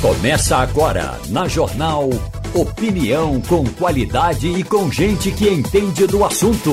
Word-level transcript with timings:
Começa 0.00 0.56
agora 0.56 1.20
na 1.28 1.46
Jornal 1.46 2.08
Opinião 2.54 3.38
com 3.42 3.66
qualidade 3.66 4.48
e 4.48 4.64
com 4.64 4.90
gente 4.90 5.30
que 5.30 5.46
entende 5.46 6.06
do 6.06 6.24
assunto. 6.24 6.72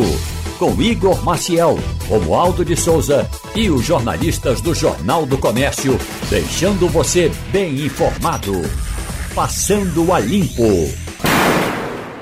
Com 0.58 0.82
Igor 0.82 1.22
Maciel, 1.26 1.78
Romualdo 2.08 2.64
de 2.64 2.78
Souza 2.78 3.30
e 3.54 3.70
os 3.70 3.84
jornalistas 3.84 4.62
do 4.62 4.74
Jornal 4.74 5.26
do 5.26 5.38
Comércio, 5.38 6.00
deixando 6.30 6.88
você 6.88 7.30
bem 7.52 7.82
informado. 7.82 8.54
Passando 9.36 10.14
a 10.14 10.20
Limpo. 10.22 10.90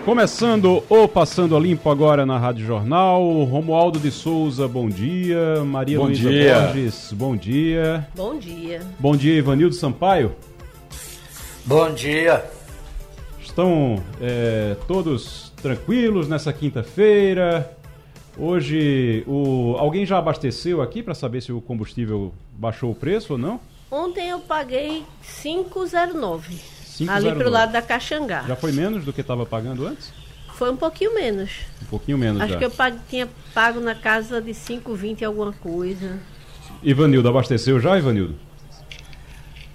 Começando 0.04 0.84
o 0.90 1.08
Passando 1.08 1.56
a 1.56 1.60
Limpo 1.60 1.88
agora 1.92 2.26
na 2.26 2.40
Rádio 2.40 2.66
Jornal. 2.66 3.44
Romualdo 3.44 4.00
de 4.00 4.10
Souza, 4.10 4.68
bom 4.68 4.90
dia. 4.90 5.64
Maria 5.64 6.00
bom 6.00 6.06
Luísa 6.06 6.30
dia. 6.30 6.60
Borges, 6.62 7.14
bom 7.14 7.38
dia. 7.38 8.08
Bom 8.16 8.40
dia. 8.40 8.82
Bom 9.00 9.16
dia, 9.16 9.38
Ivanildo 9.38 9.76
Sampaio. 9.76 10.36
Bom 11.66 11.92
dia. 11.94 12.46
Estão 13.42 14.04
é, 14.22 14.76
todos 14.88 15.52
tranquilos 15.62 16.28
nessa 16.28 16.52
quinta-feira? 16.54 17.72
Hoje, 18.38 19.24
o... 19.26 19.76
alguém 19.78 20.06
já 20.06 20.18
abasteceu 20.18 20.82
aqui 20.82 21.02
para 21.02 21.16
saber 21.16 21.42
se 21.42 21.52
o 21.52 21.62
combustível 21.62 22.34
baixou 22.54 22.92
o 22.92 22.96
preço 22.96 23.34
ou 23.34 23.40
não? 23.40 23.60
Ontem 23.90 24.30
eu 24.30 24.40
paguei 24.40 25.04
509. 25.42 26.56
5,09. 26.56 27.10
Ali 27.10 27.32
pro 27.34 27.50
lado 27.50 27.72
da 27.72 27.82
Caxangá. 27.82 28.44
Já 28.48 28.56
foi 28.56 28.72
menos 28.72 29.04
do 29.04 29.12
que 29.12 29.22
estava 29.22 29.46
pagando 29.46 29.88
antes? 29.88 30.14
Foi 30.54 30.72
um 30.72 30.78
pouquinho 30.78 31.14
menos. 31.14 31.52
Um 31.82 31.86
pouquinho 31.86 32.18
menos 32.18 32.42
Acho 32.42 32.54
já. 32.54 32.60
que 32.60 32.66
eu 32.66 32.72
pago- 32.72 33.00
tinha 33.10 33.28
pago 33.54 33.80
na 33.80 33.96
casa 33.96 34.42
de 34.42 34.52
5,20 34.52 35.24
alguma 35.24 35.52
coisa. 35.52 36.20
Ivanildo, 36.84 37.28
abasteceu 37.28 37.80
já, 37.80 37.98
Ivanildo? 37.98 38.36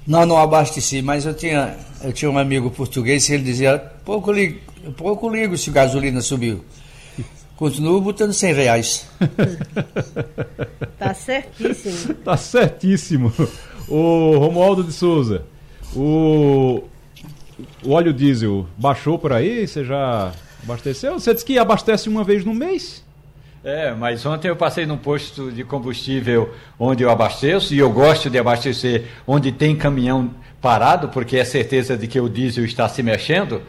Não, 0.07 0.27
não 0.27 0.39
abasteci, 0.39 1.03
mas 1.03 1.27
eu 1.27 1.35
tinha, 1.35 1.77
eu 2.03 2.13
tinha 2.13 2.31
um 2.31 2.39
amigo 2.39 2.71
português 2.71 3.29
e 3.29 3.35
ele 3.35 3.45
dizia, 3.45 3.79
pouco 4.05 4.33
ligo, 4.33 4.59
pouco 4.97 5.29
ligo 5.29 5.57
se 5.57 5.71
a 5.71 5.73
gasolina 5.73 6.21
subiu. 6.21 6.65
Continuo 7.57 8.01
botando 8.01 8.33
100 8.33 8.55
reais. 8.55 9.07
Tá 10.99 11.13
certíssimo. 11.13 12.15
Tá 12.15 12.37
certíssimo. 12.37 13.33
O 13.87 14.39
Romualdo 14.39 14.83
de 14.83 14.93
Souza, 14.93 15.45
o, 15.95 16.85
o 17.85 17.91
óleo 17.91 18.13
diesel 18.15 18.67
baixou 18.79 19.19
por 19.19 19.33
aí? 19.33 19.67
Você 19.67 19.85
já 19.85 20.33
abasteceu? 20.63 21.15
Você 21.15 21.35
disse 21.35 21.45
que 21.45 21.59
abastece 21.59 22.09
uma 22.09 22.25
vez 22.25 22.45
no 22.45 22.55
mês? 22.55 23.05
É, 23.63 23.93
mas 23.93 24.25
ontem 24.25 24.49
eu 24.49 24.57
passei 24.57 24.87
num 24.87 24.97
posto 24.97 25.53
de 25.53 25.63
combustível 25.65 26.55
onde 26.79 27.03
eu 27.03 27.11
abasteço 27.11 27.75
e 27.75 27.79
eu 27.79 27.91
gosto 27.91 28.31
de 28.31 28.39
abastecer 28.39 29.05
onde 29.27 29.53
tem 29.53 29.77
caminhão 29.77 30.31
parado, 30.63 31.09
porque 31.09 31.37
é 31.37 31.45
certeza 31.45 31.95
de 31.97 32.07
que 32.07 32.19
o 32.19 32.29
diesel 32.29 32.65
está 32.65 32.89
se 32.89 33.03
mexendo 33.03 33.61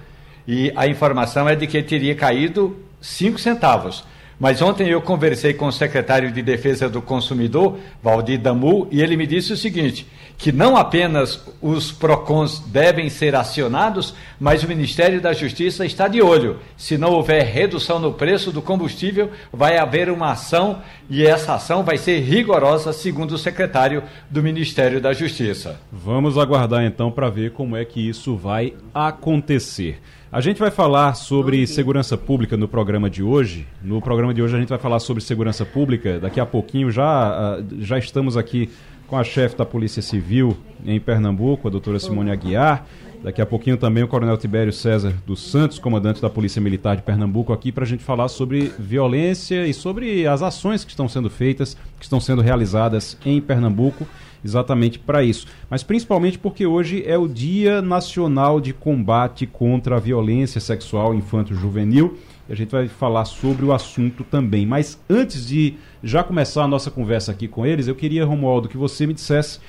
e 0.47 0.71
a 0.77 0.87
informação 0.87 1.47
é 1.47 1.55
de 1.55 1.67
que 1.67 1.83
teria 1.83 2.15
caído 2.15 2.77
5 3.01 3.37
centavos. 3.37 4.05
Mas 4.41 4.59
ontem 4.59 4.89
eu 4.89 4.99
conversei 4.99 5.53
com 5.53 5.67
o 5.67 5.71
secretário 5.71 6.31
de 6.31 6.41
Defesa 6.41 6.89
do 6.89 6.99
Consumidor, 6.99 7.77
Valdir 8.01 8.39
Damu, 8.39 8.87
e 8.89 8.99
ele 8.99 9.15
me 9.15 9.27
disse 9.27 9.53
o 9.53 9.55
seguinte: 9.55 10.07
que 10.35 10.51
não 10.51 10.75
apenas 10.75 11.39
os 11.61 11.91
PROCONs 11.91 12.57
devem 12.57 13.07
ser 13.07 13.35
acionados, 13.35 14.15
mas 14.39 14.63
o 14.63 14.67
Ministério 14.67 15.21
da 15.21 15.31
Justiça 15.31 15.85
está 15.85 16.07
de 16.07 16.23
olho. 16.23 16.57
Se 16.75 16.97
não 16.97 17.11
houver 17.11 17.43
redução 17.43 17.99
no 17.99 18.13
preço 18.13 18.51
do 18.51 18.63
combustível, 18.63 19.29
vai 19.53 19.77
haver 19.77 20.09
uma 20.09 20.31
ação 20.31 20.81
e 21.07 21.23
essa 21.23 21.53
ação 21.53 21.83
vai 21.83 21.99
ser 21.99 22.21
rigorosa, 22.21 22.91
segundo 22.91 23.33
o 23.33 23.37
secretário 23.37 24.01
do 24.27 24.41
Ministério 24.41 24.99
da 24.99 25.13
Justiça. 25.13 25.79
Vamos 25.91 26.39
aguardar 26.39 26.83
então 26.83 27.11
para 27.11 27.29
ver 27.29 27.51
como 27.51 27.77
é 27.77 27.85
que 27.85 28.09
isso 28.09 28.35
vai 28.35 28.73
acontecer. 28.91 30.01
A 30.31 30.39
gente 30.39 30.61
vai 30.61 30.71
falar 30.71 31.13
sobre 31.15 31.67
segurança 31.67 32.17
pública 32.17 32.55
no 32.55 32.65
programa 32.65 33.09
de 33.09 33.21
hoje. 33.21 33.67
No 33.83 34.01
programa 34.01 34.33
de 34.33 34.41
hoje 34.41 34.55
a 34.55 34.59
gente 34.59 34.69
vai 34.69 34.79
falar 34.79 35.01
sobre 35.01 35.21
segurança 35.21 35.65
pública. 35.65 36.21
Daqui 36.21 36.39
a 36.39 36.45
pouquinho 36.45 36.89
já, 36.89 37.03
ah, 37.03 37.63
já 37.79 37.99
estamos 37.99 38.37
aqui 38.37 38.69
com 39.07 39.17
a 39.17 39.25
chefe 39.25 39.57
da 39.57 39.65
Polícia 39.65 40.01
Civil 40.01 40.55
em 40.85 41.01
Pernambuco, 41.01 41.67
a 41.67 41.71
doutora 41.71 41.99
Simone 41.99 42.31
Aguiar. 42.31 42.85
Daqui 43.23 43.39
a 43.39 43.45
pouquinho 43.45 43.77
também 43.77 44.03
o 44.03 44.07
Coronel 44.07 44.35
Tibério 44.35 44.73
César 44.73 45.13
dos 45.27 45.43
Santos, 45.51 45.77
comandante 45.77 46.19
da 46.19 46.29
Polícia 46.29 46.59
Militar 46.59 46.95
de 46.95 47.03
Pernambuco, 47.03 47.53
aqui 47.53 47.71
para 47.71 47.83
a 47.83 47.87
gente 47.87 48.03
falar 48.03 48.27
sobre 48.27 48.73
violência 48.79 49.67
e 49.67 49.75
sobre 49.75 50.25
as 50.25 50.41
ações 50.41 50.83
que 50.83 50.89
estão 50.89 51.07
sendo 51.07 51.29
feitas, 51.29 51.77
que 51.99 52.03
estão 52.03 52.19
sendo 52.19 52.41
realizadas 52.41 53.15
em 53.23 53.39
Pernambuco, 53.39 54.07
exatamente 54.43 54.97
para 54.97 55.21
isso. 55.23 55.45
Mas 55.69 55.83
principalmente 55.83 56.39
porque 56.39 56.65
hoje 56.65 57.03
é 57.05 57.15
o 57.15 57.27
Dia 57.27 57.79
Nacional 57.79 58.59
de 58.59 58.73
Combate 58.73 59.45
contra 59.45 59.97
a 59.97 59.99
Violência 59.99 60.59
Sexual 60.59 61.13
Infanto-Juvenil. 61.13 62.17
A 62.49 62.55
gente 62.55 62.71
vai 62.71 62.87
falar 62.87 63.25
sobre 63.25 63.63
o 63.63 63.71
assunto 63.71 64.23
também. 64.23 64.65
Mas 64.65 64.99
antes 65.07 65.47
de 65.47 65.75
já 66.03 66.23
começar 66.23 66.63
a 66.63 66.67
nossa 66.67 66.89
conversa 66.89 67.31
aqui 67.31 67.47
com 67.47 67.67
eles, 67.67 67.87
eu 67.87 67.93
queria, 67.93 68.25
Romualdo, 68.25 68.67
que 68.67 68.77
você 68.77 69.05
me 69.05 69.13
dissesse 69.13 69.59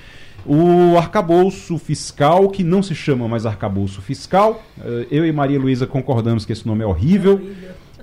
o 0.45 0.97
arcabouço 0.97 1.77
fiscal, 1.77 2.49
que 2.49 2.63
não 2.63 2.83
se 2.83 2.93
chama 2.93 3.27
mais 3.27 3.45
arcabouço 3.45 4.01
fiscal. 4.01 4.61
Eh, 4.83 5.07
Eu 5.11 5.25
e 5.25 5.31
Maria 5.31 5.59
Luísa 5.59 5.87
concordamos 5.87 6.45
que 6.45 6.51
esse 6.51 6.67
nome 6.67 6.83
é 6.83 6.87
horrível. 6.87 7.41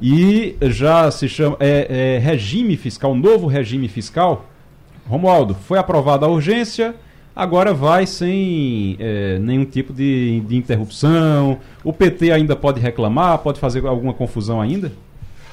E 0.03 0.57
já 0.63 1.11
se 1.11 1.29
chama 1.29 1.57
é, 1.61 2.17
é 2.17 2.19
regime 2.19 2.77
fiscal, 2.77 3.15
novo 3.15 3.47
regime 3.47 3.87
fiscal. 3.87 4.47
Romualdo, 5.07 5.55
foi 5.55 5.79
aprovada 5.79 6.25
a 6.25 6.29
urgência, 6.29 6.95
agora 7.37 7.75
vai 7.75 8.07
sem 8.07 8.97
eh, 8.99 9.39
nenhum 9.41 9.65
tipo 9.65 9.93
de, 9.93 10.41
de 10.41 10.57
interrupção. 10.57 11.59
O 11.85 11.93
PT 11.93 12.31
ainda 12.31 12.57
pode 12.57 12.81
reclamar, 12.81 13.39
pode 13.39 13.61
fazer 13.61 13.85
alguma 13.87 14.15
confusão 14.15 14.61
ainda? 14.61 14.93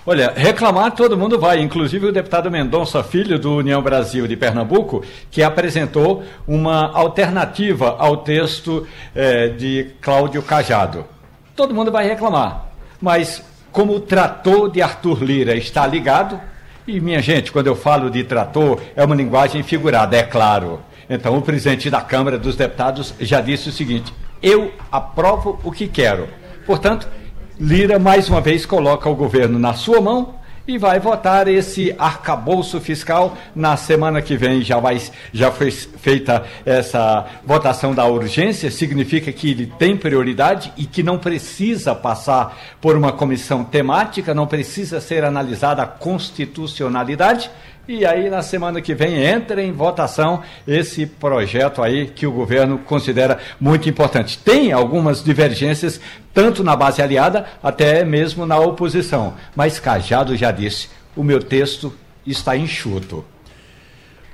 Olha, 0.10 0.32
reclamar 0.34 0.94
todo 0.94 1.18
mundo 1.18 1.38
vai, 1.38 1.60
inclusive 1.60 2.06
o 2.06 2.14
deputado 2.14 2.50
Mendonça 2.50 3.04
Filho, 3.04 3.38
do 3.38 3.58
União 3.58 3.82
Brasil 3.82 4.26
de 4.26 4.38
Pernambuco, 4.38 5.04
que 5.30 5.44
apresentou 5.44 6.24
uma 6.48 6.94
alternativa 6.94 7.94
ao 8.00 8.16
texto 8.16 8.88
eh, 9.14 9.50
de 9.50 9.92
Cláudio 10.00 10.42
Cajado. 10.42 11.04
Todo 11.54 11.76
mundo 11.76 11.92
vai 11.92 12.08
reclamar, 12.08 12.70
mas 13.02 13.44
como 13.70 13.96
o 13.96 14.00
trator 14.00 14.72
de 14.72 14.82
Arthur 14.82 15.22
Lira 15.22 15.58
está 15.58 15.86
ligado, 15.86 16.40
e 16.88 17.02
minha 17.02 17.22
gente, 17.22 17.52
quando 17.52 17.68
eu 17.68 17.76
falo 17.76 18.10
de 18.10 18.24
trator, 18.24 18.80
é 18.96 19.04
uma 19.04 19.14
linguagem 19.14 19.62
figurada, 19.62 20.16
é 20.16 20.24
claro. 20.24 20.80
Então 21.10 21.38
o 21.38 21.42
presidente 21.42 21.90
da 21.90 22.00
Câmara 22.00 22.38
dos 22.38 22.56
Deputados 22.56 23.14
já 23.20 23.42
disse 23.42 23.68
o 23.68 23.74
seguinte: 23.74 24.14
eu 24.42 24.72
aprovo 24.90 25.60
o 25.66 25.72
que 25.72 25.86
quero. 25.86 26.30
Portanto, 26.66 27.10
Lira 27.60 27.98
mais 27.98 28.30
uma 28.30 28.40
vez 28.40 28.68
coloca 28.68 29.10
o 29.10 29.16
governo 29.16 29.58
na 29.58 29.74
sua 29.74 30.00
mão 30.00 30.36
e 30.68 30.78
vai 30.78 31.00
votar 31.00 31.48
esse 31.48 31.96
arcabouço 31.98 32.80
fiscal 32.80 33.36
na 33.56 33.76
semana 33.76 34.22
que 34.22 34.38
vem. 34.38 34.62
Já, 34.62 34.80
vai, 34.80 35.02
já 35.34 35.52
foi 35.52 35.72
feita 35.72 36.46
essa 36.64 37.26
votação 37.44 37.96
da 37.96 38.06
urgência, 38.06 38.70
significa 38.70 39.32
que 39.32 39.50
ele 39.50 39.66
tem 39.66 39.98
prioridade 39.98 40.72
e 40.78 40.86
que 40.86 41.02
não 41.02 41.18
precisa 41.18 41.96
passar 41.96 42.56
por 42.80 42.96
uma 42.96 43.12
comissão 43.12 43.64
temática, 43.64 44.36
não 44.36 44.46
precisa 44.46 45.02
ser 45.02 45.24
analisada 45.24 45.82
a 45.82 45.88
constitucionalidade. 45.88 47.50
E 47.88 48.06
aí, 48.06 48.30
na 48.30 48.42
semana 48.42 48.82
que 48.82 48.94
vem, 48.94 49.24
entra 49.24 49.64
em 49.64 49.72
votação 49.72 50.42
esse 50.68 51.06
projeto 51.06 51.82
aí 51.82 52.08
que 52.08 52.28
o 52.28 52.32
governo 52.32 52.80
considera 52.80 53.40
muito 53.62 53.88
importante. 53.88 54.38
Tem 54.38 54.74
algumas 54.74 55.24
divergências, 55.24 56.02
tanto 56.34 56.66
na 56.66 56.76
base 56.76 57.02
aliada, 57.02 57.46
até 57.64 58.04
mesmo 58.04 58.46
na 58.46 58.60
oposição. 58.60 59.36
Mas 59.56 59.80
Cajado 59.80 60.36
já 60.36 60.52
disse: 60.52 60.90
o 61.16 61.24
meu 61.24 61.40
texto 61.40 61.94
está 62.26 62.58
enxuto. 62.58 63.24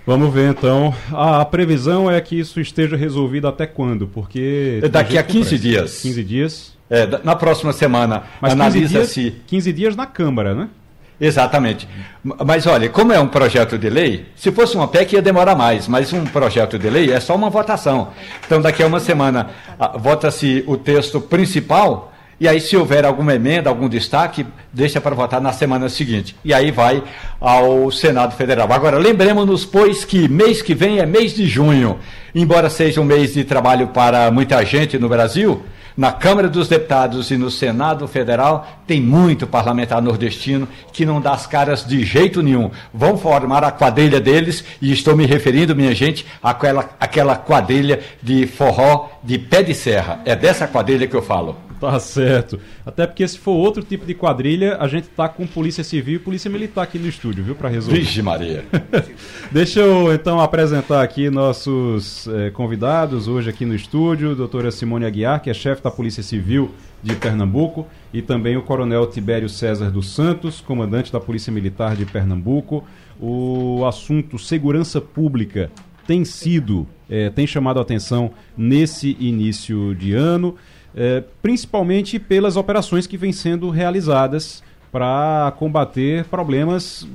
Vamos 0.06 0.34
ver 0.34 0.50
então. 0.50 0.94
A, 1.12 1.46
previsão 1.46 2.09
é 2.09 2.20
que 2.20 2.38
isso 2.38 2.59
esteja 2.59 2.97
resolvido 2.97 3.47
até 3.47 3.68
quando? 3.68 4.08
Porque. 4.08 4.82
Daqui 4.91 5.17
a 5.17 5.23
com 5.23 5.32
15 5.32 5.49
pressa. 5.49 5.61
dias. 5.61 6.02
15 6.02 6.23
dias. 6.23 6.73
É, 6.90 7.08
na 7.23 7.35
próxima 7.35 7.72
semana, 7.72 8.23
Mas 8.41 8.53
15 8.53 8.79
dias, 8.79 8.91
analisa-se. 8.91 9.35
15 9.47 9.73
dias 9.73 9.96
na 9.96 10.06
Câmara, 10.06 10.53
né? 10.53 10.70
Exatamente. 11.19 11.87
Mas 12.23 12.65
olha, 12.67 12.89
como 12.89 13.11
é 13.13 13.19
um 13.19 13.27
projeto 13.27 13.77
de 13.77 13.89
lei, 13.89 14.25
se 14.35 14.51
fosse 14.51 14.75
uma 14.75 14.87
PEC 14.87 15.13
ia 15.13 15.21
demorar 15.21 15.55
mais, 15.55 15.87
mas 15.87 16.11
um 16.13 16.25
projeto 16.25 16.79
de 16.79 16.89
lei 16.89 17.11
é 17.11 17.19
só 17.19 17.35
uma 17.35 17.49
votação. 17.49 18.09
Então, 18.45 18.61
daqui 18.61 18.81
a 18.83 18.87
uma 18.87 18.99
semana, 18.99 19.49
vota-se 19.95 20.63
o 20.67 20.77
texto 20.77 21.19
principal, 21.19 22.12
e 22.43 22.47
aí, 22.49 22.59
se 22.59 22.75
houver 22.75 23.05
alguma 23.05 23.34
emenda, 23.34 23.69
algum 23.69 23.87
destaque, 23.87 24.45
deixa 24.73 24.99
para 24.99 25.16
votar 25.16 25.40
na 25.40 25.53
semana 25.53 25.87
seguinte. 25.87 26.35
E 26.43 26.53
aí 26.53 26.72
vai 26.72 27.01
ao 27.40 27.90
Senado 27.90 28.35
Federal. 28.35 28.69
Agora, 28.69 28.97
lembremos-nos, 28.97 29.63
pois, 29.63 30.03
que 30.03 30.28
mês 30.28 30.61
que 30.61 30.75
vem 30.75 30.99
é 30.99 31.05
mês 31.05 31.34
de 31.34 31.47
junho. 31.47 31.99
Embora 32.35 32.69
seja 32.69 32.99
um 32.99 33.05
mês 33.05 33.34
de 33.34 33.45
trabalho 33.45 33.87
para 33.87 34.29
muita 34.29 34.61
gente 34.66 34.99
no 34.99 35.07
Brasil, 35.07 35.63
na 35.95 36.11
Câmara 36.11 36.49
dos 36.49 36.67
Deputados 36.67 37.31
e 37.31 37.37
no 37.37 37.49
Senado 37.49 38.09
Federal, 38.09 38.67
tem 38.85 38.99
muito 38.99 39.47
parlamentar 39.47 40.01
nordestino 40.01 40.67
que 40.91 41.05
não 41.05 41.22
dá 41.22 41.31
as 41.31 41.47
caras 41.47 41.87
de 41.87 42.03
jeito 42.03 42.41
nenhum. 42.41 42.69
Vão 42.93 43.17
formar 43.17 43.63
a 43.63 43.72
quadrilha 43.72 44.19
deles, 44.19 44.66
e 44.81 44.91
estou 44.91 45.16
me 45.16 45.25
referindo, 45.25 45.73
minha 45.73 45.96
gente, 45.96 46.25
àquela, 46.43 46.89
àquela 46.99 47.37
quadrilha 47.37 48.01
de 48.22 48.46
forró 48.47 49.11
de 49.23 49.39
pé 49.39 49.63
de 49.63 49.73
serra. 49.73 50.19
É 50.25 50.35
dessa 50.35 50.67
quadrilha 50.67 51.07
que 51.07 51.16
eu 51.16 51.22
falo. 51.22 51.55
Tá 51.84 52.00
certo. 52.00 52.62
Até 52.85 53.06
porque 53.06 53.28
se 53.28 53.38
for 53.38 53.52
outro 53.52 53.84
tipo 53.84 54.06
de 54.06 54.14
quadrilha, 54.14 54.78
a 54.80 54.88
gente 54.88 55.09
tá 55.09 55.28
com 55.28 55.46
Polícia 55.46 55.84
Civil 55.84 56.16
e 56.16 56.20
Polícia 56.20 56.50
Militar 56.50 56.84
aqui 56.84 56.97
no 56.97 57.09
estúdio, 57.09 57.44
viu, 57.44 57.56
para 57.56 57.68
resolver. 57.68 58.00
Vixe 58.00 58.22
Maria. 58.22 58.64
Deixa 59.52 59.82
eu 59.82 60.14
então 60.14 60.40
apresentar 60.40 61.03
aqui 61.03 61.30
nossos 61.30 62.26
eh, 62.30 62.52
convidados 62.52 63.28
hoje 63.28 63.50
aqui 63.50 63.66
no 63.66 63.76
estúdio, 63.76 64.34
doutora 64.34 64.72
Simone 64.72 65.03
Aguiar, 65.03 65.41
que 65.41 65.50
é 65.50 65.53
chefe 65.53 65.84
da 65.84 65.91
Polícia 65.91 66.24
Civil 66.24 66.72
de 67.03 67.18
Pernambuco, 67.18 67.85
e 68.14 68.22
também 68.22 68.56
o 68.56 68.62
Coronel 68.62 69.06
Tibério 69.08 69.50
César 69.50 69.91
dos 69.91 70.16
Santos, 70.16 70.62
comandante 70.62 71.12
da 71.12 71.20
Polícia 71.20 71.52
Militar 71.52 71.97
de 71.97 72.06
Pernambuco. 72.06 72.85
O 73.20 73.84
assunto 73.85 74.40
segurança 74.40 75.02
pública 75.02 75.70
tem 76.08 76.24
sido, 76.24 76.88
eh, 77.09 77.30
tem 77.30 77.46
chamado 77.46 77.80
a 77.80 77.82
atenção 77.82 78.32
nesse 78.58 79.18
início 79.20 79.94
de 79.96 80.14
ano 80.14 80.56
é, 80.95 81.23
principalmente 81.41 82.19
pelas 82.19 82.55
operações 82.55 83.07
que 83.07 83.17
vêm 83.17 83.31
sendo 83.31 83.69
realizadas 83.69 84.63
para 84.91 85.51
combater 85.57 86.23
problemas 86.25 87.07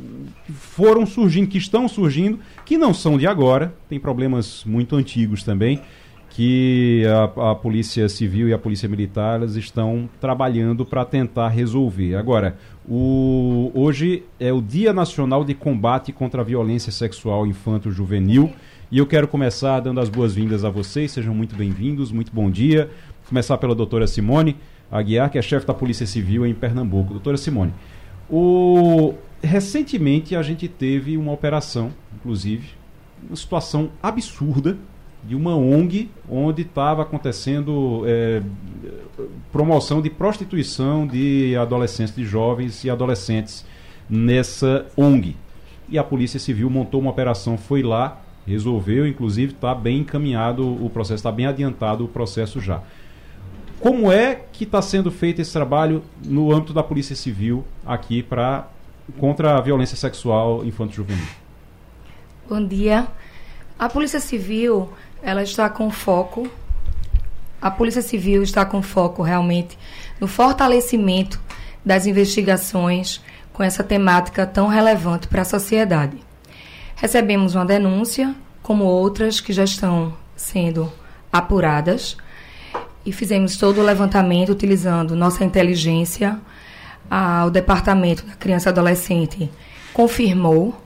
que 0.45 0.53
foram 0.53 1.07
surgindo, 1.07 1.47
que 1.47 1.59
estão 1.59 1.87
surgindo, 1.87 2.41
que 2.65 2.77
não 2.77 2.93
são 2.93 3.17
de 3.17 3.27
agora, 3.27 3.73
tem 3.89 4.01
problemas 4.01 4.65
muito 4.65 4.97
antigos 4.97 5.45
também, 5.45 5.81
que 6.31 7.05
a, 7.07 7.51
a 7.51 7.55
Polícia 7.55 8.09
Civil 8.09 8.49
e 8.49 8.53
a 8.53 8.59
Polícia 8.59 8.89
Militar 8.89 9.43
estão 9.45 10.09
trabalhando 10.21 10.85
para 10.85 11.05
tentar 11.05 11.49
resolver. 11.49 12.17
Agora, 12.17 12.59
o, 12.89 13.71
hoje 13.75 14.25
é 14.41 14.53
o 14.53 14.61
Dia 14.61 14.93
Nacional 14.93 15.45
de 15.45 15.55
Combate 15.55 16.13
contra 16.13 16.41
a 16.41 16.45
Violência 16.45 16.91
Sexual 16.91 17.47
Infanto-Juvenil 17.47 18.53
e 18.91 18.97
eu 18.97 19.07
quero 19.07 19.29
começar 19.29 19.81
dando 19.81 20.01
as 20.01 20.09
boas-vindas 20.09 20.65
a 20.65 20.71
vocês, 20.71 21.13
sejam 21.13 21.35
muito 21.35 21.55
bem-vindos, 21.55 22.11
muito 22.11 22.33
bom 22.33 22.51
dia. 22.51 22.91
Começar 23.29 23.59
pela 23.59 23.75
doutora 23.75 24.07
Simone 24.07 24.57
Aguiar, 24.91 25.31
que 25.31 25.37
é 25.37 25.43
chefe 25.43 25.67
da 25.67 25.75
Polícia 25.75 26.07
Civil 26.07 26.47
em 26.47 26.55
Pernambuco. 26.55 27.11
Doutora 27.11 27.37
Simone, 27.37 27.75
o... 28.31 29.13
recentemente 29.43 30.35
a 30.35 30.43
gente 30.43 30.67
teve 30.67 31.15
uma 31.17 31.31
operação, 31.33 31.93
inclusive, 32.17 32.71
uma 33.29 33.37
situação 33.37 33.91
absurda 34.03 34.79
de 35.23 35.35
uma 35.35 35.55
ONG 35.55 36.11
onde 36.27 36.63
estava 36.63 37.03
acontecendo 37.03 38.03
é, 38.07 38.41
promoção 39.53 40.01
de 40.01 40.09
prostituição 40.09 41.07
de 41.07 41.55
adolescentes, 41.57 42.15
de 42.15 42.25
jovens 42.25 42.83
e 42.83 42.89
adolescentes 42.89 43.67
nessa 44.09 44.87
ONG. 44.97 45.37
E 45.87 45.99
a 45.99 46.05
Polícia 46.05 46.41
Civil 46.41 46.71
montou 46.71 46.99
uma 46.99 47.11
operação, 47.11 47.59
foi 47.59 47.83
lá, 47.83 48.23
resolveu, 48.47 49.07
inclusive 49.07 49.53
está 49.53 49.75
bem 49.75 49.99
encaminhado 49.99 50.67
o 50.83 50.89
processo, 50.89 51.17
está 51.17 51.33
bem 51.33 51.45
adiantado 51.45 52.07
o 52.07 52.09
processo 52.09 52.59
já. 52.59 52.83
Como 53.81 54.11
é 54.11 54.41
que 54.53 54.65
está 54.65 54.83
sendo 54.83 55.11
feito 55.11 55.41
esse 55.41 55.53
trabalho 55.53 56.03
no 56.25 56.53
âmbito 56.53 56.73
da 56.73 56.83
Polícia 56.83 57.15
Civil 57.15 57.65
aqui 57.87 58.23
para 58.23 58.69
contra 59.19 59.57
a 59.57 59.61
violência 59.61 59.97
sexual 59.97 60.65
infanto-juvenil? 60.65 61.27
Bom 62.49 62.65
dia. 62.67 63.07
A 63.79 63.89
Polícia 63.89 64.21
Civil, 64.21 64.91
ela 65.23 65.43
está 65.43 65.69
com 65.69 65.91
foco 65.91 66.51
a 67.61 67.73
Polícia 67.73 68.03
Civil 68.03 68.43
está 68.45 68.65
com 68.65 68.81
foco 68.81 69.21
realmente 69.21 69.77
no 70.21 70.29
fortalecimento 70.29 71.41
das 71.85 72.07
investigações 72.07 73.21
com 73.53 73.65
essa 73.65 73.83
temática 73.83 74.47
tão 74.47 74.69
relevante 74.69 75.27
para 75.27 75.43
a 75.43 75.45
sociedade. 75.45 76.17
Recebemos 76.95 77.57
uma 77.57 77.67
denúncia, 77.67 78.33
como 78.63 78.85
outras 78.85 79.41
que 79.41 79.53
já 79.53 79.65
estão 79.65 80.15
sendo 80.37 80.93
apuradas, 81.33 82.17
e 83.09 83.13
fizemos 83.13 83.57
todo 83.57 83.81
o 83.81 83.85
levantamento 83.85 84.51
utilizando 84.51 85.17
nossa 85.17 85.43
inteligência. 85.43 86.39
O 87.47 87.49
Departamento 87.49 88.23
da 88.27 88.35
Criança 88.35 88.69
e 88.69 88.71
Adolescente 88.73 89.51
confirmou 89.95 90.79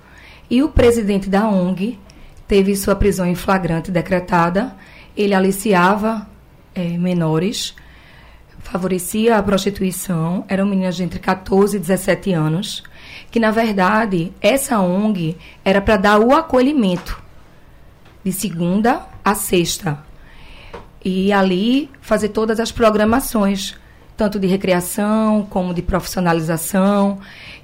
e 0.49 0.63
o 0.63 0.69
presidente 0.69 1.29
da 1.29 1.49
ONG 1.49 1.99
teve 2.47 2.77
sua 2.77 2.95
prisão 2.95 3.27
em 3.27 3.35
flagrante 3.35 3.91
decretada. 3.91 4.73
Ele 5.17 5.35
aliciava 5.35 6.29
é, 6.77 6.91
menores, 6.91 7.75
favorecia 8.61 9.37
a 9.37 9.43
prostituição, 9.43 10.45
eram 10.47 10.65
meninas 10.65 10.95
de 10.95 11.03
entre 11.03 11.19
14 11.19 11.77
e 11.77 11.81
17 11.81 12.33
anos, 12.33 12.85
que 13.33 13.41
na 13.41 13.51
verdade 13.51 14.33
essa 14.41 14.79
ONG 14.79 15.37
era 15.65 15.81
para 15.81 15.97
dar 15.97 16.21
o 16.21 16.33
acolhimento 16.33 17.21
de 18.23 18.31
segunda 18.31 19.09
a 19.25 19.35
sexta 19.35 20.12
e 21.05 21.33
ali 21.33 21.91
fazer 22.01 22.29
todas 22.29 22.61
as 22.61 22.71
programações, 22.71 23.75
tanto 24.17 24.39
de 24.39 24.47
recreação 24.47 25.47
como 25.51 25.75
de 25.75 25.83
profissionalização. 25.83 27.19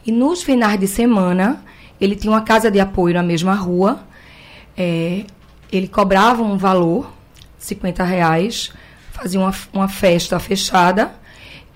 E 0.05 0.11
nos 0.11 0.43
finais 0.43 0.79
de 0.79 0.87
semana, 0.87 1.63
ele 2.01 2.17
tinha 2.17 2.33
uma 2.33 2.43
casa 2.43 2.71
de 2.71 2.81
apoio 2.81 3.15
na 3.15 3.23
mesma 3.23 3.55
rua. 3.55 4.01
É, 4.77 5.25
ele 5.71 5.89
cobrava 5.89 6.43
um 6.43 6.57
valor, 6.57 7.13
50 7.59 8.03
reais, 8.05 8.73
fazia 9.13 9.39
uma, 9.41 9.55
uma 9.73 9.89
festa 9.89 10.39
fechada 10.39 11.13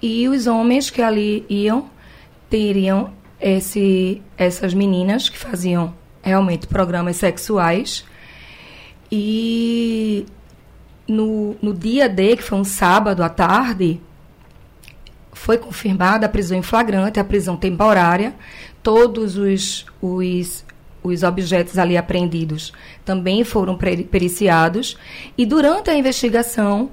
e 0.00 0.28
os 0.28 0.46
homens 0.46 0.90
que 0.90 1.02
ali 1.02 1.44
iam 1.48 1.90
teriam 2.48 3.12
esse, 3.40 4.22
essas 4.36 4.74
meninas 4.74 5.28
que 5.28 5.38
faziam 5.38 5.94
realmente 6.22 6.66
programas 6.66 7.16
sexuais 7.16 8.04
e 9.10 10.24
no, 11.06 11.56
no 11.60 11.74
dia 11.74 12.08
D, 12.08 12.36
que 12.36 12.42
foi 12.42 12.58
um 12.58 12.64
sábado 12.64 13.22
à 13.22 13.28
tarde, 13.28 14.00
foi 15.32 15.58
confirmada 15.58 16.26
a 16.26 16.28
prisão 16.28 16.56
em 16.58 16.62
flagrante, 16.62 17.18
a 17.18 17.24
prisão 17.24 17.56
temporária. 17.56 18.34
Todos 18.82 19.36
os, 19.36 19.86
os, 20.00 20.64
os 21.02 21.22
objetos 21.22 21.78
ali 21.78 21.96
apreendidos 21.96 22.72
também 23.04 23.42
foram 23.44 23.76
periciados. 23.76 24.96
E 25.36 25.44
durante 25.44 25.90
a 25.90 25.96
investigação, 25.96 26.90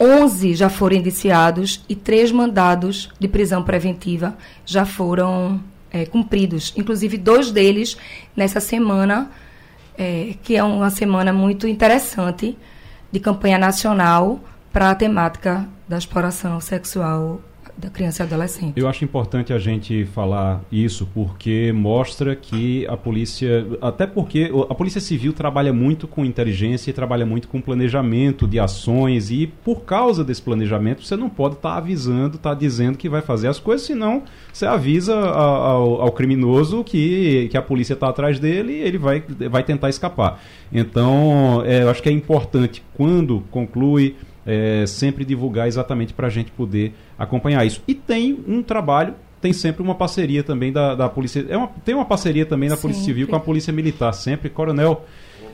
11 0.00 0.54
já 0.54 0.68
foram 0.68 0.96
indiciados 0.96 1.84
e 1.88 1.94
três 1.94 2.32
mandados 2.32 3.08
de 3.20 3.28
prisão 3.28 3.62
preventiva 3.62 4.36
já 4.66 4.84
foram 4.84 5.62
é, 5.92 6.06
cumpridos. 6.06 6.72
Inclusive, 6.76 7.16
dois 7.18 7.52
deles 7.52 7.96
nessa 8.34 8.58
semana, 8.58 9.30
é, 9.96 10.34
que 10.42 10.56
é 10.56 10.64
uma 10.64 10.90
semana 10.90 11.32
muito 11.32 11.68
interessante 11.68 12.56
de 13.12 13.20
campanha 13.20 13.58
nacional 13.58 14.40
para 14.72 14.90
a 14.90 14.94
temática 14.94 15.68
da 15.86 15.98
exploração 15.98 16.60
sexual 16.60 17.40
da 17.82 17.90
criança 17.90 18.22
e 18.22 18.26
adolescente. 18.26 18.72
Eu 18.76 18.88
acho 18.88 19.04
importante 19.04 19.52
a 19.52 19.58
gente 19.58 20.06
falar 20.06 20.62
isso 20.70 21.04
porque 21.12 21.72
mostra 21.74 22.36
que 22.36 22.86
a 22.86 22.96
polícia, 22.96 23.66
até 23.80 24.06
porque 24.06 24.52
a 24.70 24.74
polícia 24.74 25.00
civil 25.00 25.32
trabalha 25.32 25.72
muito 25.72 26.06
com 26.06 26.24
inteligência 26.24 26.90
e 26.90 26.92
trabalha 26.92 27.26
muito 27.26 27.48
com 27.48 27.60
planejamento 27.60 28.46
de 28.46 28.60
ações 28.60 29.32
e 29.32 29.48
por 29.48 29.80
causa 29.80 30.22
desse 30.22 30.40
planejamento 30.40 31.04
você 31.04 31.16
não 31.16 31.28
pode 31.28 31.56
estar 31.56 31.72
tá 31.72 31.76
avisando, 31.76 32.36
estar 32.36 32.50
tá 32.50 32.54
dizendo 32.54 32.96
que 32.96 33.08
vai 33.08 33.20
fazer 33.20 33.48
as 33.48 33.58
coisas, 33.58 33.84
senão 33.84 34.22
você 34.52 34.64
avisa 34.64 35.16
ao, 35.16 36.02
ao 36.02 36.12
criminoso 36.12 36.84
que, 36.84 37.48
que 37.50 37.56
a 37.56 37.62
polícia 37.62 37.94
está 37.94 38.08
atrás 38.08 38.38
dele 38.38 38.74
e 38.74 38.80
ele 38.80 38.98
vai, 38.98 39.24
vai 39.50 39.64
tentar 39.64 39.88
escapar. 39.88 40.40
Então, 40.72 41.64
é, 41.66 41.82
eu 41.82 41.90
acho 41.90 42.00
que 42.00 42.08
é 42.08 42.12
importante 42.12 42.82
quando 42.94 43.42
conclui 43.50 44.14
é, 44.46 44.84
sempre 44.86 45.24
divulgar 45.24 45.68
exatamente 45.68 46.12
para 46.12 46.26
a 46.26 46.30
gente 46.30 46.50
poder 46.50 46.94
acompanhar 47.18 47.64
isso. 47.66 47.82
E 47.86 47.94
tem 47.94 48.38
um 48.46 48.62
trabalho, 48.62 49.14
tem 49.40 49.52
sempre 49.52 49.82
uma 49.82 49.94
parceria 49.94 50.42
também 50.42 50.72
da, 50.72 50.94
da 50.94 51.08
Polícia. 51.08 51.44
É 51.48 51.56
uma, 51.56 51.68
tem 51.84 51.94
uma 51.94 52.04
parceria 52.04 52.46
também 52.46 52.68
da 52.68 52.76
Polícia 52.76 53.04
Civil 53.04 53.28
com 53.28 53.36
a 53.36 53.40
Polícia 53.40 53.72
Militar, 53.72 54.12
sempre. 54.12 54.48
Coronel, 54.48 55.04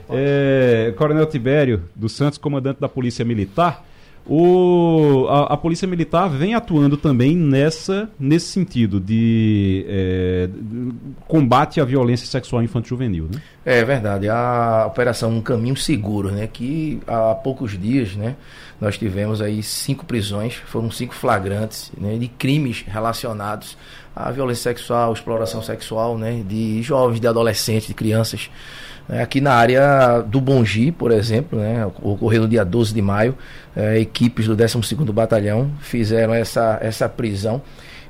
é, 0.09 0.93
Coronel 0.97 1.25
Tibério 1.25 1.83
dos 1.95 2.13
Santos, 2.13 2.37
comandante 2.37 2.79
da 2.79 2.89
Polícia 2.89 3.23
Militar. 3.25 3.85
O, 4.31 5.25
a, 5.27 5.53
a, 5.53 5.57
Polícia 5.57 5.87
Militar 5.87 6.29
vem 6.29 6.53
atuando 6.53 6.95
também 6.95 7.35
nessa, 7.35 8.07
nesse 8.19 8.45
sentido 8.51 8.99
de, 8.99 9.83
é, 9.89 10.47
de 10.47 10.93
combate 11.27 11.81
à 11.81 11.85
violência 11.85 12.27
sexual 12.27 12.61
infanto-juvenil, 12.61 13.27
né? 13.33 13.41
É 13.65 13.83
verdade. 13.83 14.29
A 14.29 14.85
Operação 14.87 15.31
Um 15.31 15.41
Caminho 15.41 15.75
Seguro, 15.75 16.29
né? 16.29 16.45
Que 16.45 16.99
há 17.07 17.33
poucos 17.33 17.75
dias, 17.75 18.15
né? 18.15 18.35
Nós 18.79 18.99
tivemos 18.99 19.41
aí 19.41 19.63
cinco 19.63 20.05
prisões, 20.05 20.53
foram 20.53 20.91
cinco 20.91 21.15
flagrantes 21.15 21.91
né, 21.97 22.15
de 22.17 22.27
crimes 22.27 22.85
relacionados 22.87 23.75
a 24.15 24.31
violência 24.31 24.63
sexual, 24.63 25.13
exploração 25.13 25.61
sexual, 25.61 26.17
né, 26.17 26.43
de 26.45 26.83
jovens, 26.83 27.21
de 27.21 27.27
adolescentes, 27.27 27.87
de 27.87 27.93
crianças. 27.93 28.49
É, 29.09 29.23
aqui 29.23 29.41
na 29.41 29.53
área 29.53 30.21
do 30.21 30.39
Bongi, 30.39 30.91
por 30.91 31.11
exemplo, 31.11 31.57
né, 31.57 31.83
ocorreu 32.01 32.43
no 32.43 32.47
dia 32.47 32.63
12 32.63 32.93
de 32.93 33.01
maio, 33.01 33.35
é, 33.75 33.97
equipes 33.99 34.45
do 34.45 34.55
12º 34.55 35.11
Batalhão 35.11 35.71
fizeram 35.79 36.33
essa, 36.33 36.77
essa 36.79 37.09
prisão. 37.09 37.59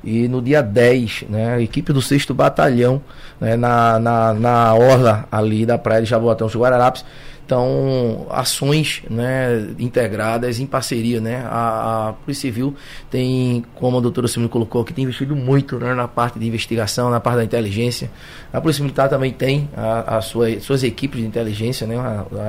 E 0.04 0.28
no 0.28 0.42
dia 0.42 0.62
10, 0.62 1.24
né, 1.28 1.54
a 1.54 1.60
equipe 1.60 1.92
do 1.92 2.02
6 2.02 2.26
Batalhão, 2.26 3.02
né, 3.40 3.56
na, 3.56 3.98
na, 3.98 4.34
na 4.34 4.74
orla 4.74 5.26
ali 5.32 5.64
da 5.64 5.78
praia 5.78 6.02
de 6.02 6.08
Jaboatão, 6.08 6.46
dos 6.46 6.56
Guararapes, 6.56 7.04
então, 7.50 8.28
ações 8.30 9.02
né, 9.10 9.70
integradas 9.76 10.60
em 10.60 10.66
parceria. 10.66 11.20
Né? 11.20 11.44
A, 11.44 12.10
a, 12.10 12.12
Polícia 12.12 12.42
Civil 12.42 12.76
tem, 13.10 13.64
como 13.74 13.98
a 13.98 14.00
doutora 14.00 14.28
Simone 14.28 14.48
colocou, 14.48 14.84
que 14.84 14.92
tem 14.92 15.02
investido 15.02 15.34
muito 15.34 15.76
né, 15.76 15.92
na 15.92 16.06
parte 16.06 16.38
de 16.38 16.46
investigação, 16.46 17.10
na 17.10 17.18
parte 17.18 17.38
da 17.38 17.44
inteligência. 17.44 18.08
A 18.52 18.60
Polícia 18.60 18.82
Militar 18.82 19.08
também 19.08 19.32
tem 19.32 19.68
a, 19.76 20.18
a 20.18 20.20
sua, 20.20 20.60
suas 20.60 20.84
equipes 20.84 21.20
de 21.20 21.26
inteligência. 21.26 21.88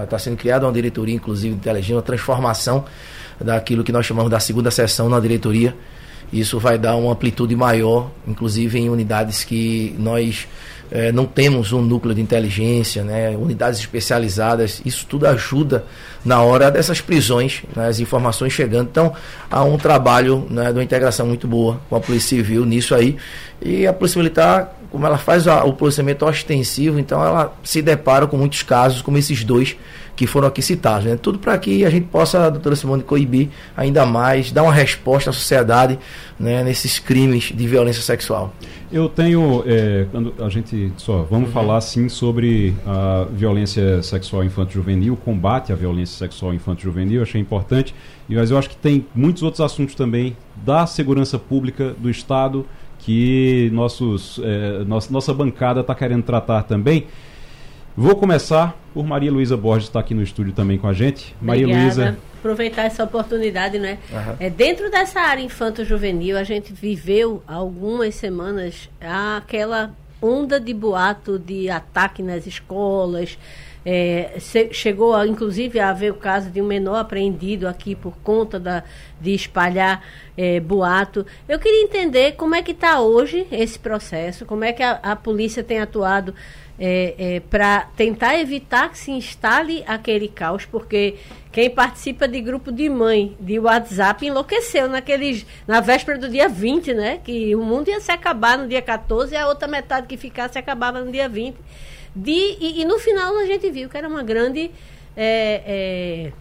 Está 0.03 0.20
sendo 0.20 0.38
criada 0.38 0.67
uma 0.67 0.72
diretoria, 0.72 1.15
inclusive, 1.15 1.55
de 1.55 1.60
inteligência, 1.62 1.96
uma 1.96 2.03
transformação 2.03 2.86
daquilo 3.39 3.84
que 3.84 3.91
nós 3.91 4.05
chamamos 4.05 4.29
da 4.29 4.39
segunda 4.39 4.70
sessão 4.70 5.10
na 5.10 5.20
diretoria. 5.20 5.75
Isso 6.31 6.60
vai 6.60 6.77
dar 6.77 6.96
uma 6.96 7.12
amplitude 7.12 7.55
maior, 7.55 8.12
inclusive 8.27 8.77
em 8.77 8.88
unidades 8.88 9.43
que 9.43 9.96
nós 9.98 10.48
é, 10.91 11.12
não 11.12 11.25
temos 11.25 11.71
um 11.71 11.81
núcleo 11.81 12.13
de 12.13 12.21
inteligência, 12.21 13.03
né, 13.03 13.29
unidades 13.29 13.79
especializadas, 13.79 14.81
isso 14.86 15.05
tudo 15.07 15.25
ajuda 15.25 15.86
na 16.24 16.41
hora 16.41 16.69
dessas 16.69 17.00
prisões, 17.00 17.63
né, 17.75 17.88
as 17.88 18.00
informações 18.00 18.51
chegando. 18.51 18.89
Então, 18.91 19.13
há 19.50 19.63
um 19.63 19.77
trabalho 19.77 20.45
né, 20.50 20.65
de 20.65 20.74
uma 20.77 20.83
integração 20.83 21.25
muito 21.25 21.48
boa 21.48 21.79
com 21.89 21.95
a 21.95 22.00
Polícia 22.00 22.38
Civil 22.38 22.65
nisso 22.65 22.93
aí. 22.93 23.15
E 23.62 23.88
a 23.88 23.93
Polícia 23.93 24.17
Militar, 24.17 24.77
como 24.91 25.05
ela 25.05 25.17
faz 25.17 25.48
a, 25.48 25.63
o 25.63 25.74
policiamento 25.74 26.25
ostensivo, 26.25 27.00
então 27.00 27.24
ela 27.24 27.53
se 27.63 27.81
depara 27.81 28.27
com 28.27 28.36
muitos 28.36 28.62
casos, 28.62 29.01
como 29.01 29.17
esses 29.17 29.43
dois 29.45 29.77
que 30.15 30.27
foram 30.27 30.47
aqui 30.47 30.61
citados. 30.61 31.05
Né? 31.05 31.15
Tudo 31.15 31.39
para 31.39 31.57
que 31.57 31.85
a 31.85 31.89
gente 31.89 32.07
possa, 32.07 32.45
a 32.45 32.49
doutora 32.49 32.75
Simone, 32.75 33.03
coibir 33.03 33.49
ainda 33.75 34.05
mais, 34.05 34.51
dar 34.51 34.63
uma 34.63 34.73
resposta 34.73 35.29
à 35.29 35.33
sociedade 35.33 35.97
né, 36.39 36.63
nesses 36.63 36.99
crimes 36.99 37.51
de 37.55 37.67
violência 37.67 38.01
sexual. 38.01 38.53
Eu 38.91 39.07
tenho, 39.07 39.63
é, 39.65 40.05
a 40.43 40.49
gente 40.49 40.91
só, 40.97 41.23
vamos 41.23 41.47
uhum. 41.47 41.53
falar 41.53 41.79
sim 41.79 42.09
sobre 42.09 42.75
a 42.85 43.25
violência 43.31 44.03
sexual 44.03 44.43
infanto-juvenil, 44.43 45.15
combate 45.15 45.71
à 45.71 45.75
violência 45.75 46.17
sexual 46.17 46.53
infanto-juvenil, 46.53 47.21
achei 47.21 47.39
importante, 47.39 47.95
mas 48.27 48.51
eu 48.51 48.57
acho 48.57 48.69
que 48.69 48.75
tem 48.75 49.05
muitos 49.15 49.43
outros 49.43 49.61
assuntos 49.61 49.95
também 49.95 50.35
da 50.57 50.85
segurança 50.85 51.39
pública 51.39 51.95
do 51.97 52.09
Estado 52.09 52.65
que 52.99 53.69
nossos, 53.73 54.39
é, 54.43 54.83
nossa, 54.83 55.11
nossa 55.11 55.33
bancada 55.33 55.81
está 55.81 55.95
querendo 55.95 56.23
tratar 56.23 56.63
também. 56.63 57.07
Vou 57.95 58.15
começar 58.15 58.77
por 58.93 59.05
Maria 59.05 59.31
Luísa 59.31 59.57
Borges, 59.57 59.89
está 59.89 60.00
aqui 60.00 60.13
no 60.13 60.24
estúdio 60.24 60.53
também 60.53 60.77
com 60.77 60.88
a 60.88 60.93
gente. 60.93 61.36
Maria 61.41 61.67
Luísa. 61.67 62.17
Aproveitar 62.39 62.83
essa 62.83 63.03
oportunidade, 63.03 63.77
né? 63.77 64.00
Uhum. 64.10 64.36
É, 64.39 64.50
dentro 64.50 64.89
dessa 64.89 65.19
área 65.19 65.43
infanto-juvenil, 65.43 66.38
a 66.38 66.43
gente 66.43 66.74
viveu 66.74 67.43
algumas 67.45 68.15
semanas 68.15 68.89
aquela 69.00 69.91
onda 70.21 70.60
de 70.60 70.74
boato 70.74 71.38
de 71.38 71.69
ataque 71.69 72.24
nas 72.24 72.48
escolas. 72.48 73.38
É, 73.83 74.38
chegou, 74.71 75.15
a, 75.15 75.25
inclusive, 75.25 75.79
a 75.79 75.89
haver 75.89 76.12
o 76.12 76.15
caso 76.15 76.50
de 76.50 76.62
um 76.62 76.65
menor 76.65 76.98
apreendido 76.98 77.67
aqui 77.67 77.95
por 77.95 78.15
conta 78.24 78.60
da, 78.60 78.83
de 79.19 79.33
espalhar 79.33 80.03
é, 80.38 80.60
boato. 80.60 81.25
Eu 81.50 81.57
queria 81.57 81.83
entender 81.83 82.33
como 82.33 82.53
é 82.53 82.62
que 82.62 82.71
está 82.71 83.01
hoje 83.01 83.48
esse 83.51 83.79
processo, 83.79 84.45
como 84.45 84.63
é 84.63 84.71
que 84.71 84.83
a, 84.83 85.00
a 85.01 85.15
polícia 85.15 85.63
tem 85.63 85.79
atuado 85.79 86.33
é, 86.79 87.15
é, 87.17 87.39
para 87.39 87.87
tentar 87.95 88.39
evitar 88.39 88.89
que 88.89 88.97
se 88.97 89.11
instale 89.11 89.83
aquele 89.85 90.27
caos, 90.27 90.65
porque 90.65 91.15
quem 91.51 91.69
participa 91.69 92.27
de 92.27 92.41
grupo 92.41 92.71
de 92.71 92.89
mãe 92.89 93.35
de 93.39 93.59
WhatsApp 93.59 94.25
enlouqueceu 94.25 94.87
naqueles, 94.87 95.45
na 95.67 95.81
véspera 95.81 96.17
do 96.17 96.29
dia 96.29 96.47
20, 96.47 96.93
né? 96.93 97.19
Que 97.23 97.55
o 97.55 97.61
mundo 97.61 97.89
ia 97.89 97.99
se 97.99 98.11
acabar 98.11 98.57
no 98.57 98.67
dia 98.67 98.81
14 98.81 99.33
e 99.33 99.37
a 99.37 99.47
outra 99.47 99.67
metade 99.67 100.07
que 100.07 100.15
ficasse 100.17 100.57
acabava 100.57 101.01
no 101.01 101.11
dia 101.11 101.27
20. 101.27 101.55
De, 102.15 102.31
e, 102.31 102.81
e 102.81 102.85
no 102.85 102.99
final 102.99 103.37
a 103.37 103.45
gente 103.45 103.69
viu 103.69 103.89
que 103.89 103.97
era 103.97 104.07
uma 104.07 104.23
grande. 104.23 104.71
É, 105.15 105.61
é 105.65 106.31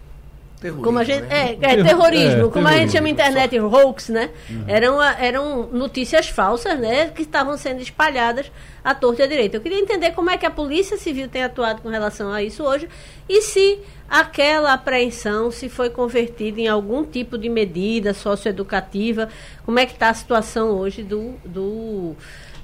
Terrorismo, 0.61 0.85
como 0.85 0.99
a 0.99 1.05
gente, 1.05 1.23
né? 1.23 1.57
é, 1.63 1.73
é, 1.73 1.83
terrorismo, 1.83 2.47
é, 2.47 2.51
como 2.51 2.69
a 2.69 2.77
gente 2.77 2.93
chama 2.93 3.09
internet, 3.09 3.59
hoax, 3.59 4.11
né? 4.11 4.29
Uhum. 4.51 4.65
Eram, 4.69 5.03
eram 5.03 5.69
notícias 5.73 6.29
falsas, 6.29 6.79
né? 6.79 7.09
Que 7.09 7.23
estavam 7.23 7.57
sendo 7.57 7.81
espalhadas 7.81 8.53
à 8.85 8.95
torta 8.95 9.23
e 9.23 9.25
à 9.25 9.29
direita. 9.29 9.57
Eu 9.57 9.63
queria 9.63 9.79
entender 9.79 10.11
como 10.11 10.29
é 10.29 10.37
que 10.37 10.45
a 10.45 10.51
Polícia 10.51 10.99
Civil 10.99 11.29
tem 11.29 11.43
atuado 11.43 11.81
com 11.81 11.89
relação 11.89 12.31
a 12.31 12.43
isso 12.43 12.63
hoje 12.63 12.87
e 13.27 13.41
se 13.41 13.79
aquela 14.09 14.75
apreensão 14.75 15.51
se 15.51 15.71
foi 15.71 15.89
convertida 15.89 16.61
em 16.61 16.69
algum 16.69 17.05
tipo 17.05 17.39
de 17.39 17.49
medida 17.49 18.13
socioeducativa, 18.13 19.31
como 19.65 19.79
é 19.79 19.87
que 19.87 19.93
está 19.95 20.11
a 20.11 20.15
situação 20.15 20.73
hoje 20.73 21.03
do, 21.03 21.37
do 21.43 22.15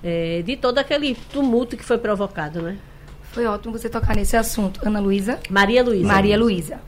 é, 0.05 0.43
de 0.43 0.55
todo 0.55 0.79
aquele 0.79 1.15
tumulto 1.33 1.79
que 1.79 1.85
foi 1.85 1.97
provocado, 1.97 2.61
né? 2.61 2.77
Foi 3.33 3.47
ótimo 3.47 3.77
você 3.77 3.89
tocar 3.89 4.15
nesse 4.15 4.37
assunto. 4.37 4.81
Ana 4.85 5.01
Luísa? 5.01 5.39
Maria 5.49 5.83
Luísa. 5.83 6.07
Maria 6.07 6.39
Luísa. 6.39 6.81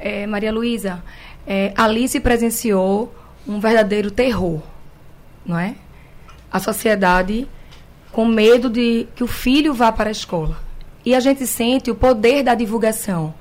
É, 0.00 0.26
Maria 0.26 0.50
Luísa, 0.50 1.04
é, 1.46 1.72
Alice 1.76 2.18
presenciou 2.20 3.14
um 3.46 3.60
verdadeiro 3.60 4.10
terror, 4.10 4.62
não 5.44 5.58
é? 5.58 5.74
A 6.50 6.58
sociedade 6.58 7.46
com 8.10 8.24
medo 8.24 8.68
de 8.68 9.06
que 9.14 9.22
o 9.22 9.26
filho 9.26 9.72
vá 9.72 9.92
para 9.92 10.08
a 10.08 10.12
escola. 10.12 10.58
E 11.04 11.14
a 11.14 11.20
gente 11.20 11.46
sente 11.46 11.90
o 11.90 11.94
poder 11.94 12.42
da 12.42 12.54
divulgação. 12.54 13.32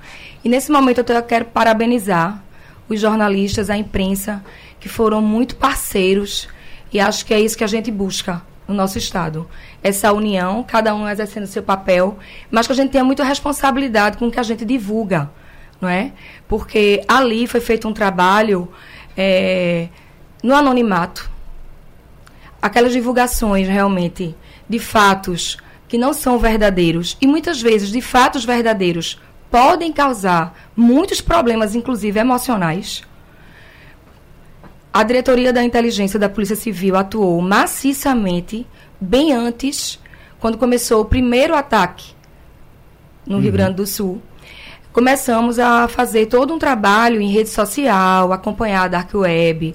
E 0.44 0.50
nesse 0.50 0.72
momento 0.72 1.00
eu 1.00 1.24
quero 1.24 1.46
parabenizar 1.46 2.44
os 2.88 3.00
jornalistas, 3.00 3.70
a 3.70 3.78
imprensa, 3.78 4.44
que 4.80 4.88
foram 4.88 5.22
muito 5.22 5.56
parceiros. 5.56 6.48
E 6.92 7.00
acho 7.00 7.26
que 7.26 7.34
é 7.34 7.40
isso 7.40 7.58
que 7.58 7.64
a 7.64 7.68
gente 7.68 7.92
busca 7.92 8.42
no 8.68 8.74
nosso 8.74 8.98
Estado. 8.98 9.50
Essa 9.84 10.14
união, 10.14 10.64
cada 10.64 10.94
um 10.96 11.08
exercendo 11.08 11.48
seu 11.48 11.64
papel, 11.64 12.18
mas 12.50 12.68
que 12.68 12.74
a 12.74 12.76
gente 12.76 12.92
tenha 12.92 13.04
muita 13.04 13.24
responsabilidade 13.24 14.18
com 14.18 14.28
o 14.28 14.32
que 14.32 14.40
a 14.40 14.44
gente 14.44 14.64
divulga 14.64 15.30
não 15.82 15.88
é? 15.90 16.12
Porque 16.48 17.04
ali 17.08 17.48
foi 17.48 17.60
feito 17.60 17.88
um 17.88 17.94
trabalho 17.94 18.72
é, 19.18 19.88
no 20.44 20.56
anonimato. 20.56 21.30
Aquelas 22.62 22.92
divulgações 22.92 23.68
realmente 23.68 24.36
de 24.68 24.80
fatos 24.80 25.58
que 25.88 25.98
não 25.98 26.14
são 26.14 26.38
verdadeiros 26.38 27.18
e 27.22 27.28
muitas 27.28 27.62
vezes 27.62 27.90
de 27.90 28.02
fatos 28.02 28.46
verdadeiros 28.46 29.20
podem 29.50 29.92
causar 29.92 30.54
muitos 30.76 31.22
problemas, 31.22 31.74
inclusive 31.74 32.20
emocionais. 32.20 33.04
A 34.94 35.04
diretoria 35.04 35.54
da 35.54 35.64
inteligência 35.64 36.20
da 36.20 36.30
Polícia 36.30 36.56
Civil 36.56 36.96
atuou 36.96 37.42
maciçamente 37.42 38.66
bem 39.00 39.34
antes, 39.34 40.00
quando 40.40 40.58
começou 40.58 41.02
o 41.02 41.06
primeiro 41.06 41.56
ataque 41.56 42.14
no 43.26 43.36
uhum. 43.36 43.42
Rio 43.42 43.52
Grande 43.52 43.76
do 43.76 43.88
Sul, 43.88 44.22
começamos 44.92 45.60
a 45.60 45.88
fazer 45.88 46.26
todo 46.26 46.54
um 46.54 46.60
trabalho 46.60 47.22
em 47.22 47.30
rede 47.30 47.50
social, 47.50 48.34
acompanhar 48.34 48.86
a 48.86 48.88
Dark 48.88 49.14
Web, 49.14 49.74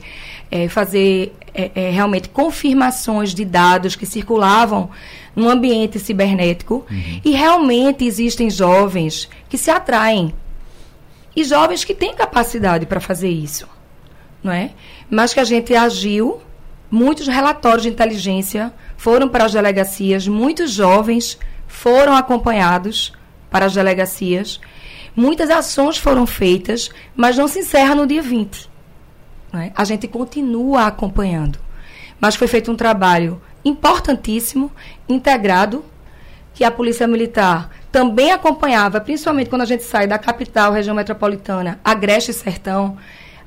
é, 0.50 0.68
fazer 0.68 1.34
é, 1.54 1.70
é, 1.74 1.90
realmente 1.90 2.28
confirmações 2.28 3.34
de 3.34 3.44
dados 3.44 3.94
que 3.96 4.06
circulavam 4.06 4.90
no 5.34 5.48
ambiente 5.48 5.98
cibernético. 5.98 6.84
Uhum. 6.90 7.20
E 7.24 7.30
realmente 7.30 8.04
existem 8.04 8.50
jovens 8.50 9.28
que 9.48 9.56
se 9.56 9.70
atraem. 9.70 10.34
E 11.34 11.42
jovens 11.42 11.84
que 11.84 11.94
têm 11.94 12.14
capacidade 12.14 12.86
para 12.86 13.00
fazer 13.00 13.30
isso. 13.30 13.68
Não 14.42 14.52
é? 14.52 14.70
Mas 15.10 15.32
que 15.32 15.40
a 15.40 15.44
gente 15.44 15.74
agiu, 15.74 16.40
muitos 16.90 17.26
relatórios 17.26 17.82
de 17.82 17.88
inteligência 17.88 18.72
foram 18.96 19.28
para 19.28 19.44
as 19.44 19.52
delegacias, 19.52 20.28
muitos 20.28 20.72
jovens 20.72 21.38
foram 21.66 22.14
acompanhados 22.14 23.12
para 23.50 23.66
as 23.66 23.74
delegacias 23.74 24.60
Muitas 25.16 25.50
ações 25.50 25.96
foram 25.96 26.26
feitas, 26.26 26.90
mas 27.14 27.36
não 27.36 27.46
se 27.46 27.60
encerra 27.60 27.94
no 27.94 28.06
dia 28.06 28.22
20. 28.22 28.70
É? 29.54 29.70
A 29.74 29.84
gente 29.84 30.08
continua 30.08 30.86
acompanhando. 30.86 31.58
Mas 32.20 32.34
foi 32.34 32.48
feito 32.48 32.72
um 32.72 32.76
trabalho 32.76 33.40
importantíssimo, 33.64 34.70
integrado, 35.08 35.84
que 36.52 36.64
a 36.64 36.70
Polícia 36.70 37.06
Militar 37.06 37.70
também 37.90 38.32
acompanhava, 38.32 39.00
principalmente 39.00 39.50
quando 39.50 39.62
a 39.62 39.66
gente 39.66 39.84
sai 39.84 40.06
da 40.06 40.18
capital, 40.18 40.72
região 40.72 40.94
metropolitana, 40.94 41.78
Agreste 41.84 42.30
e 42.30 42.34
Sertão. 42.34 42.96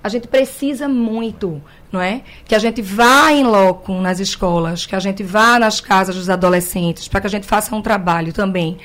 A 0.08 0.10
gente 0.10 0.26
precisa 0.26 0.88
muito, 0.88 1.62
não 1.92 2.00
é? 2.00 2.22
Que 2.46 2.56
a 2.56 2.60
gente 2.60 2.82
vá 2.82 3.30
em 3.34 3.44
loco 3.44 3.92
nas 3.96 4.22
escolas, 4.22 4.86
que 4.86 4.96
a 4.96 5.00
gente 5.00 5.22
vá 5.22 5.60
nas 5.60 5.82
casas 5.82 6.16
dos 6.16 6.30
adolescentes, 6.30 7.10
para 7.10 7.20
que 7.20 7.28
a 7.28 7.30
gente 7.30 7.46
faça 7.46 7.76
um 7.76 7.82
trabalho 7.82 8.32
também 8.32 8.78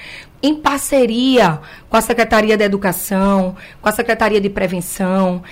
em 0.43 0.52
parceria 0.57 1.61
com 1.88 1.97
a 1.97 2.00
Secretaria 2.00 2.59
da 2.59 2.64
Educação, 2.64 3.55
com 3.81 3.88
a 3.88 3.93
Secretaria 3.93 4.41
de 4.41 4.50
Prevenção. 4.50 5.45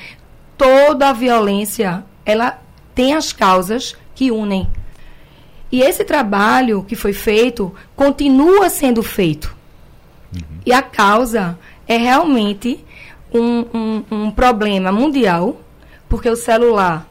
Toda 0.58 1.10
a 1.10 1.12
violência, 1.12 2.02
ela 2.26 2.58
tem 2.92 3.14
as 3.14 3.32
causas 3.32 3.96
que 4.12 4.32
unem. 4.32 4.68
E 5.70 5.82
esse 5.82 6.02
trabalho 6.02 6.82
que 6.82 6.96
foi 6.96 7.12
feito 7.12 7.72
continua 7.94 8.68
sendo 8.68 9.04
feito. 9.04 9.54
Uhum. 10.34 10.58
E 10.66 10.72
a 10.72 10.82
causa 10.82 11.56
é 11.86 11.96
realmente 11.96 12.84
um, 13.32 13.66
um, 13.72 14.04
um 14.10 14.30
problema 14.30 14.90
mundial, 14.90 15.60
porque 16.08 16.28
o 16.28 16.36
celular 16.36 17.06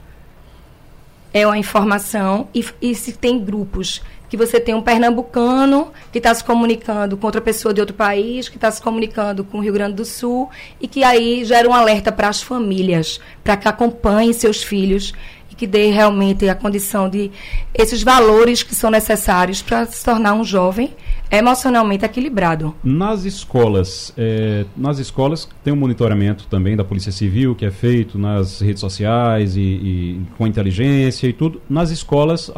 é 1.32 1.46
uma 1.46 1.58
informação 1.58 2.48
e, 2.54 2.64
e 2.82 2.94
se 2.94 3.12
tem 3.12 3.38
grupos 3.38 4.02
que 4.30 4.36
você 4.36 4.60
tem 4.60 4.74
um 4.74 4.80
pernambucano 4.80 5.90
que 6.12 6.18
está 6.18 6.32
se 6.32 6.44
comunicando 6.44 7.16
com 7.16 7.26
outra 7.26 7.40
pessoa 7.40 7.74
de 7.74 7.80
outro 7.80 7.96
país, 7.96 8.48
que 8.48 8.56
está 8.56 8.70
se 8.70 8.80
comunicando 8.80 9.42
com 9.42 9.58
o 9.58 9.60
Rio 9.60 9.72
Grande 9.72 9.96
do 9.96 10.04
Sul, 10.04 10.48
e 10.80 10.86
que 10.86 11.02
aí 11.02 11.44
gera 11.44 11.68
um 11.68 11.74
alerta 11.74 12.12
para 12.12 12.28
as 12.28 12.40
famílias, 12.40 13.20
para 13.42 13.56
que 13.56 13.66
acompanhem 13.66 14.32
seus 14.32 14.62
filhos 14.62 15.12
e 15.50 15.54
que 15.56 15.66
dê 15.66 15.90
realmente 15.90 16.48
a 16.48 16.54
condição 16.54 17.08
de 17.08 17.28
esses 17.74 18.04
valores 18.04 18.62
que 18.62 18.72
são 18.72 18.88
necessários 18.88 19.62
para 19.62 19.84
se 19.86 20.04
tornar 20.04 20.34
um 20.34 20.44
jovem 20.44 20.94
emocionalmente 21.30 22.04
equilibrado. 22.04 22.74
Nas 22.82 23.24
escolas, 23.24 24.12
é, 24.16 24.64
nas 24.76 24.98
escolas 24.98 25.48
tem 25.62 25.72
um 25.72 25.76
monitoramento 25.76 26.46
também 26.46 26.76
da 26.76 26.84
Polícia 26.84 27.12
Civil 27.12 27.54
que 27.54 27.64
é 27.64 27.70
feito 27.70 28.18
nas 28.18 28.60
redes 28.60 28.80
sociais 28.80 29.56
e, 29.56 29.60
e 29.60 30.20
com 30.36 30.46
inteligência 30.46 31.26
e 31.26 31.32
tudo. 31.32 31.60
Nas 31.68 31.90
escolas, 31.90 32.50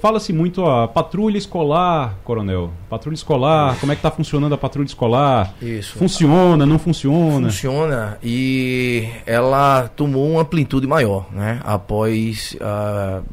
fala-se 0.00 0.32
muito 0.32 0.64
a 0.64 0.86
patrulha 0.86 1.38
escolar, 1.38 2.18
coronel. 2.24 2.72
Patrulha 2.88 3.14
escolar, 3.14 3.78
como 3.80 3.92
é 3.92 3.94
que 3.94 4.00
está 4.00 4.10
funcionando 4.10 4.54
a 4.54 4.58
patrulha 4.58 4.86
escolar? 4.86 5.54
Isso. 5.60 5.98
Funciona, 5.98 6.64
não 6.64 6.78
funciona? 6.78 7.46
Funciona 7.46 8.18
e 8.22 9.08
ela 9.26 9.88
tomou 9.88 10.30
uma 10.30 10.42
amplitude 10.42 10.86
maior, 10.86 11.26
né? 11.32 11.60
Após 11.64 12.56
uh, 12.60 13.24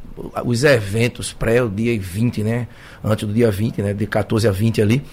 os 0.45 0.63
eventos 0.63 1.33
pré 1.33 1.61
o 1.61 1.69
dia 1.69 1.97
20, 1.99 2.43
né? 2.43 2.67
Antes 3.03 3.27
do 3.27 3.33
dia 3.33 3.51
20, 3.51 3.81
né? 3.81 3.93
De 3.93 4.05
14 4.05 4.47
a 4.47 4.51
20 4.51 4.70
ali. 4.79 5.03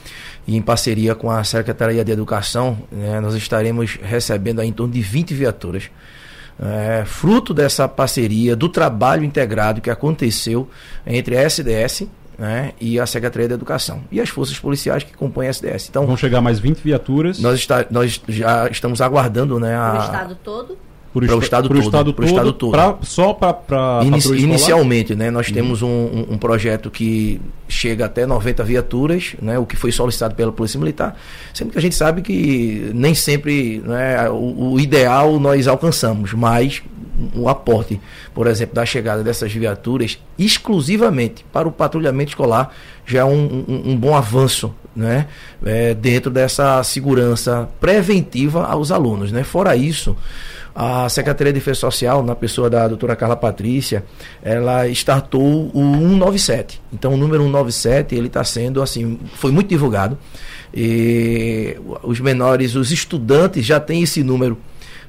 E 0.47 0.57
em 0.57 0.63
parceria 0.63 1.15
com 1.15 1.31
a 1.31 1.43
Secretaria 1.43 2.05
de 2.05 2.13
Educação, 2.13 2.79
né? 2.93 3.19
nós 3.21 3.35
estaremos 3.35 3.99
recebendo 4.03 4.61
aí 4.61 4.69
em 4.69 4.73
torno 4.73 4.93
de 4.93 5.01
20 5.01 5.35
viaturas. 5.35 5.91
É, 6.61 7.05
fruto 7.07 7.55
dessa 7.55 7.89
parceria, 7.89 8.57
do 8.57 8.69
trabalho 8.69 9.25
integrado 9.25 9.81
que 9.81 9.91
aconteceu 9.91 10.69
entre 11.07 11.37
a 11.37 11.43
SDS 11.43 12.09
né, 12.39 12.73
e 12.81 13.01
a 13.01 13.07
Secretaria 13.07 13.49
de 13.49 13.55
Educação 13.55 14.03
e 14.11 14.21
as 14.21 14.29
forças 14.29 14.59
policiais 14.59 15.03
que 15.03 15.17
compõem 15.17 15.49
a 15.49 15.51
SDS. 15.51 15.89
Então, 15.89 16.07
vão 16.07 16.17
chegar 16.17 16.41
mais 16.41 16.59
20 16.59 16.79
viaturas. 16.79 17.39
Nós, 17.41 17.59
está, 17.59 17.85
nós 17.91 18.21
já 18.29 18.69
estamos 18.69 19.01
aguardando 19.01 19.59
né, 19.59 19.77
a, 19.77 19.95
o 19.95 20.05
estado 20.05 20.39
todo? 20.43 20.79
Para 21.27 21.37
o 21.37 21.41
estado, 21.41 21.69
todo, 21.69 21.81
estado 21.81 22.13
todo, 22.13 22.27
estado 22.27 22.53
todo. 22.53 22.71
Pra, 22.71 22.97
só 23.03 23.33
para 23.33 24.01
Inici, 24.05 24.35
inicialmente, 24.37 25.15
né, 25.15 25.31
nós 25.31 25.49
uhum. 25.49 25.55
temos 25.55 25.83
um, 25.83 26.27
um, 26.31 26.39
projeto 26.39 26.91
que 26.91 27.41
chega 27.69 28.07
até 28.07 28.27
90 28.27 28.63
viaturas, 28.65 29.35
né, 29.41 29.59
o 29.59 29.67
que 29.67 29.77
foi 29.77 29.93
solicitado 29.93 30.35
pela 30.35 30.53
Polícia 30.53 30.79
Militar, 30.79 31.17
sendo 31.53 31.71
que 31.71 31.79
a 31.79 31.83
gente 31.83 31.95
sabe 31.95 32.23
que 32.23 32.91
nem 32.95 33.15
sempre 33.15 33.83
né, 33.85 34.29
o, 34.31 34.73
o 34.73 34.81
ideal 34.81 35.39
nós 35.39 35.67
alcançamos, 35.67 36.33
mas 36.33 36.83
o 37.35 37.49
aporte, 37.49 38.01
por 38.33 38.47
exemplo, 38.47 38.75
da 38.75 38.87
chegada 38.87 39.25
dessas 39.25 39.53
viaturas 39.53 40.19
exclusivamente 40.39 41.45
para 41.53 41.67
o 41.67 41.73
patrulhamento 41.73 42.31
escolar 42.31 42.73
já 43.05 43.21
é 43.21 43.25
um, 43.25 43.65
um, 43.69 43.93
um 43.93 43.97
bom 43.97 44.15
avanço 44.15 44.73
né, 44.95 45.27
é, 45.65 45.95
dentro 45.95 46.31
dessa 46.31 46.83
segurança 46.83 47.69
preventiva 47.81 48.65
aos 48.65 48.91
alunos. 48.91 49.33
Né? 49.33 49.43
Fora 49.45 49.75
isso, 49.77 50.17
a 50.81 51.09
Secretaria 51.09 51.53
de 51.53 51.59
Defesa 51.59 51.81
Social, 51.81 52.23
na 52.23 52.37
pessoa 52.37 52.71
da 52.71 52.87
doutora 52.87 53.17
Carla 53.17 53.35
Patrícia, 53.35 54.05
ela 54.41 54.87
startou 54.87 55.73
o 55.75 55.81
197. 55.81 56.81
Então, 56.93 57.15
o 57.15 57.17
número 57.17 57.43
197, 57.43 58.15
ele 58.15 58.29
está 58.29 58.45
sendo, 58.45 58.81
assim, 58.81 59.19
foi 59.35 59.51
muito 59.51 59.67
divulgado. 59.67 60.17
E 60.73 61.77
os 62.05 62.21
menores, 62.21 62.77
os 62.77 62.93
estudantes 62.93 63.67
já 63.67 63.81
têm 63.81 64.05
esse 64.05 64.23
número 64.23 64.57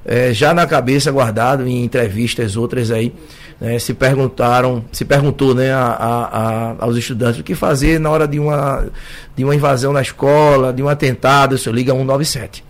é, 0.04 0.34
já 0.34 0.52
na 0.52 0.66
cabeça 0.66 1.12
guardado 1.12 1.64
em 1.68 1.84
entrevistas 1.84 2.56
outras 2.56 2.90
aí. 2.90 3.14
Né, 3.60 3.78
se 3.78 3.94
perguntaram, 3.94 4.84
se 4.90 5.04
perguntou 5.04 5.54
né, 5.54 5.70
a, 5.70 5.86
a, 5.92 6.84
aos 6.84 6.96
estudantes 6.96 7.40
o 7.40 7.44
que 7.44 7.54
fazer 7.54 8.00
na 8.00 8.10
hora 8.10 8.26
de 8.26 8.40
uma, 8.40 8.88
de 9.36 9.44
uma 9.44 9.54
invasão 9.54 9.92
na 9.92 10.02
escola, 10.02 10.72
de 10.72 10.82
um 10.82 10.88
atentado, 10.88 11.54
isso 11.54 11.70
liga 11.70 11.92
197. 11.92 12.64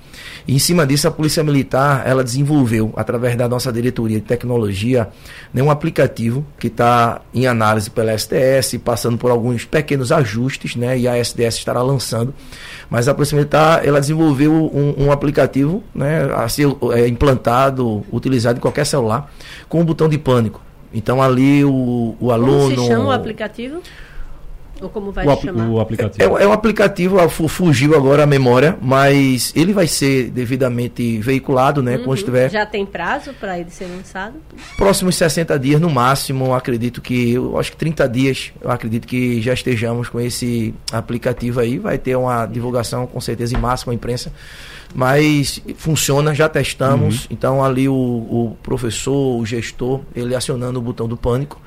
E 0.47 0.55
em 0.55 0.59
cima 0.59 0.87
disso, 0.87 1.09
a 1.09 1.11
Polícia 1.11 1.43
Militar 1.43 2.03
ela 2.07 2.25
desenvolveu, 2.25 2.93
através 2.97 3.37
da 3.37 3.49
nossa 3.49 3.73
diretoria 3.73 4.19
de 4.19 4.27
tecnologia, 4.27 5.09
né, 5.53 5.63
um 5.63 5.71
aplicativo 5.71 6.45
que 6.59 6.67
está 6.67 7.21
em 7.33 7.47
análise 7.47 7.91
pela 7.91 8.13
SDS, 8.13 8.79
passando 8.85 9.19
por 9.19 9.31
alguns 9.31 9.65
pequenos 9.65 10.13
ajustes, 10.13 10.77
né, 10.77 10.99
e 10.99 11.09
a 11.09 11.17
SDS 11.17 11.57
estará 11.57 11.83
lançando. 11.83 12.35
Mas 12.89 13.09
a 13.09 13.15
Polícia 13.15 13.37
Militar 13.37 13.87
ela 13.87 14.01
desenvolveu 14.01 14.53
um, 14.53 15.07
um 15.07 15.13
aplicativo 15.13 15.83
né, 15.95 16.25
a 16.35 16.49
ser 16.49 16.67
é, 16.93 17.07
implantado, 17.07 18.05
utilizado 18.13 18.59
em 18.59 18.61
qualquer 18.61 18.85
celular, 18.85 19.33
com 19.69 19.81
um 19.81 19.85
botão 19.85 20.09
de 20.09 20.19
pânico. 20.19 20.61
Então 20.93 21.23
ali 21.23 21.65
o, 21.65 22.17
o 22.19 22.33
aluno. 22.33 22.75
Como 22.75 22.83
se 22.83 22.89
chama 22.89 23.07
o 23.07 23.13
aplicativo? 23.13 23.81
Ou 24.81 24.89
como 24.89 25.13
vai 25.13 25.27
o, 25.27 25.37
chamar? 25.37 25.69
O 25.69 25.81
aplicativo. 25.81 26.39
É, 26.39 26.43
é 26.43 26.47
um 26.47 26.53
aplicativo, 26.53 27.29
fugiu 27.29 27.95
agora 27.95 28.23
a 28.23 28.27
memória, 28.27 28.77
mas 28.81 29.53
ele 29.55 29.73
vai 29.73 29.87
ser 29.87 30.31
devidamente 30.31 31.19
veiculado, 31.19 31.83
né? 31.83 31.97
Uhum. 31.97 32.05
Quando 32.05 32.19
estiver. 32.19 32.51
Já 32.51 32.65
tem 32.65 32.87
prazo 32.87 33.33
para 33.39 33.59
ele 33.59 33.71
ser 33.71 33.87
lançado? 33.87 34.35
Próximos 34.77 35.17
60 35.17 35.59
dias, 35.59 35.81
no 35.81 35.91
máximo, 35.91 36.55
acredito 36.55 37.01
que. 37.01 37.33
Eu 37.33 37.59
acho 37.59 37.73
que 37.73 37.77
30 37.77 38.09
dias, 38.09 38.53
eu 38.61 38.71
acredito 38.71 39.07
que 39.07 39.41
já 39.41 39.53
estejamos 39.53 40.09
com 40.09 40.21
esse 40.21 40.75
aplicativo 40.93 41.61
aí. 41.61 41.79
Vai 41.79 41.99
ter 41.99 42.17
uma 42.17 42.47
divulgação 42.47 43.07
com 43.07 43.21
certeza 43.21 43.57
em 43.57 43.61
massa 43.61 43.85
com 43.85 43.91
a 43.91 43.95
imprensa. 43.95 44.33
Mas 44.95 45.63
funciona, 45.77 46.35
já 46.35 46.49
testamos. 46.49 47.23
Uhum. 47.23 47.29
Então 47.31 47.65
ali 47.65 47.89
o, 47.89 47.95
o 47.95 48.57
professor, 48.63 49.39
o 49.39 49.47
gestor, 49.47 50.01
ele 50.15 50.35
acionando 50.35 50.79
o 50.79 50.83
botão 50.83 51.07
do 51.07 51.17
pânico 51.17 51.61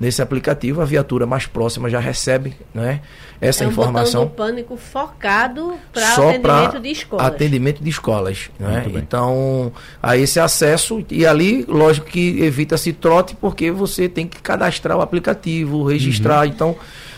nesse 0.00 0.22
aplicativo, 0.22 0.80
a 0.80 0.84
viatura 0.84 1.26
mais 1.26 1.46
próxima 1.46 1.90
já 1.90 2.00
recebe 2.00 2.54
né, 2.72 3.00
essa 3.40 3.64
é 3.64 3.66
um 3.66 3.70
informação. 3.70 4.24
Botão 4.24 4.46
do 4.46 4.52
pânico 4.52 4.76
focado 4.76 5.74
para 5.92 6.14
atendimento 6.14 6.80
de 6.80 6.88
escolas. 6.90 7.26
Atendimento 7.26 7.82
de 7.82 7.90
escolas. 7.90 8.50
Né? 8.58 8.86
Então, 8.94 9.72
a 10.02 10.16
esse 10.16 10.40
acesso, 10.40 11.04
e 11.10 11.26
ali, 11.26 11.64
lógico 11.68 12.06
que 12.06 12.42
evita-se 12.42 12.92
trote, 12.92 13.36
porque 13.36 13.70
você 13.70 14.08
tem 14.08 14.26
que 14.26 14.40
cadastrar 14.40 14.96
o 14.96 15.02
aplicativo, 15.02 15.84
registrar. 15.84 16.40
Uhum. 16.40 16.52
Então, 16.52 16.76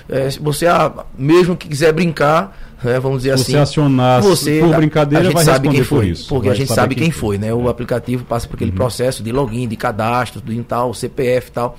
é, 0.09 0.31
se 0.31 0.38
você 0.38 0.66
ah, 0.66 0.92
mesmo 1.16 1.57
que 1.57 1.68
quiser 1.68 1.92
brincar, 1.92 2.57
né, 2.83 2.99
vamos 3.01 3.23
dizer 3.23 3.37
você 3.37 3.42
assim. 3.42 3.57
Acionar 3.57 4.21
você 4.21 4.61
por 4.61 4.77
brincadeira, 4.77 5.23
a 5.23 5.25
gente 5.25 5.35
vai 5.35 5.45
sabe 5.45 5.68
quem 5.68 5.85
foi, 5.85 6.09
isso. 6.09 6.29
Porque 6.29 6.49
vai 6.49 6.57
a 6.57 6.59
gente 6.59 6.73
sabe 6.73 6.95
quem, 6.95 7.05
quem 7.05 7.11
foi, 7.11 7.38
né? 7.38 7.53
O 7.53 7.68
aplicativo 7.68 8.25
passa 8.25 8.47
por 8.47 8.55
aquele 8.55 8.71
uhum. 8.71 8.77
processo 8.77 9.23
de 9.23 9.33
login, 9.33 9.66
de 9.66 9.77
cadastro, 9.77 10.40
do 10.40 10.64
tal, 10.64 10.92
CPF 10.95 11.49
e 11.49 11.53
tal. 11.53 11.79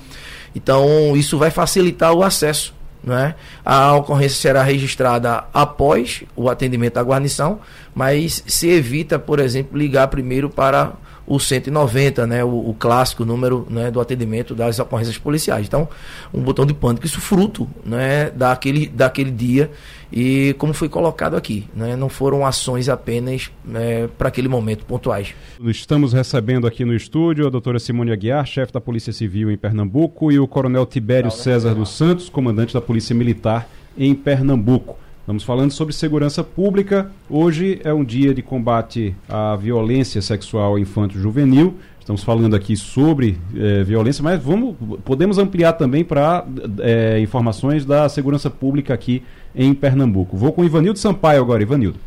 Então, 0.55 1.15
isso 1.15 1.37
vai 1.37 1.51
facilitar 1.51 2.13
o 2.13 2.23
acesso. 2.23 2.73
Né? 3.03 3.35
A 3.65 3.93
ocorrência 3.95 4.37
será 4.39 4.63
registrada 4.63 5.43
após 5.53 6.23
o 6.35 6.49
atendimento 6.49 6.93
da 6.93 7.03
guarnição, 7.03 7.59
mas 7.93 8.43
se 8.47 8.69
evita, 8.69 9.19
por 9.19 9.39
exemplo, 9.39 9.77
ligar 9.77 10.07
primeiro 10.07 10.49
para 10.49 10.93
o 11.25 11.39
190, 11.39 12.27
né, 12.27 12.43
o, 12.43 12.69
o 12.69 12.75
clássico 12.77 13.23
número 13.23 13.65
né, 13.69 13.89
do 13.89 13.99
atendimento 14.01 14.53
das 14.53 14.79
ocorrências 14.79 15.17
policiais. 15.17 15.65
Então, 15.65 15.88
um 16.33 16.41
botão 16.41 16.65
de 16.65 16.73
pânico, 16.73 17.05
isso 17.05 17.21
fruto 17.21 17.67
né, 17.86 18.29
daquele, 18.29 18.88
daquele 18.88 19.31
dia 19.31 19.71
e 20.12 20.53
como 20.59 20.73
foi 20.73 20.88
colocado 20.88 21.36
aqui, 21.36 21.67
né, 21.75 21.95
não 21.95 22.09
foram 22.09 22.45
ações 22.45 22.88
apenas 22.88 23.49
né, 23.65 24.07
para 24.17 24.27
aquele 24.27 24.47
momento 24.47 24.86
pontuais. 24.86 25.33
Estamos 25.62 26.13
recebendo 26.13 26.67
aqui 26.67 26.86
no 26.86 26.93
estúdio 26.93 27.47
a 27.47 27.49
doutora 27.49 27.79
Simone 27.79 28.12
Aguiar, 28.12 28.45
chefe 28.45 28.71
da 28.71 28.81
Polícia 28.81 29.12
Civil 29.12 29.49
em 29.49 29.57
Pernambuco, 29.57 30.31
e 30.31 30.38
o 30.38 30.47
coronel 30.47 30.86
Tibério 30.86 31.31
César 31.31 31.73
dos 31.73 31.89
Santos, 31.89 32.29
comandante 32.29 32.73
da 32.73 32.81
Polícia 32.81 33.15
Militar 33.15 33.67
em 33.97 34.13
Pernambuco. 34.13 35.02
Estamos 35.23 35.43
falando 35.45 35.71
sobre 35.71 35.93
segurança 35.93 36.43
pública. 36.43 37.09
Hoje 37.29 37.79
é 37.86 37.93
um 37.93 38.03
dia 38.03 38.33
de 38.33 38.41
combate 38.41 39.15
à 39.29 39.55
violência 39.55 40.21
sexual 40.21 40.77
infanto-juvenil. 40.77 41.79
Estamos 41.97 42.21
falando 42.25 42.53
aqui 42.57 42.75
sobre 42.75 43.39
é, 43.55 43.86
violência, 43.86 44.21
mas 44.21 44.43
vamos, 44.43 44.75
podemos 45.05 45.38
ampliar 45.38 45.73
também 45.73 46.03
para 46.03 46.45
é, 46.79 47.21
informações 47.21 47.86
da 47.86 48.09
segurança 48.09 48.49
pública 48.49 48.93
aqui 48.93 49.23
em 49.55 49.73
Pernambuco. 49.73 50.36
Vou 50.36 50.51
com 50.51 50.62
Ivanildo 50.65 50.99
Sampaio 50.99 51.41
agora. 51.41 51.63
Ivanildo. 51.63 51.97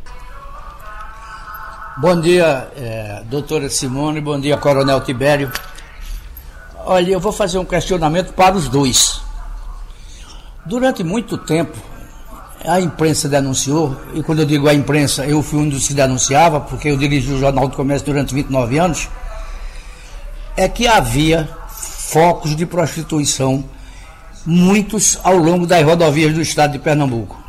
Bom 1.96 2.20
dia, 2.20 2.68
é, 2.76 3.22
doutora 3.31 3.70
Simone. 3.70 4.20
Bom 4.20 4.38
dia, 4.38 4.59
Coronel 4.59 5.00
Tibério. 5.00 5.50
Olha, 6.85 7.12
eu 7.12 7.18
vou 7.18 7.33
fazer 7.33 7.57
um 7.57 7.64
questionamento 7.64 8.35
para 8.35 8.55
os 8.55 8.68
dois. 8.68 9.22
Durante 10.66 11.02
muito 11.02 11.38
tempo, 11.38 11.95
a 12.66 12.81
imprensa 12.81 13.29
denunciou, 13.29 13.96
e 14.14 14.22
quando 14.22 14.40
eu 14.40 14.46
digo 14.46 14.68
a 14.68 14.74
imprensa, 14.74 15.24
eu 15.24 15.42
fui 15.42 15.61
um 15.61 15.68
dos 15.68 15.87
que 15.87 15.94
denunciava, 15.94 16.61
porque 16.61 16.88
eu 16.88 16.96
dirigi 16.96 17.33
o 17.33 17.38
Jornal 17.38 17.68
do 17.68 17.76
Comércio 17.76 18.07
durante 18.07 18.35
29 18.35 18.79
anos, 18.79 19.09
é 20.57 20.68
que 20.68 20.87
havia 20.87 21.48
focos 21.68 22.57
de 22.57 22.66
prostituição 22.66 23.64
muitos 24.44 25.18
ao 25.22 25.37
longo 25.37 25.66
das 25.66 25.85
rodovias 25.85 26.35
do 26.35 26.40
estado 26.40 26.72
de 26.72 26.79
Pernambuco. 26.79 27.42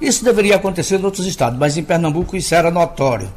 Isso 0.00 0.24
deveria 0.24 0.56
acontecer 0.56 1.00
em 1.00 1.04
outros 1.04 1.26
estados, 1.26 1.58
mas 1.58 1.76
em 1.76 1.82
Pernambuco 1.82 2.36
isso 2.36 2.54
era 2.54 2.70
notório. 2.70 3.32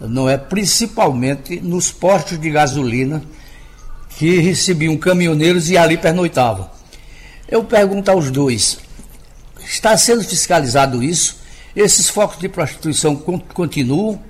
Não 0.00 0.28
é 0.28 0.36
principalmente 0.36 1.60
nos 1.60 1.90
postos 1.90 2.38
de 2.38 2.50
gasolina 2.50 3.22
que 4.10 4.38
recebiam 4.38 4.96
caminhoneiros 4.96 5.68
e 5.68 5.76
ali 5.76 5.96
pernoitavam. 5.96 6.70
Eu 7.48 7.64
pergunto 7.64 8.10
aos 8.10 8.30
dois: 8.30 8.78
está 9.66 9.96
sendo 9.96 10.22
fiscalizado 10.24 11.02
isso? 11.02 11.40
Esses 11.74 12.08
focos 12.08 12.38
de 12.38 12.48
prostituição 12.48 13.16
continuam? 13.16 14.22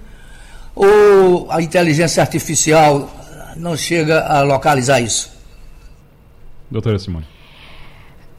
Ou 0.74 1.50
a 1.50 1.62
inteligência 1.62 2.20
artificial 2.20 3.10
não 3.56 3.76
chega 3.76 4.20
a 4.26 4.42
localizar 4.42 5.00
isso? 5.00 5.32
Doutora 6.70 6.98
Simone. 6.98 7.26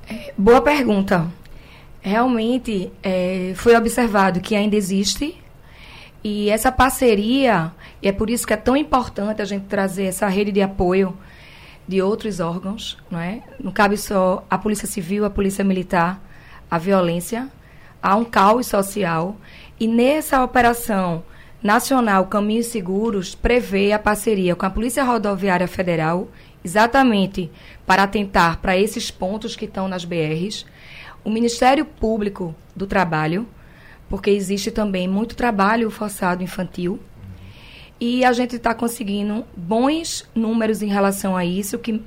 É, 0.09 0.33
boa 0.37 0.61
pergunta. 0.61 1.27
Realmente 2.01 2.91
é, 3.01 3.53
foi 3.55 3.75
observado 3.75 4.39
que 4.39 4.55
ainda 4.55 4.75
existe 4.75 5.37
e 6.23 6.49
essa 6.49 6.71
parceria, 6.71 7.71
e 8.01 8.07
é 8.07 8.11
por 8.11 8.29
isso 8.29 8.45
que 8.45 8.53
é 8.53 8.57
tão 8.57 8.75
importante 8.75 9.41
a 9.41 9.45
gente 9.45 9.65
trazer 9.65 10.05
essa 10.05 10.27
rede 10.27 10.51
de 10.51 10.61
apoio 10.61 11.17
de 11.87 12.01
outros 12.01 12.39
órgãos, 12.39 12.97
não 13.09 13.19
é? 13.19 13.41
Não 13.63 13.71
cabe 13.71 13.97
só 13.97 14.45
a 14.49 14.57
Polícia 14.57 14.87
Civil, 14.87 15.23
a 15.23 15.29
Polícia 15.29 15.63
Militar, 15.63 16.21
a 16.69 16.77
violência, 16.77 17.49
há 18.01 18.15
um 18.15 18.25
caos 18.25 18.67
social 18.67 19.37
e 19.79 19.87
nessa 19.87 20.43
operação 20.43 21.23
nacional 21.61 22.25
Caminhos 22.27 22.67
Seguros 22.67 23.35
prevê 23.35 23.91
a 23.91 23.99
parceria 23.99 24.55
com 24.55 24.65
a 24.65 24.69
Polícia 24.69 25.03
Rodoviária 25.03 25.67
Federal, 25.67 26.27
exatamente 26.63 27.51
para 27.85 28.03
atentar 28.03 28.59
para 28.59 28.77
esses 28.77 29.09
pontos 29.09 29.55
que 29.55 29.65
estão 29.65 29.87
nas 29.87 30.05
BRs, 30.05 30.65
o 31.23 31.29
Ministério 31.29 31.85
Público 31.85 32.55
do 32.75 32.85
Trabalho, 32.87 33.47
porque 34.09 34.29
existe 34.29 34.71
também 34.71 35.07
muito 35.07 35.35
trabalho 35.35 35.89
forçado 35.89 36.43
infantil, 36.43 36.99
e 37.99 38.23
a 38.23 38.31
gente 38.31 38.55
está 38.55 38.73
conseguindo 38.75 39.43
bons 39.55 40.29
números 40.35 40.81
em 40.81 40.87
relação 40.87 41.35
a 41.35 41.43
isso, 41.43 41.79
que 41.79 42.01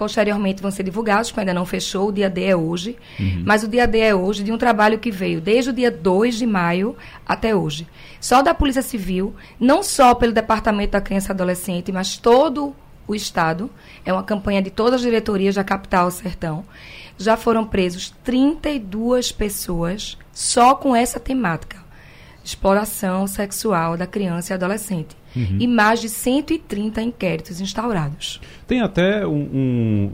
posteriormente 0.00 0.62
vão 0.62 0.70
ser 0.70 0.82
divulgados, 0.82 1.30
porque 1.30 1.40
ainda 1.40 1.52
não 1.52 1.66
fechou, 1.66 2.08
o 2.08 2.12
dia 2.12 2.30
D 2.30 2.44
é 2.44 2.56
hoje. 2.56 2.96
Uhum. 3.18 3.42
Mas 3.44 3.62
o 3.62 3.68
dia 3.68 3.86
D 3.86 3.98
é 3.98 4.14
hoje 4.14 4.42
de 4.42 4.50
um 4.50 4.56
trabalho 4.56 4.98
que 4.98 5.10
veio 5.10 5.42
desde 5.42 5.68
o 5.68 5.72
dia 5.74 5.90
2 5.90 6.36
de 6.36 6.46
maio 6.46 6.96
até 7.28 7.54
hoje. 7.54 7.86
Só 8.18 8.40
da 8.40 8.54
Polícia 8.54 8.80
Civil, 8.80 9.34
não 9.60 9.82
só 9.82 10.14
pelo 10.14 10.32
Departamento 10.32 10.92
da 10.92 11.02
Criança 11.02 11.28
e 11.28 11.34
Adolescente, 11.34 11.92
mas 11.92 12.16
todo 12.16 12.74
o 13.06 13.14
Estado. 13.14 13.68
É 14.02 14.10
uma 14.10 14.22
campanha 14.22 14.62
de 14.62 14.70
todas 14.70 14.94
as 14.94 15.00
diretorias 15.02 15.56
da 15.56 15.64
capital 15.64 16.10
Sertão. 16.10 16.64
Já 17.18 17.36
foram 17.36 17.66
presos 17.66 18.14
32 18.24 19.32
pessoas 19.32 20.16
só 20.32 20.74
com 20.74 20.96
essa 20.96 21.20
temática. 21.20 21.76
Exploração 22.42 23.26
sexual 23.26 23.98
da 23.98 24.06
criança 24.06 24.52
e 24.52 24.54
adolescente 24.54 25.19
uhum. 25.34 25.56
e 25.60 25.66
mais 25.66 26.00
de 26.00 26.08
130 26.08 27.02
inquéritos 27.02 27.60
instaurados. 27.60 28.40
Tem 28.66 28.80
até 28.80 29.26
um. 29.26 29.48
um 29.52 30.10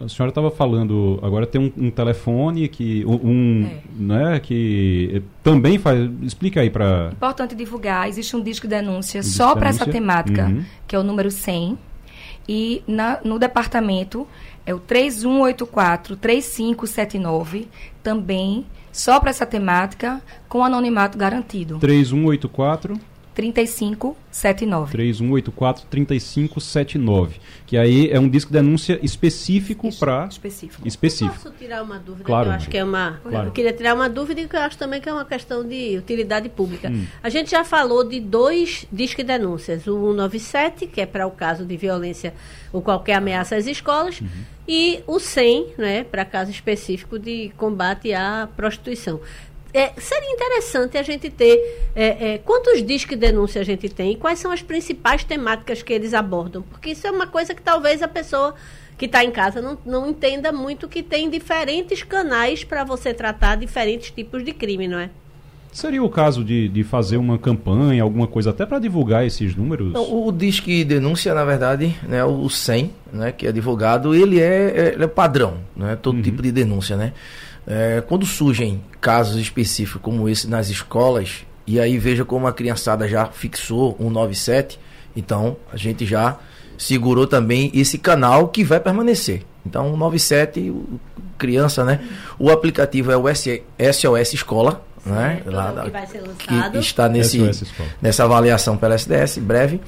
a 0.00 0.08
senhora 0.08 0.30
estava 0.30 0.50
falando, 0.50 1.20
agora 1.22 1.46
tem 1.46 1.60
um, 1.60 1.70
um 1.86 1.90
telefone 1.90 2.66
que. 2.68 3.04
Um, 3.06 3.66
é. 3.66 3.80
né, 3.96 4.40
que 4.40 5.22
também 5.42 5.78
faz. 5.78 6.10
Explica 6.22 6.60
aí 6.60 6.70
para. 6.70 7.10
Importante 7.12 7.54
divulgar: 7.54 8.08
existe 8.08 8.34
um 8.36 8.42
disco 8.42 8.66
de 8.66 8.76
denúncia 8.76 9.20
um 9.20 9.24
só 9.24 9.54
para 9.54 9.68
essa 9.68 9.86
temática, 9.86 10.46
uhum. 10.46 10.64
que 10.86 10.96
é 10.96 10.98
o 10.98 11.02
número 11.02 11.30
100. 11.30 11.78
E 12.48 12.82
na, 12.88 13.20
no 13.22 13.38
departamento 13.38 14.26
é 14.66 14.74
o 14.74 14.80
3184-3579, 14.80 17.66
também 18.02 18.66
só 18.92 19.18
para 19.18 19.30
essa 19.30 19.46
temática, 19.46 20.20
com 20.48 20.62
anonimato 20.62 21.16
garantido. 21.16 21.78
3184 21.78 23.00
3579. 23.34 24.92
3184 24.92 25.86
3579. 25.88 27.36
Que 27.66 27.76
aí 27.76 28.10
é 28.10 28.20
um 28.20 28.28
disco 28.28 28.52
de 28.52 28.58
denúncia 28.58 28.98
específico 29.02 29.88
para. 29.98 30.26
Específico. 30.26 30.86
Específico. 30.86 31.42
Posso 31.42 31.54
tirar 31.56 31.82
uma 31.82 31.98
dúvida? 31.98 32.24
Claro. 32.24 32.50
eu 32.50 32.52
acho 32.52 32.68
que 32.68 32.76
é 32.76 32.84
uma. 32.84 33.20
Claro. 33.22 33.48
Eu 33.48 33.52
queria 33.52 33.72
tirar 33.72 33.94
uma 33.94 34.08
dúvida 34.08 34.40
e 34.40 34.48
que 34.48 34.56
eu 34.56 34.60
acho 34.60 34.76
também 34.76 35.00
que 35.00 35.08
é 35.08 35.12
uma 35.12 35.24
questão 35.24 35.66
de 35.66 35.96
utilidade 35.96 36.48
pública. 36.48 36.90
Hum. 36.90 37.06
A 37.22 37.28
gente 37.28 37.50
já 37.50 37.64
falou 37.64 38.04
de 38.04 38.20
dois 38.20 38.86
discos 38.92 39.24
de 39.24 39.28
denúncias: 39.28 39.86
o 39.86 40.12
197, 40.12 40.86
que 40.86 41.00
é 41.00 41.06
para 41.06 41.26
o 41.26 41.30
caso 41.30 41.64
de 41.64 41.76
violência 41.76 42.34
ou 42.72 42.82
qualquer 42.82 43.14
ameaça 43.14 43.56
às 43.56 43.66
escolas, 43.66 44.20
uhum. 44.20 44.28
e 44.66 45.02
o 45.06 45.18
100, 45.18 45.74
né, 45.78 46.04
para 46.04 46.24
caso 46.24 46.50
específico 46.50 47.18
de 47.18 47.52
combate 47.56 48.12
à 48.12 48.48
prostituição 48.56 49.20
é, 49.74 49.92
seria 49.98 50.30
interessante 50.30 50.98
a 50.98 51.02
gente 51.02 51.30
ter 51.30 51.90
é, 51.94 52.34
é, 52.34 52.38
quantos 52.38 52.82
discos 52.82 53.16
de 53.16 53.26
denúncia 53.26 53.60
a 53.60 53.64
gente 53.64 53.88
tem 53.88 54.12
e 54.12 54.16
quais 54.16 54.38
são 54.38 54.50
as 54.50 54.62
principais 54.62 55.24
temáticas 55.24 55.82
que 55.82 55.92
eles 55.92 56.12
abordam. 56.12 56.62
Porque 56.62 56.90
isso 56.90 57.06
é 57.06 57.10
uma 57.10 57.26
coisa 57.26 57.54
que 57.54 57.62
talvez 57.62 58.02
a 58.02 58.08
pessoa 58.08 58.54
que 58.98 59.06
está 59.06 59.24
em 59.24 59.30
casa 59.30 59.60
não, 59.60 59.78
não 59.84 60.06
entenda 60.08 60.52
muito 60.52 60.88
que 60.88 61.02
tem 61.02 61.30
diferentes 61.30 62.02
canais 62.02 62.62
para 62.62 62.84
você 62.84 63.14
tratar 63.14 63.56
diferentes 63.56 64.10
tipos 64.10 64.44
de 64.44 64.52
crime, 64.52 64.86
não 64.86 64.98
é? 64.98 65.10
Seria 65.72 66.04
o 66.04 66.10
caso 66.10 66.44
de, 66.44 66.68
de 66.68 66.84
fazer 66.84 67.16
uma 67.16 67.38
campanha, 67.38 68.02
alguma 68.02 68.26
coisa, 68.26 68.50
até 68.50 68.66
para 68.66 68.78
divulgar 68.78 69.26
esses 69.26 69.56
números? 69.56 69.90
Não, 69.94 70.26
o 70.26 70.30
Disque 70.30 70.84
Denúncia, 70.84 71.32
na 71.32 71.46
verdade, 71.46 71.96
né, 72.06 72.22
o 72.22 72.46
100, 72.46 72.90
né, 73.10 73.32
que 73.32 73.46
é 73.46 73.52
divulgado, 73.52 74.14
ele 74.14 74.38
é, 74.38 74.94
é, 74.98 75.02
é 75.02 75.06
padrão, 75.06 75.54
né, 75.74 75.96
todo 75.96 76.16
uhum. 76.16 76.22
tipo 76.22 76.42
de 76.42 76.52
denúncia, 76.52 76.94
né? 76.94 77.14
É, 77.66 78.02
quando 78.06 78.26
surgem 78.26 78.82
casos 79.00 79.40
específicos 79.40 80.02
como 80.02 80.28
esse 80.28 80.48
nas 80.48 80.68
escolas, 80.68 81.44
e 81.66 81.78
aí 81.78 81.98
veja 81.98 82.24
como 82.24 82.46
a 82.46 82.52
criançada 82.52 83.06
já 83.06 83.26
fixou 83.26 83.96
um 84.00 84.10
97, 84.10 84.78
então 85.14 85.56
a 85.72 85.76
gente 85.76 86.04
já 86.04 86.38
segurou 86.76 87.26
também 87.26 87.70
esse 87.74 87.98
canal 87.98 88.48
que 88.48 88.64
vai 88.64 88.80
permanecer. 88.80 89.44
Então, 89.64 89.94
o 89.94 89.96
97, 89.96 90.74
criança, 91.38 91.84
né? 91.84 92.00
O 92.36 92.50
aplicativo 92.50 93.12
é 93.12 93.16
o 93.16 93.22
SOS 93.28 94.34
Escola, 94.34 94.84
né? 95.06 95.40
Lá, 95.46 95.82
que 95.84 95.90
vai 95.90 96.06
ser 96.06 96.20
lançado. 96.20 96.72
Que 96.72 96.78
está 96.78 97.08
nesse, 97.08 97.38
nessa 98.00 98.24
avaliação 98.24 98.76
pela 98.76 98.96
SDS, 98.96 99.38
breve. 99.38 99.80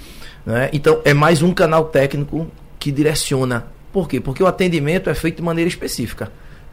Né? 0.47 0.71
Então, 0.73 1.01
é 1.05 1.13
mais 1.13 1.43
um 1.43 1.53
canal 1.53 1.87
técnico 1.87 2.47
que 2.79 2.93
direciona. 2.93 3.67
Por 3.93 4.09
quê? 4.09 4.21
Porque 4.21 4.43
o 4.43 4.47
atendimento 4.47 5.11
é 5.11 5.15
feito 5.15 5.39
de 5.39 5.43
maneira 5.43 5.69
específica 5.69 6.31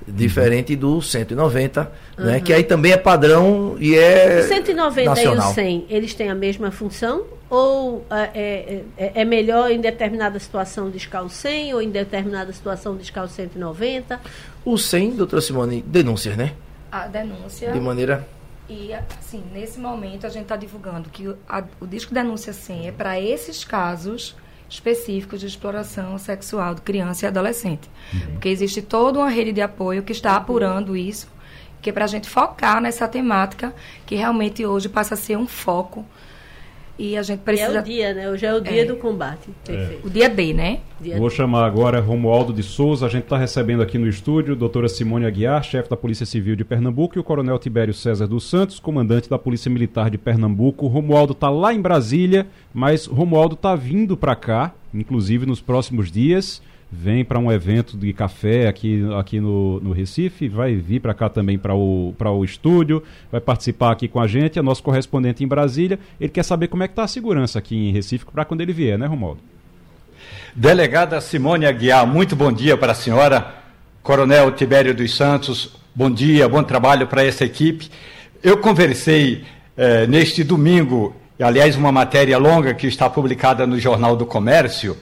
diferente 0.08 0.76
do 0.76 1.02
190, 1.02 1.92
uhum. 2.18 2.26
né, 2.26 2.40
que 2.40 2.54
aí 2.54 2.64
também 2.64 2.92
é 2.92 2.98
padrão 2.98 3.76
e 3.80 3.96
é 3.96 4.42
o 4.44 4.48
190 4.48 5.10
nacional. 5.10 5.48
e 5.48 5.52
o 5.52 5.54
100, 5.54 5.86
eles 5.90 6.14
têm 6.14 6.30
a 6.30 6.36
mesma 6.36 6.72
função 6.72 7.24
ou 7.50 8.06
é, 8.10 8.30
é, 8.34 8.84
é, 8.98 9.22
é 9.22 9.26
melhor 9.26 9.70
em 9.70 9.80
determinada 9.80 10.40
situação 10.40 10.90
discar 10.90 11.24
o 11.24 11.30
100 11.30 11.74
ou 11.74 11.82
em 11.82 11.90
determinada 11.90 12.52
situação 12.54 12.96
discar 12.96 13.26
o 13.26 13.28
190? 13.28 14.20
O 14.64 14.78
100, 14.78 15.12
doutora 15.12 15.42
Simone, 15.42 15.84
denúncias, 15.86 16.38
né? 16.38 16.54
A 16.92 17.08
denúncia. 17.08 17.72
De 17.72 17.80
maneira 17.80 18.28
e, 18.72 18.94
assim, 18.94 19.44
nesse 19.52 19.78
momento 19.78 20.26
a 20.26 20.30
gente 20.30 20.44
está 20.44 20.56
divulgando 20.56 21.10
que 21.10 21.28
o, 21.28 21.38
a, 21.48 21.62
o 21.82 21.86
disco 21.86 22.14
denúncia 22.14 22.54
100 22.54 22.88
é 22.88 22.92
para 22.94 23.20
esses 23.20 23.66
casos 23.66 24.34
específicos 24.73 25.39
de 25.39 25.47
exploração 25.47 26.17
sexual 26.17 26.73
de 26.73 26.81
criança 26.81 27.25
e 27.25 27.27
adolescente. 27.27 27.89
Uhum. 28.13 28.31
Porque 28.34 28.49
existe 28.49 28.81
toda 28.81 29.19
uma 29.19 29.29
rede 29.29 29.51
de 29.51 29.62
apoio 29.62 30.03
que 30.03 30.12
está 30.12 30.36
apurando 30.36 30.95
isso, 30.95 31.27
que 31.81 31.89
é 31.89 31.93
para 31.93 32.05
a 32.05 32.07
gente 32.07 32.29
focar 32.29 32.81
nessa 32.81 33.07
temática 33.07 33.73
que 34.05 34.15
realmente 34.15 34.65
hoje 34.65 34.88
passa 34.88 35.15
a 35.15 35.17
ser 35.17 35.38
um 35.38 35.47
foco 35.47 36.05
e 36.97 37.17
a 37.17 37.23
gente 37.23 37.39
precisa. 37.39 37.71
E 37.71 37.75
é 37.75 37.80
o 37.80 37.84
dia, 37.84 38.13
né? 38.13 38.30
Hoje 38.30 38.45
é 38.45 38.54
o 38.54 38.62
dia 38.62 38.82
é. 38.82 38.86
do 38.86 38.95
combate. 38.95 39.49
Perfeito. 39.65 40.06
É. 40.06 40.08
O 40.08 40.10
dia 40.10 40.30
D, 40.30 40.54
né? 40.54 40.80
Dia 40.99 41.17
Vou 41.17 41.30
D. 41.30 41.36
chamar 41.36 41.65
agora 41.65 41.99
Romualdo 41.99 42.54
de 42.54 42.63
Souza. 42.63 43.06
A 43.06 43.10
gente 43.10 43.23
está 43.23 43.38
recebendo 43.38 43.82
aqui 43.82 43.97
no 43.97 44.08
estúdio 44.08 44.54
a 44.54 44.58
doutora 44.58 44.88
Simone 44.88 45.25
Aguiar, 45.25 45.63
chefe 45.63 45.89
da 45.89 45.97
Polícia 45.97 46.25
Civil 46.25 46.56
de 46.56 46.63
Pernambuco, 46.63 47.17
e 47.17 47.19
o 47.19 47.23
coronel 47.23 47.58
Tibério 47.58 47.93
César 47.93 48.27
dos 48.27 48.49
Santos, 48.49 48.80
comandante 48.80 49.30
da 49.30 49.39
Polícia 49.39 49.69
Militar 49.69 50.10
de 50.10 50.17
Pernambuco. 50.17 50.88
Romualdo 50.88 51.34
está 51.34 51.49
lá 51.49 51.73
em 51.73 51.82
Brasília, 51.82 52.47
mas 52.73 53.06
Romualdo 53.06 53.56
está 53.56 53.75
vindo 53.75 54.15
para 54.15 54.36
cá, 54.36 54.73
inclusive 54.93 55.45
nos 55.45 55.62
próximos 55.62 56.12
dias 56.12 56.62
vem 56.91 57.23
para 57.23 57.39
um 57.39 57.49
evento 57.49 57.95
de 57.95 58.12
café 58.12 58.67
aqui, 58.67 59.01
aqui 59.17 59.39
no, 59.39 59.80
no 59.80 59.93
Recife, 59.93 60.49
vai 60.49 60.75
vir 60.75 60.99
para 60.99 61.13
cá 61.13 61.30
também 61.30 61.58
para 61.58 61.73
o, 61.73 62.13
o 62.19 62.43
estúdio, 62.43 63.01
vai 63.32 63.39
participar 63.39 63.91
aqui 63.91 64.10
com 64.10 64.19
a 64.19 64.27
gente, 64.27 64.60
é 64.60 64.62
nosso 64.62 64.84
correspondente 64.84 65.43
em 65.43 65.47
Brasília. 65.47 65.97
Ele 66.19 66.30
quer 66.30 66.43
saber 66.43 66.67
como 66.67 66.84
é 66.84 66.88
que 66.88 66.91
está 66.91 67.04
a 67.04 67.08
segurança 67.08 67.58
aqui 67.58 67.75
em 67.75 67.93
Recife 67.93 68.25
para 68.25 68.43
quando 68.43 68.60
ele 68.60 68.73
vier, 68.73 68.99
né, 68.99 69.06
Romualdo? 69.06 69.39
Delegada 70.54 71.21
Simone 71.21 71.65
Aguiar, 71.65 72.06
muito 72.06 72.36
bom 72.36 72.51
dia 72.51 72.75
para 72.75 72.91
a 72.91 72.95
senhora. 72.95 73.56
Coronel 74.04 74.51
Tibério 74.51 74.93
dos 74.93 75.15
Santos, 75.15 75.77
bom 75.95 76.12
dia, 76.12 76.49
bom 76.49 76.62
trabalho 76.62 77.08
para 77.08 77.23
essa 77.23 77.45
equipe. 77.45 77.89
Eu 78.43 78.58
conversei 78.58 79.45
eh, 79.77 80.08
neste 80.08 80.43
domingo, 80.43 81.15
aliás, 81.39 81.77
uma 81.77 81.91
matéria 81.91 82.38
longa 82.38 82.73
que 82.73 82.88
está 82.88 83.10
publicada 83.10 83.65
no 83.65 83.80
Jornal 83.80 84.17
do 84.17 84.25
Comércio, 84.25 84.97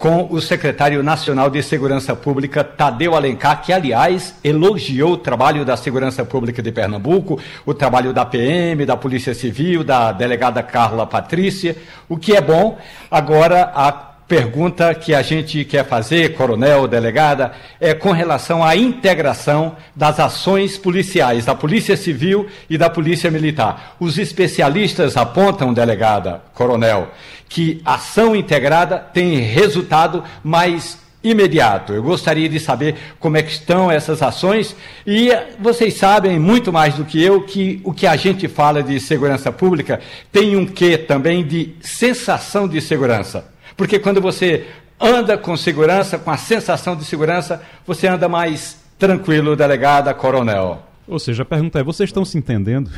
com 0.00 0.26
o 0.30 0.40
secretário 0.40 1.02
nacional 1.02 1.50
de 1.50 1.62
Segurança 1.62 2.16
Pública, 2.16 2.64
Tadeu 2.64 3.14
Alencar, 3.14 3.60
que, 3.60 3.70
aliás, 3.70 4.34
elogiou 4.42 5.12
o 5.12 5.16
trabalho 5.18 5.62
da 5.62 5.76
Segurança 5.76 6.24
Pública 6.24 6.62
de 6.62 6.72
Pernambuco, 6.72 7.38
o 7.66 7.74
trabalho 7.74 8.10
da 8.10 8.24
PM, 8.24 8.86
da 8.86 8.96
Polícia 8.96 9.34
Civil, 9.34 9.84
da 9.84 10.10
delegada 10.10 10.62
Carla 10.62 11.06
Patrícia, 11.06 11.76
o 12.08 12.16
que 12.16 12.34
é 12.34 12.40
bom. 12.40 12.78
Agora, 13.10 13.70
a 13.74 14.09
pergunta 14.30 14.94
que 14.94 15.12
a 15.12 15.22
gente 15.22 15.64
quer 15.64 15.84
fazer, 15.84 16.34
coronel, 16.34 16.86
delegada, 16.86 17.50
é 17.80 17.92
com 17.92 18.12
relação 18.12 18.62
à 18.62 18.76
integração 18.76 19.74
das 19.96 20.20
ações 20.20 20.78
policiais, 20.78 21.46
da 21.46 21.52
Polícia 21.52 21.96
Civil 21.96 22.46
e 22.70 22.78
da 22.78 22.88
Polícia 22.88 23.28
Militar. 23.28 23.96
Os 23.98 24.18
especialistas 24.18 25.16
apontam, 25.16 25.74
delegada, 25.74 26.42
coronel, 26.54 27.08
que 27.48 27.82
ação 27.84 28.36
integrada 28.36 28.98
tem 28.98 29.40
resultado 29.40 30.22
mais 30.44 30.96
imediato. 31.24 31.92
Eu 31.92 32.02
gostaria 32.04 32.48
de 32.48 32.60
saber 32.60 32.94
como 33.18 33.36
é 33.36 33.42
que 33.42 33.50
estão 33.50 33.90
essas 33.90 34.22
ações 34.22 34.76
e 35.04 35.30
vocês 35.58 35.94
sabem 35.94 36.38
muito 36.38 36.72
mais 36.72 36.94
do 36.94 37.04
que 37.04 37.20
eu 37.20 37.42
que 37.42 37.80
o 37.82 37.92
que 37.92 38.06
a 38.06 38.14
gente 38.14 38.46
fala 38.46 38.80
de 38.80 39.00
segurança 39.00 39.50
pública 39.50 39.98
tem 40.30 40.54
um 40.54 40.64
quê 40.64 40.96
também 40.96 41.44
de 41.44 41.74
sensação 41.80 42.68
de 42.68 42.80
segurança. 42.80 43.58
Porque 43.80 43.98
quando 43.98 44.20
você 44.20 44.66
anda 45.00 45.38
com 45.38 45.56
segurança, 45.56 46.18
com 46.18 46.30
a 46.30 46.36
sensação 46.36 46.94
de 46.94 47.02
segurança, 47.02 47.62
você 47.86 48.06
anda 48.06 48.28
mais 48.28 48.76
tranquilo, 48.98 49.56
delegada, 49.56 50.12
coronel. 50.12 50.82
Ou 51.08 51.18
seja, 51.18 51.44
a 51.44 51.46
pergunta 51.46 51.80
é: 51.80 51.82
vocês 51.82 52.10
estão 52.10 52.22
se 52.22 52.36
entendendo? 52.36 52.90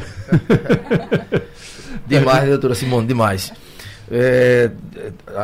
demais, 2.05 2.49
doutora 2.49 2.75
Simone, 2.75 3.07
demais. 3.07 3.53
É, 4.11 4.73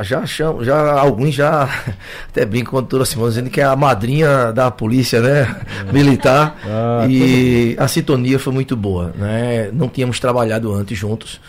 já 0.03 0.27
chamo, 0.27 0.65
já 0.65 0.99
alguns 0.99 1.37
já 1.37 1.71
até 2.29 2.45
brincam 2.45 2.73
com 2.73 2.79
a 2.79 2.81
doutora 2.81 3.05
Simone 3.05 3.29
dizendo 3.29 3.49
que 3.49 3.61
é 3.61 3.65
a 3.65 3.77
madrinha 3.77 4.51
da 4.53 4.73
polícia, 4.73 5.21
né? 5.21 5.57
É. 5.89 5.93
Militar. 5.93 6.59
Ah, 6.67 7.07
e 7.09 7.77
a 7.79 7.87
sintonia 7.87 8.41
foi 8.41 8.53
muito 8.53 8.77
boa, 8.77 9.15
né? 9.17 9.71
Não 9.73 9.89
tínhamos 9.89 10.19
trabalhado 10.19 10.75
antes 10.75 10.99
juntos. 10.99 11.41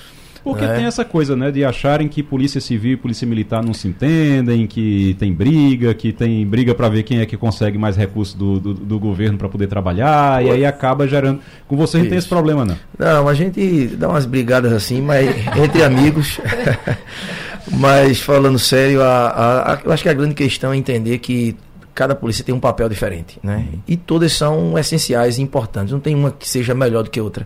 Porque 0.49 0.65
é. 0.65 0.75
tem 0.75 0.85
essa 0.85 1.05
coisa, 1.05 1.35
né, 1.35 1.51
de 1.51 1.63
acharem 1.63 2.07
que 2.07 2.23
polícia 2.23 2.59
civil 2.59 2.93
e 2.93 2.97
polícia 2.97 3.27
militar 3.27 3.63
não 3.63 3.73
se 3.73 3.87
entendem, 3.87 4.65
que 4.65 5.15
tem 5.19 5.31
briga, 5.31 5.93
que 5.93 6.11
tem 6.11 6.45
briga 6.45 6.73
para 6.73 6.89
ver 6.89 7.03
quem 7.03 7.19
é 7.19 7.25
que 7.25 7.37
consegue 7.37 7.77
mais 7.77 7.95
recursos 7.95 8.33
do, 8.33 8.59
do, 8.59 8.73
do 8.73 8.99
governo 8.99 9.37
para 9.37 9.47
poder 9.47 9.67
trabalhar, 9.67 10.43
e 10.43 10.49
aí 10.49 10.65
acaba 10.65 11.07
gerando. 11.07 11.39
Com 11.67 11.75
vocês 11.75 12.03
não 12.03 12.09
tem 12.09 12.17
esse 12.17 12.27
problema, 12.27 12.65
não? 12.65 12.75
Não, 12.97 13.27
a 13.27 13.33
gente 13.33 13.87
dá 13.95 14.09
umas 14.09 14.25
brigadas 14.25 14.73
assim, 14.73 15.01
mas 15.01 15.29
entre 15.63 15.83
amigos. 15.83 16.39
mas 17.71 18.19
falando 18.19 18.57
sério, 18.57 19.01
a, 19.03 19.27
a, 19.27 19.73
a, 19.73 19.79
eu 19.85 19.91
acho 19.91 20.03
que 20.03 20.09
a 20.09 20.13
grande 20.13 20.33
questão 20.33 20.73
é 20.73 20.77
entender 20.77 21.19
que 21.19 21.55
cada 21.99 22.15
polícia 22.15 22.45
tem 22.45 22.55
um 22.55 22.61
papel 22.61 22.87
diferente, 22.87 23.37
né? 23.43 23.67
E 23.85 23.97
todas 23.97 24.31
são 24.31 24.79
essenciais 24.79 25.37
e 25.37 25.41
importantes. 25.41 25.91
Não 25.91 25.99
tem 25.99 26.15
uma 26.15 26.31
que 26.31 26.47
seja 26.47 26.73
melhor 26.73 27.03
do 27.03 27.09
que 27.09 27.19
outra. 27.19 27.45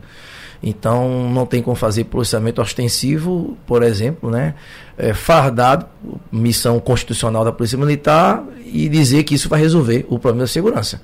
Então 0.61 1.27
não 1.31 1.43
tem 1.43 1.59
como 1.59 1.75
fazer 1.75 2.03
policiamento 2.03 2.61
ostensivo, 2.61 3.57
por 3.65 3.81
exemplo, 3.81 4.29
né? 4.29 4.53
É, 4.95 5.11
fardado, 5.11 5.87
missão 6.31 6.79
constitucional 6.79 7.43
da 7.43 7.51
Polícia 7.51 7.79
Militar, 7.79 8.43
e 8.63 8.87
dizer 8.87 9.23
que 9.23 9.33
isso 9.33 9.49
vai 9.49 9.59
resolver 9.59 10.05
o 10.07 10.19
problema 10.19 10.43
da 10.43 10.47
segurança. 10.47 11.01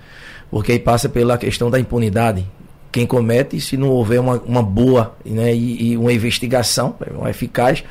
Porque 0.51 0.73
aí 0.73 0.79
passa 0.79 1.09
pela 1.09 1.35
questão 1.35 1.71
da 1.71 1.79
impunidade. 1.79 2.45
Quem 2.91 3.07
comete, 3.07 3.59
se 3.59 3.75
não 3.77 3.89
houver 3.89 4.19
uma, 4.19 4.35
uma 4.45 4.61
boa 4.61 5.15
né, 5.25 5.55
e, 5.55 5.93
e 5.93 5.97
uma 5.97 6.13
investigação 6.13 6.95
uma 7.17 7.31
eficaz, 7.31 7.83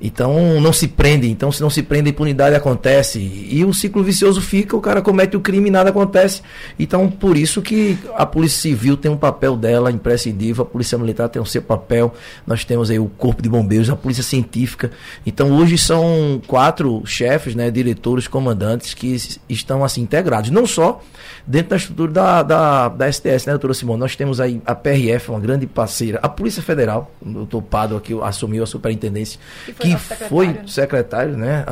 então 0.00 0.60
não 0.60 0.72
se 0.72 0.88
prende. 0.88 1.28
Então, 1.28 1.50
se 1.50 1.60
não 1.60 1.70
se 1.70 1.82
prende, 1.82 2.08
a 2.08 2.10
impunidade 2.10 2.54
acontece. 2.54 3.18
E 3.18 3.64
o 3.64 3.72
ciclo 3.72 4.02
vicioso 4.02 4.40
fica, 4.40 4.76
o 4.76 4.80
cara 4.80 5.00
comete 5.00 5.36
o 5.36 5.40
crime 5.40 5.68
e 5.68 5.70
nada 5.70 5.90
acontece. 5.90 6.42
Então, 6.78 7.08
por 7.08 7.36
isso 7.36 7.62
que 7.62 7.98
a 8.14 8.26
Polícia 8.26 8.60
Civil 8.60 8.96
tem 8.96 9.10
um 9.10 9.16
papel 9.16 9.56
dela 9.56 9.90
imprescindível, 9.90 10.62
a 10.62 10.66
Polícia 10.66 10.98
Militar 10.98 11.28
tem 11.28 11.40
o 11.40 11.46
seu 11.46 11.62
papel, 11.62 12.14
nós 12.46 12.64
temos 12.64 12.90
aí 12.90 12.98
o 12.98 13.06
Corpo 13.06 13.42
de 13.42 13.48
Bombeiros, 13.48 13.88
a 13.90 13.96
Polícia 13.96 14.22
Científica. 14.22 14.90
Então, 15.24 15.52
hoje 15.52 15.78
são 15.78 16.40
quatro 16.46 17.02
chefes, 17.06 17.54
né, 17.54 17.70
diretores, 17.70 18.28
comandantes 18.28 18.94
que 18.94 19.16
estão 19.48 19.84
assim 19.84 20.02
integrados. 20.02 20.50
Não 20.50 20.66
só 20.66 21.00
dentro 21.46 21.70
da 21.70 21.76
estrutura 21.76 22.12
da, 22.12 22.42
da, 22.42 22.88
da 22.88 23.12
STS, 23.12 23.46
né, 23.46 23.52
doutora 23.52 23.74
Simone? 23.74 24.00
Nós 24.00 24.16
temos 24.16 24.40
aí 24.40 24.60
a 24.66 24.74
PRF, 24.74 25.30
uma 25.30 25.40
grande 25.40 25.66
parceira, 25.66 26.18
a 26.22 26.28
Polícia 26.28 26.62
Federal, 26.62 27.10
o 27.24 27.30
doutor 27.30 27.62
Pado 27.62 27.96
aqui 27.96 28.12
assumiu 28.22 28.62
a 28.62 28.66
superintendência, 28.66 29.38
que 29.78 29.85
foi 29.92 29.98
secretário, 29.98 30.28
foi 30.28 30.68
secretário 30.68 31.36
né, 31.36 31.64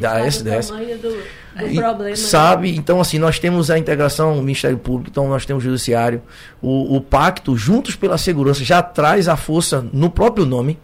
da 0.00 0.26
SDS. 0.26 0.70
Do, 0.70 1.10
do 1.54 1.74
problema, 1.74 2.04
né? 2.04 2.16
sabe, 2.16 2.72
né? 2.72 2.78
então 2.78 3.00
assim, 3.00 3.18
nós 3.18 3.38
temos 3.38 3.70
a 3.70 3.78
integração 3.78 4.36
do 4.36 4.42
Ministério 4.42 4.78
Público, 4.78 5.10
então 5.10 5.28
nós 5.28 5.44
temos 5.44 5.62
o 5.62 5.66
Judiciário, 5.66 6.22
o, 6.60 6.96
o 6.96 7.00
Pacto 7.00 7.56
Juntos 7.56 7.94
pela 7.94 8.16
Segurança 8.16 8.64
já 8.64 8.82
traz 8.82 9.28
a 9.28 9.36
força 9.36 9.84
no 9.92 10.08
próprio 10.08 10.46
nome, 10.46 10.78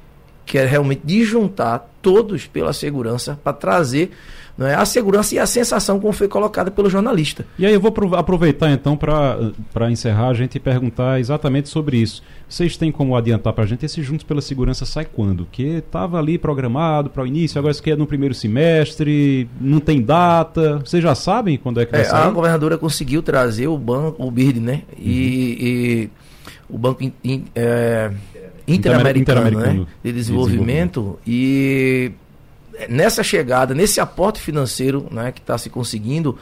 que 0.44 0.58
é 0.58 0.66
realmente 0.66 1.02
de 1.04 1.24
juntar 1.24 1.90
todos 2.02 2.46
pela 2.46 2.72
segurança 2.72 3.38
para 3.42 3.52
trazer 3.52 4.12
é? 4.58 4.74
a 4.74 4.84
segurança 4.84 5.34
e 5.34 5.38
a 5.38 5.46
sensação 5.46 6.00
como 6.00 6.12
foi 6.12 6.28
colocada 6.28 6.70
pelo 6.70 6.90
jornalista. 6.90 7.46
E 7.58 7.66
aí 7.66 7.72
eu 7.72 7.80
vou 7.80 7.92
aproveitar 8.14 8.70
então 8.70 8.96
para 8.96 9.90
encerrar 9.90 10.28
a 10.28 10.34
gente 10.34 10.56
e 10.56 10.60
perguntar 10.60 11.20
exatamente 11.20 11.68
sobre 11.68 11.98
isso. 11.98 12.22
Vocês 12.48 12.76
têm 12.76 12.90
como 12.90 13.16
adiantar 13.16 13.52
para 13.52 13.64
a 13.64 13.66
gente 13.66 13.84
esse 13.84 14.02
Juntos 14.02 14.24
pela 14.24 14.40
Segurança 14.40 14.86
sai 14.86 15.04
quando? 15.04 15.46
Que 15.50 15.78
estava 15.78 16.18
ali 16.18 16.38
programado 16.38 17.10
para 17.10 17.22
o 17.22 17.26
início, 17.26 17.58
agora 17.58 17.72
isso 17.72 17.80
aqui 17.80 17.90
é 17.90 17.96
no 17.96 18.06
primeiro 18.06 18.34
semestre, 18.34 19.48
não 19.60 19.80
tem 19.80 20.00
data. 20.00 20.78
Vocês 20.78 21.02
já 21.02 21.14
sabem 21.14 21.58
quando 21.58 21.80
é 21.80 21.86
que 21.86 21.92
vai 21.92 22.00
é, 22.00 22.04
sair? 22.04 22.26
A 22.26 22.30
governadora 22.30 22.78
conseguiu 22.78 23.22
trazer 23.22 23.68
o 23.68 23.76
banco, 23.76 24.24
o 24.24 24.30
BIRD, 24.30 24.60
né? 24.60 24.82
E, 24.98 25.02
uhum. 25.02 25.66
e 25.66 26.10
o 26.68 26.78
Banco 26.78 27.02
in, 27.02 27.12
in, 27.24 27.44
é, 27.54 28.10
Interamericano, 28.66 29.18
Interamericano 29.20 29.80
né? 29.80 29.86
de 30.04 30.12
desenvolvimento, 30.12 31.00
desenvolvimento. 31.00 31.18
e 31.26 32.12
nessa 32.88 33.22
chegada, 33.22 33.74
nesse 33.74 34.00
aporte 34.00 34.40
financeiro 34.40 35.06
né, 35.10 35.32
que 35.32 35.40
está 35.40 35.56
se 35.56 35.70
conseguindo, 35.70 36.38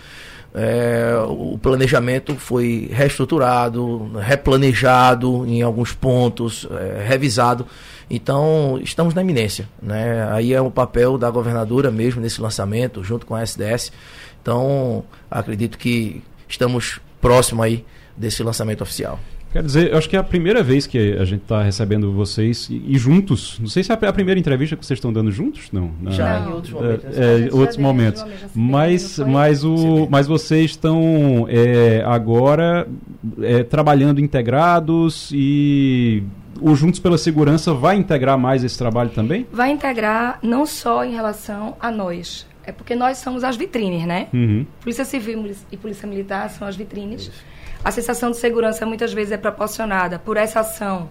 é, 0.55 1.14
o 1.29 1.59
planejamento 1.59 2.35
foi 2.37 2.88
reestruturado, 2.90 4.11
replanejado 4.18 5.46
em 5.46 5.61
alguns 5.61 5.92
pontos, 5.92 6.66
é, 6.70 7.05
revisado. 7.07 7.66
Então, 8.09 8.79
estamos 8.83 9.12
na 9.12 9.20
iminência. 9.20 9.68
Né? 9.83 10.27
Aí 10.31 10.55
é 10.55 10.61
o 10.61 10.70
papel 10.70 11.18
da 11.18 11.29
governadora 11.31 11.90
mesmo 11.90 12.22
nesse 12.22 12.40
lançamento, 12.40 13.05
junto 13.05 13.27
com 13.27 13.35
a 13.35 13.42
SDS. 13.42 13.92
Então, 14.40 15.05
acredito 15.31 15.77
que 15.77 16.22
estamos 16.49 17.01
próximo 17.20 17.62
aí 17.62 17.85
desse 18.16 18.42
lançamento 18.42 18.81
oficial. 18.81 19.20
Quer 19.57 19.62
dizer, 19.62 19.90
eu 19.90 19.97
acho 19.97 20.07
que 20.07 20.14
é 20.14 20.19
a 20.19 20.23
primeira 20.23 20.62
vez 20.62 20.87
que 20.87 21.16
a 21.19 21.25
gente 21.25 21.40
está 21.40 21.62
recebendo 21.62 22.12
vocês 22.12 22.69
e, 22.69 22.75
e, 22.88 22.99
juntos. 22.99 23.59
Não 23.59 23.69
sei 23.69 23.83
se 23.83 23.90
é 23.90 23.95
a 23.95 24.12
primeira 24.12 24.38
entrevista 24.38 24.77
que 24.77 24.85
vocês 24.85 24.99
estão 24.99 25.11
dando 25.11 25.33
juntos, 25.33 25.71
não. 25.73 25.92
Já 26.09 26.40
em 26.40 26.53
outros 26.53 26.75
momentos. 26.75 27.19
É, 27.19 27.49
é, 27.49 27.55
outros 27.55 27.79
momentos. 27.79 28.25
Mas, 28.55 29.19
mas, 29.19 29.64
o, 29.64 30.07
mas 30.11 30.27
vocês 30.27 30.73
estão 30.73 31.47
é, 31.49 32.05
agora 32.05 32.87
é, 33.40 33.62
trabalhando 33.62 34.21
integrados 34.21 35.31
e 35.33 36.23
o 36.61 36.75
Juntos 36.75 37.01
pela 37.01 37.16
Segurança 37.16 37.73
vai 37.73 37.97
integrar 37.97 38.37
mais 38.37 38.62
esse 38.62 38.77
trabalho 38.77 39.09
também? 39.09 39.47
Vai 39.51 39.71
integrar 39.71 40.38
não 40.42 40.66
só 40.66 41.03
em 41.03 41.14
relação 41.14 41.77
a 41.81 41.90
nós. 41.90 42.47
É 42.62 42.73
porque 42.73 42.95
nós 42.95 43.16
somos 43.19 43.42
as 43.42 43.57
vitrines, 43.57 44.07
né? 44.07 44.27
Uhum. 44.35 44.66
Polícia 44.83 45.07
Civil 45.07 45.51
e 45.73 45.79
Polícia 45.79 46.07
Militar 46.07 46.51
são 46.51 46.69
as 46.69 46.77
vitrines. 46.77 47.23
Isso 47.23 47.56
a 47.85 47.91
sensação 47.91 48.31
de 48.31 48.37
segurança 48.37 48.85
muitas 48.85 49.12
vezes 49.12 49.33
é 49.33 49.37
proporcionada 49.37 50.19
por 50.19 50.37
essa 50.37 50.61
ação 50.61 51.09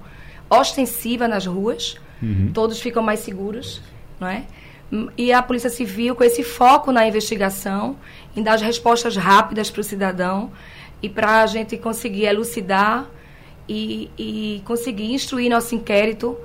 ostensiva 0.50 1.28
nas 1.28 1.46
ruas, 1.46 1.98
uhum. 2.22 2.52
todos 2.54 2.80
ficam 2.80 3.02
mais 3.02 3.20
seguros, 3.22 3.82
não 4.20 4.28
é? 4.28 4.44
E 5.18 5.34
a 5.34 5.42
Polícia 5.42 5.70
Civil, 5.70 6.16
com 6.16 6.24
esse 6.24 6.44
foco 6.44 6.92
na 6.92 7.08
investigação, 7.08 7.98
em 8.36 8.44
dar 8.44 8.54
as 8.54 8.62
respostas 8.62 9.16
rápidas 9.16 9.70
para 9.70 9.82
o 9.82 9.84
cidadão 9.84 10.52
e 11.02 11.10
para 11.10 11.42
a 11.42 11.48
gente 11.48 11.76
conseguir 11.78 12.26
elucidar 12.26 13.06
e, 13.68 14.12
e, 14.18 14.62
conseguir 14.64 15.12
instruir 15.12 15.50
nosso 15.50 15.74
inquérito, 15.74 16.38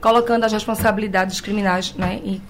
colocando 0.00 0.44
as 0.44 0.52
responsabilidades 0.52 1.40
criminais 1.40 1.94
né, 1.94 2.20
e 2.22 2.40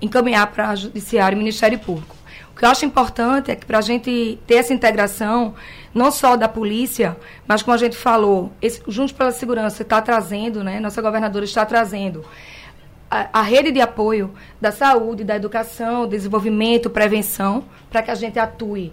encaminhar 0.00 0.46
para 0.52 0.72
o 0.72 0.76
Judiciário 0.76 1.34
e 1.34 1.38
Ministério 1.38 1.78
Público. 1.78 2.16
O 2.52 2.56
que 2.56 2.64
eu 2.64 2.68
acho 2.68 2.84
importante 2.84 3.50
é 3.50 3.56
que 3.56 3.66
para 3.66 3.78
a 3.78 3.82
gente 3.82 4.38
ter 4.46 4.54
essa 4.54 4.72
integração, 4.72 5.54
não 5.94 6.10
só 6.10 6.36
da 6.36 6.48
polícia, 6.48 7.16
mas 7.46 7.62
como 7.62 7.74
a 7.74 7.78
gente 7.78 7.96
falou, 7.96 8.52
esse, 8.60 8.82
Juntos 8.88 9.12
pela 9.12 9.30
Segurança 9.30 9.82
está 9.82 10.00
trazendo, 10.00 10.62
né, 10.62 10.80
nossa 10.80 11.00
governadora 11.02 11.44
está 11.44 11.64
trazendo 11.64 12.24
a, 13.10 13.40
a, 13.40 13.42
rede 13.42 13.70
de 13.70 13.80
apoio 13.80 14.32
da 14.60 14.70
saúde, 14.70 15.24
da 15.24 15.36
educação, 15.36 16.06
desenvolvimento, 16.06 16.90
prevenção, 16.90 17.64
para 17.90 18.02
que 18.02 18.10
a 18.10 18.14
gente 18.14 18.38
atue 18.38 18.92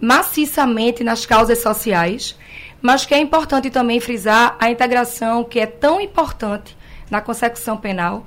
maciçamente 0.00 1.04
nas 1.04 1.24
causas 1.24 1.58
sociais, 1.58 2.36
mas 2.80 3.06
que 3.06 3.14
é 3.14 3.18
importante 3.18 3.70
também 3.70 4.00
frisar 4.00 4.56
a 4.58 4.68
integração 4.68 5.44
que 5.44 5.60
é 5.60 5.66
tão 5.66 6.00
importante 6.00 6.76
na 7.08 7.20
consecução 7.20 7.76
penal 7.76 8.26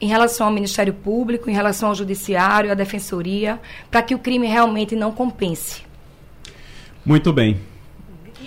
em 0.00 0.06
relação 0.06 0.46
ao 0.46 0.52
Ministério 0.52 0.92
Público, 0.92 1.50
em 1.50 1.54
relação 1.54 1.88
ao 1.88 1.94
Judiciário, 1.94 2.70
à 2.70 2.74
Defensoria, 2.74 3.60
para 3.90 4.02
que 4.02 4.14
o 4.14 4.18
crime 4.18 4.46
realmente 4.46 4.94
não 4.94 5.10
compense. 5.10 5.82
Muito 7.04 7.32
bem. 7.32 7.60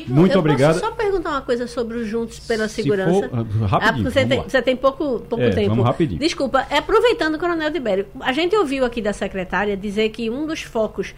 Muito 0.07 0.33
eu 0.33 0.39
obrigado. 0.39 0.79
Posso 0.79 0.85
só 0.85 0.91
perguntar 0.91 1.31
uma 1.31 1.41
coisa 1.41 1.67
sobre 1.67 1.97
os 1.97 2.07
Juntos 2.07 2.39
pela 2.39 2.67
Segurança? 2.67 3.29
For, 3.29 3.39
uh, 3.39 3.65
rapidinho, 3.65 4.07
ah, 4.07 4.11
você, 4.11 4.25
tem, 4.25 4.41
você, 4.41 4.61
tem, 4.61 4.75
pouco, 4.75 5.19
pouco 5.19 5.43
é, 5.43 5.49
tempo. 5.49 5.69
Vamos 5.69 5.85
rapidinho. 5.85 6.19
Desculpa, 6.19 6.65
é, 6.69 6.77
aproveitando 6.77 7.35
o 7.35 7.39
Coronel 7.39 7.71
Tibério, 7.71 8.05
a 8.21 8.31
gente 8.31 8.55
ouviu 8.55 8.85
aqui 8.85 9.01
da 9.01 9.11
secretária 9.11 9.75
dizer 9.75 10.09
que 10.09 10.29
um 10.29 10.45
dos 10.45 10.61
focos 10.61 11.13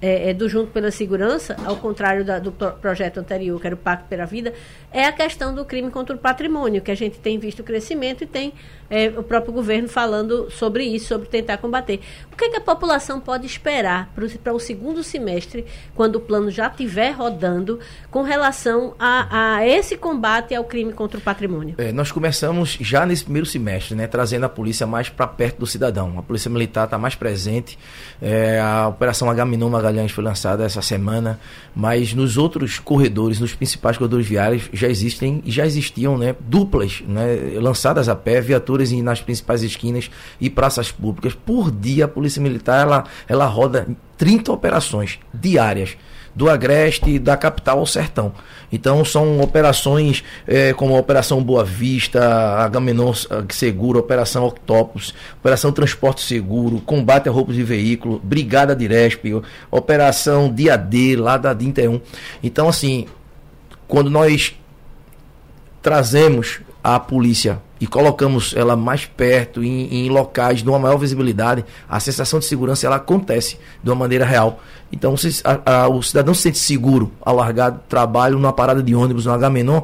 é, 0.00 0.30
é, 0.30 0.34
do 0.34 0.48
Junto 0.48 0.70
pela 0.70 0.90
Segurança, 0.90 1.56
ao 1.64 1.76
contrário 1.76 2.24
da, 2.24 2.38
do 2.38 2.52
projeto 2.52 3.18
anterior, 3.18 3.58
que 3.58 3.66
era 3.66 3.74
o 3.74 3.78
Pacto 3.78 4.06
pela 4.08 4.26
Vida, 4.26 4.52
é 4.92 5.06
a 5.06 5.12
questão 5.12 5.54
do 5.54 5.64
crime 5.64 5.90
contra 5.90 6.14
o 6.14 6.18
patrimônio, 6.18 6.82
que 6.82 6.90
a 6.90 6.94
gente 6.94 7.18
tem 7.18 7.38
visto 7.38 7.62
crescimento 7.62 8.22
e 8.22 8.26
tem 8.26 8.52
é, 8.90 9.08
o 9.08 9.22
próprio 9.22 9.52
governo 9.52 9.88
falando 9.88 10.50
sobre 10.50 10.84
isso, 10.84 11.08
sobre 11.08 11.28
tentar 11.28 11.58
combater. 11.58 12.00
O 12.32 12.36
que, 12.36 12.46
é 12.46 12.50
que 12.50 12.56
a 12.56 12.60
população 12.60 13.20
pode 13.20 13.46
esperar 13.46 14.12
para 14.42 14.52
o 14.52 14.60
segundo 14.60 15.02
semestre, 15.02 15.64
quando 15.94 16.16
o 16.16 16.20
plano 16.20 16.50
já 16.50 16.66
estiver 16.66 17.12
rodando, 17.12 17.78
com 18.10 18.22
relação 18.22 18.94
a, 18.98 19.56
a 19.56 19.66
esse 19.66 19.96
combate 19.96 20.54
ao 20.54 20.64
crime 20.64 20.92
contra 20.92 21.18
o 21.18 21.20
patrimônio? 21.20 21.74
É, 21.78 21.92
nós 21.92 22.10
começamos 22.10 22.76
já 22.80 23.06
nesse 23.06 23.24
primeiro 23.24 23.46
semestre, 23.46 23.94
né, 23.94 24.06
trazendo 24.06 24.44
a 24.44 24.48
polícia 24.48 24.86
mais 24.86 25.08
para 25.08 25.26
perto 25.26 25.58
do 25.58 25.66
cidadão. 25.66 26.18
A 26.18 26.22
polícia 26.22 26.50
militar 26.50 26.84
está 26.84 26.98
mais 26.98 27.14
presente. 27.14 27.78
É, 28.20 28.60
a 28.60 28.88
Operação 28.88 29.30
Agaminon 29.30 29.70
Magalhães 29.70 30.12
foi 30.12 30.24
lançada 30.24 30.64
essa 30.64 30.82
semana, 30.82 31.38
mas 31.74 32.14
nos 32.14 32.36
outros 32.36 32.78
corredores, 32.78 33.38
nos 33.40 33.54
principais 33.54 33.96
corredores 33.96 34.26
viários, 34.26 34.68
já 34.72 34.88
existem 34.88 35.42
e 35.44 35.50
já 35.50 35.64
existiam 35.64 36.18
né, 36.18 36.34
duplas 36.40 37.02
né, 37.06 37.58
lançadas 37.60 38.08
a 38.08 38.16
pé, 38.16 38.40
viaturas 38.40 38.73
em, 38.80 39.02
nas 39.02 39.20
principais 39.20 39.62
esquinas 39.62 40.10
e 40.40 40.48
praças 40.48 40.90
públicas. 40.90 41.34
Por 41.34 41.70
dia, 41.70 42.04
a 42.04 42.08
Polícia 42.08 42.40
Militar 42.40 42.82
ela, 42.82 43.04
ela 43.28 43.46
roda 43.46 43.86
30 44.16 44.52
operações 44.52 45.18
diárias 45.32 45.96
do 46.34 46.50
Agreste, 46.50 47.18
da 47.18 47.36
capital 47.36 47.78
ao 47.78 47.86
sertão. 47.86 48.32
Então 48.72 49.04
são 49.04 49.40
operações 49.40 50.24
é, 50.46 50.72
como 50.72 50.96
a 50.96 50.98
Operação 50.98 51.42
Boa 51.42 51.64
Vista, 51.64 52.20
Agamenon 52.58 53.12
Seguro, 53.50 54.00
Operação 54.00 54.44
Octopus, 54.44 55.14
Operação 55.38 55.70
Transporte 55.70 56.22
Seguro, 56.22 56.80
Combate 56.80 57.28
a 57.28 57.32
Roubos 57.32 57.54
de 57.54 57.62
Veículo, 57.62 58.20
Brigada 58.22 58.74
Diresp, 58.74 59.26
Operação 59.70 60.52
Dia 60.52 60.76
D, 60.76 61.14
lá 61.16 61.36
da 61.36 61.54
DINTE 61.54 61.86
1. 61.86 62.00
Então 62.42 62.68
assim, 62.68 63.06
quando 63.86 64.10
nós 64.10 64.56
trazemos 65.80 66.60
a 66.82 66.98
polícia 66.98 67.62
e 67.84 67.86
colocamos 67.86 68.54
ela 68.56 68.74
mais 68.74 69.04
perto, 69.04 69.62
em, 69.62 70.06
em, 70.06 70.08
locais 70.08 70.62
de 70.62 70.68
uma 70.70 70.78
maior 70.78 70.96
visibilidade, 70.96 71.62
a 71.86 72.00
sensação 72.00 72.38
de 72.38 72.46
segurança 72.46 72.86
ela 72.86 72.96
acontece 72.96 73.58
de 73.82 73.90
uma 73.90 73.94
maneira 73.94 74.24
real. 74.24 74.58
Então 74.90 75.14
a, 75.44 75.82
a, 75.82 75.88
o 75.90 76.02
cidadão 76.02 76.32
se 76.32 76.40
sente 76.40 76.56
seguro 76.56 77.12
ao 77.20 77.36
largar 77.36 77.72
do 77.72 77.80
trabalho 77.80 78.38
numa 78.38 78.54
parada 78.54 78.82
de 78.82 78.94
ônibus 78.94 79.26
no 79.26 79.32
H-Menon 79.32 79.82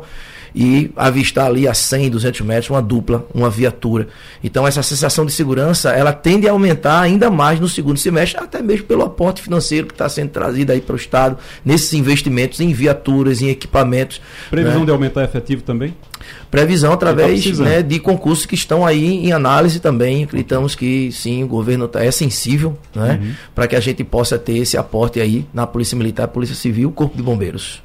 e 0.54 0.90
avistar 0.96 1.46
ali 1.46 1.66
a 1.66 1.74
100, 1.74 2.10
200 2.10 2.40
metros 2.42 2.70
uma 2.70 2.82
dupla, 2.82 3.26
uma 3.34 3.50
viatura. 3.50 4.08
Então 4.42 4.66
essa 4.66 4.82
sensação 4.82 5.24
de 5.24 5.32
segurança 5.32 5.90
ela 5.90 6.12
tende 6.12 6.48
a 6.48 6.52
aumentar 6.52 7.00
ainda 7.00 7.30
mais 7.30 7.60
no 7.60 7.68
segundo 7.68 7.98
semestre, 7.98 8.42
até 8.42 8.62
mesmo 8.62 8.86
pelo 8.86 9.02
aporte 9.02 9.42
financeiro 9.42 9.86
que 9.86 9.94
está 9.94 10.08
sendo 10.08 10.30
trazido 10.30 10.72
aí 10.72 10.80
para 10.80 10.94
o 10.94 10.96
Estado 10.96 11.38
nesses 11.64 11.92
investimentos 11.94 12.60
em 12.60 12.72
viaturas, 12.72 13.40
em 13.42 13.48
equipamentos. 13.48 14.20
Previsão 14.50 14.80
né? 14.80 14.86
de 14.86 14.92
aumentar 14.92 15.24
efetivo 15.24 15.62
também? 15.62 15.94
Previsão 16.50 16.92
através 16.92 17.44
tá 17.44 17.62
né, 17.62 17.82
de 17.82 17.98
concursos 17.98 18.44
que 18.44 18.54
estão 18.54 18.84
aí 18.84 19.26
em 19.26 19.32
análise 19.32 19.80
também. 19.80 20.24
Acreditamos 20.24 20.74
que 20.74 21.10
sim, 21.12 21.42
o 21.42 21.46
governo 21.46 21.88
tá, 21.88 22.04
é 22.04 22.10
sensível 22.10 22.76
né, 22.94 23.20
uhum. 23.22 23.32
para 23.54 23.66
que 23.66 23.76
a 23.76 23.80
gente 23.80 24.02
possa 24.04 24.38
ter 24.38 24.58
esse 24.58 24.76
aporte 24.76 25.20
aí 25.20 25.46
na 25.52 25.66
Polícia 25.66 25.96
Militar, 25.96 26.28
Polícia 26.28 26.54
Civil, 26.54 26.90
Corpo 26.92 27.16
de 27.16 27.22
Bombeiros. 27.22 27.82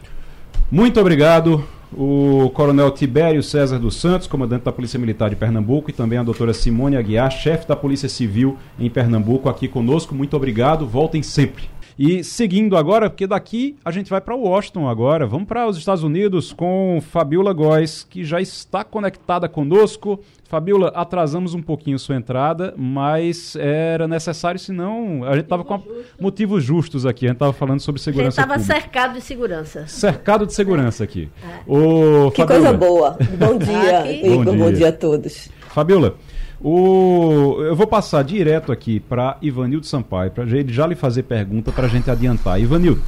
Muito 0.72 1.00
obrigado 1.00 1.64
o 1.98 2.50
Coronel 2.50 2.92
Tibério 2.92 3.42
César 3.42 3.80
dos 3.80 3.96
Santos, 3.96 4.28
comandante 4.28 4.64
da 4.64 4.72
Polícia 4.72 5.00
Militar 5.00 5.30
de 5.30 5.36
Pernambuco, 5.36 5.90
e 5.90 5.94
também 5.94 6.18
a 6.18 6.24
doutora 6.24 6.54
Simone 6.54 6.98
Aguiar, 6.98 7.32
chefe 7.32 7.68
da 7.68 7.76
Polícia 7.76 8.10
Civil 8.10 8.58
em 8.78 8.90
Pernambuco, 8.90 9.48
aqui 9.48 9.68
conosco. 9.68 10.14
Muito 10.14 10.36
obrigado, 10.36 10.86
voltem 10.86 11.24
sempre. 11.24 11.75
E 11.98 12.24
seguindo 12.24 12.76
agora, 12.76 13.10
porque 13.10 13.26
daqui 13.26 13.78
a 13.84 13.90
gente 13.90 14.10
vai 14.10 14.20
para 14.20 14.36
Washington 14.36 14.90
agora, 14.90 15.26
vamos 15.26 15.48
para 15.48 15.66
os 15.66 15.78
Estados 15.78 16.04
Unidos 16.04 16.52
com 16.52 17.02
Fabiola 17.02 17.54
Góes, 17.54 18.06
que 18.10 18.24
já 18.24 18.42
está 18.42 18.84
conectada 18.84 19.48
conosco. 19.48 20.20
Fabiola, 20.48 20.90
atrasamos 20.90 21.54
um 21.54 21.62
pouquinho 21.62 21.98
sua 21.98 22.16
entrada, 22.16 22.74
mas 22.78 23.56
era 23.56 24.08
necessário, 24.08 24.60
senão 24.60 25.24
a 25.24 25.34
gente 25.34 25.46
estava 25.46 25.64
com 25.64 25.82
motivos 26.20 26.64
justos 26.64 27.06
aqui. 27.06 27.26
A 27.26 27.30
gente 27.30 27.38
estava 27.38 27.54
falando 27.54 27.80
sobre 27.80 28.02
segurança. 28.02 28.42
A 28.42 28.46
gente 28.46 28.54
estava 28.54 28.80
cercado 28.80 29.14
de 29.14 29.22
segurança. 29.22 29.88
Cercado 29.88 30.46
de 30.46 30.54
segurança 30.54 31.04
aqui. 31.04 31.30
É. 31.44 31.62
O, 31.66 32.30
que 32.32 32.42
Fabiola. 32.42 32.62
coisa 32.62 32.78
boa. 32.78 33.18
Bom 33.40 33.58
dia, 33.58 34.12
Igor. 34.12 34.46
Bom 34.46 34.52
dia. 34.52 34.64
bom 34.66 34.72
dia 34.72 34.90
a 34.90 34.94
todos. 34.94 35.50
Fabiola, 35.70 36.16
o, 36.68 37.62
eu 37.62 37.76
vou 37.76 37.86
passar 37.86 38.24
direto 38.24 38.72
aqui 38.72 39.00
para 39.00 39.38
Ivanildo 39.40 39.86
Sampaio, 39.86 40.32
para 40.32 40.46
ele 40.46 40.74
já 40.74 40.88
lhe 40.88 40.96
fazer 40.96 41.22
pergunta 41.22 41.72
para 41.72 41.86
a 41.86 41.88
gente 41.88 42.10
adiantar. 42.10 42.60
Ivanildo. 42.60 43.04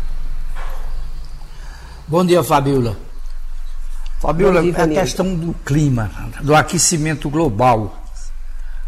Bom 2.07 2.23
dia, 2.23 2.43
Fabiola. 2.43 2.95
Fabiola, 4.21 4.61
dia, 4.61 4.83
a 4.83 4.87
questão 4.87 5.33
do 5.33 5.55
clima, 5.65 6.11
do 6.43 6.53
aquecimento 6.53 7.31
global. 7.31 7.99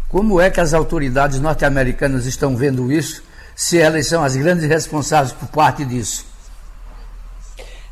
Como 0.08 0.40
é 0.40 0.48
que 0.50 0.60
as 0.60 0.72
autoridades 0.72 1.40
norte-americanas 1.40 2.24
estão 2.24 2.56
vendo 2.56 2.92
isso, 2.92 3.24
se 3.56 3.76
elas 3.76 4.06
são 4.06 4.22
as 4.22 4.36
grandes 4.36 4.68
responsáveis 4.68 5.32
por 5.32 5.48
parte 5.48 5.84
disso? 5.84 6.29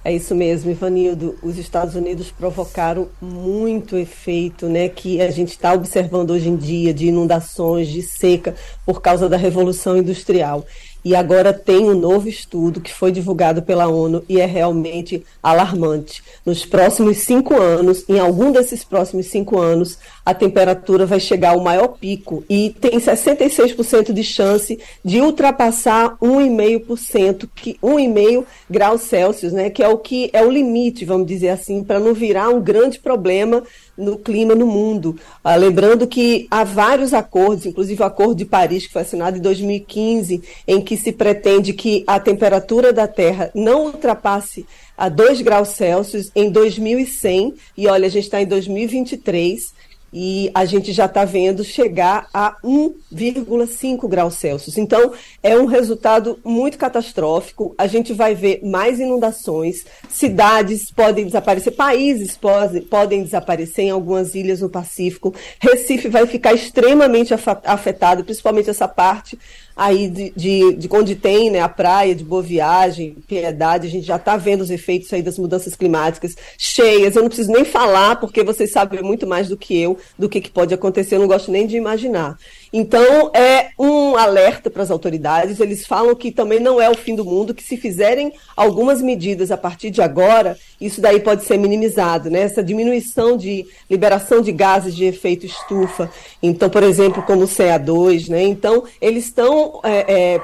É 0.08 0.12
isso 0.12 0.34
mesmo, 0.34 0.70
Ivanildo. 0.70 1.36
Os 1.42 1.58
Estados 1.58 1.94
Unidos 1.94 2.30
provocaram 2.30 3.10
muito 3.20 3.94
efeito, 3.94 4.66
né, 4.66 4.88
que 4.88 5.20
a 5.20 5.30
gente 5.30 5.50
está 5.50 5.74
observando 5.74 6.30
hoje 6.30 6.48
em 6.48 6.56
dia 6.56 6.94
de 6.94 7.08
inundações, 7.08 7.88
de 7.88 8.00
seca, 8.00 8.54
por 8.86 9.02
causa 9.02 9.28
da 9.28 9.36
revolução 9.36 9.98
industrial. 9.98 10.64
E 11.04 11.14
agora 11.14 11.52
tem 11.52 11.88
um 11.88 11.94
novo 11.94 12.28
estudo 12.28 12.80
que 12.80 12.92
foi 12.92 13.12
divulgado 13.12 13.62
pela 13.62 13.88
ONU 13.88 14.24
e 14.28 14.40
é 14.40 14.46
realmente 14.46 15.24
alarmante. 15.42 16.22
Nos 16.44 16.66
próximos 16.66 17.18
cinco 17.18 17.54
anos, 17.54 18.04
em 18.08 18.18
algum 18.18 18.50
desses 18.50 18.84
próximos 18.84 19.26
cinco 19.26 19.58
anos, 19.58 19.98
a 20.24 20.34
temperatura 20.34 21.06
vai 21.06 21.20
chegar 21.20 21.50
ao 21.50 21.60
maior 21.60 21.88
pico 21.88 22.44
e 22.48 22.74
tem 22.80 22.98
66% 22.98 24.12
de 24.12 24.24
chance 24.24 24.78
de 25.04 25.20
ultrapassar 25.20 26.16
1,5%, 26.20 27.48
que 27.54 27.78
1,5 27.82 28.44
graus 28.68 29.02
Celsius, 29.02 29.52
né, 29.52 29.70
que 29.70 29.82
é 29.82 29.88
o 29.88 29.98
que 29.98 30.30
é 30.32 30.44
o 30.44 30.50
limite, 30.50 31.04
vamos 31.04 31.26
dizer 31.26 31.50
assim, 31.50 31.82
para 31.82 32.00
não 32.00 32.12
virar 32.12 32.48
um 32.48 32.60
grande 32.60 32.98
problema 32.98 33.62
no 33.98 34.16
clima 34.16 34.54
no 34.54 34.66
mundo. 34.66 35.18
Ah, 35.42 35.56
lembrando 35.56 36.06
que 36.06 36.46
há 36.50 36.64
vários 36.64 37.12
acordos, 37.12 37.66
inclusive 37.66 38.00
o 38.02 38.06
Acordo 38.06 38.36
de 38.36 38.44
Paris, 38.44 38.86
que 38.86 38.92
foi 38.92 39.02
assinado 39.02 39.36
em 39.36 39.40
2015, 39.40 40.42
em 40.66 40.80
que 40.80 40.96
se 40.96 41.12
pretende 41.12 41.72
que 41.72 42.04
a 42.06 42.20
temperatura 42.20 42.92
da 42.92 43.08
Terra 43.08 43.50
não 43.54 43.86
ultrapasse 43.86 44.64
a 44.96 45.08
2 45.08 45.42
graus 45.42 45.70
Celsius 45.70 46.30
em 46.34 46.50
2100. 46.50 47.54
E 47.76 47.88
olha, 47.88 48.06
a 48.06 48.10
gente 48.10 48.24
está 48.24 48.40
em 48.40 48.46
2023 48.46 49.74
e 50.12 50.50
a 50.54 50.64
gente 50.64 50.92
já 50.92 51.06
está 51.06 51.24
vendo 51.24 51.62
chegar 51.62 52.28
a 52.32 52.56
1,5 52.64 54.08
graus 54.08 54.34
Celsius. 54.34 54.78
Então, 54.78 55.12
é 55.42 55.56
um 55.56 55.66
resultado 55.66 56.38
muito 56.44 56.78
catastrófico. 56.78 57.74
A 57.76 57.86
gente 57.86 58.12
vai 58.12 58.34
ver 58.34 58.60
mais 58.64 58.98
inundações, 58.98 59.84
cidades 60.08 60.90
podem 60.90 61.26
desaparecer, 61.26 61.74
países 61.74 62.36
podem, 62.36 62.82
podem 62.82 63.22
desaparecer 63.22 63.86
em 63.86 63.90
algumas 63.90 64.34
ilhas 64.34 64.60
no 64.60 64.68
Pacífico. 64.68 65.34
Recife 65.60 66.08
vai 66.08 66.26
ficar 66.26 66.54
extremamente 66.54 67.34
afetado, 67.64 68.24
principalmente 68.24 68.70
essa 68.70 68.88
parte 68.88 69.38
aí 69.78 70.08
de, 70.08 70.32
de, 70.34 70.74
de, 70.74 70.88
onde 70.90 71.14
tem 71.14 71.50
né, 71.50 71.60
a 71.60 71.68
praia 71.68 72.12
de 72.12 72.24
Boa 72.24 72.42
Viagem, 72.42 73.16
Piedade, 73.28 73.86
a 73.86 73.90
gente 73.90 74.04
já 74.04 74.16
está 74.16 74.36
vendo 74.36 74.62
os 74.62 74.70
efeitos 74.70 75.12
aí 75.12 75.22
das 75.22 75.38
mudanças 75.38 75.76
climáticas 75.76 76.34
cheias. 76.58 77.14
Eu 77.14 77.22
não 77.22 77.28
preciso 77.28 77.52
nem 77.52 77.64
falar, 77.64 78.16
porque 78.16 78.42
vocês 78.42 78.72
sabem 78.72 79.00
muito 79.02 79.24
mais 79.24 79.48
do 79.48 79.56
que 79.56 79.80
eu 79.80 79.96
do 80.18 80.28
que, 80.28 80.40
que 80.40 80.50
pode 80.50 80.74
acontecer, 80.74 81.14
eu 81.14 81.20
não 81.20 81.28
gosto 81.28 81.52
nem 81.52 81.64
de 81.64 81.76
imaginar. 81.76 82.36
Então, 82.72 83.30
é 83.34 83.70
um 83.78 84.16
alerta 84.16 84.70
para 84.70 84.82
as 84.82 84.90
autoridades. 84.90 85.60
Eles 85.60 85.86
falam 85.86 86.14
que 86.14 86.30
também 86.30 86.60
não 86.60 86.80
é 86.80 86.88
o 86.88 86.94
fim 86.94 87.14
do 87.14 87.24
mundo, 87.24 87.54
que 87.54 87.62
se 87.62 87.76
fizerem 87.76 88.32
algumas 88.56 89.00
medidas 89.00 89.50
a 89.50 89.56
partir 89.56 89.90
de 89.90 90.02
agora, 90.02 90.56
isso 90.80 91.00
daí 91.00 91.20
pode 91.20 91.44
ser 91.44 91.58
minimizado, 91.58 92.30
né? 92.30 92.40
Essa 92.40 92.62
diminuição 92.62 93.36
de 93.36 93.66
liberação 93.90 94.40
de 94.40 94.52
gases 94.52 94.94
de 94.94 95.04
efeito 95.04 95.46
estufa. 95.46 96.10
Então, 96.42 96.68
por 96.68 96.82
exemplo, 96.82 97.22
como 97.22 97.44
o 97.44 97.48
CA2, 97.48 98.28
né? 98.28 98.42
Então, 98.42 98.84
eles 99.00 99.24
estão 99.24 99.80
é, 99.82 100.34
é, 100.34 100.40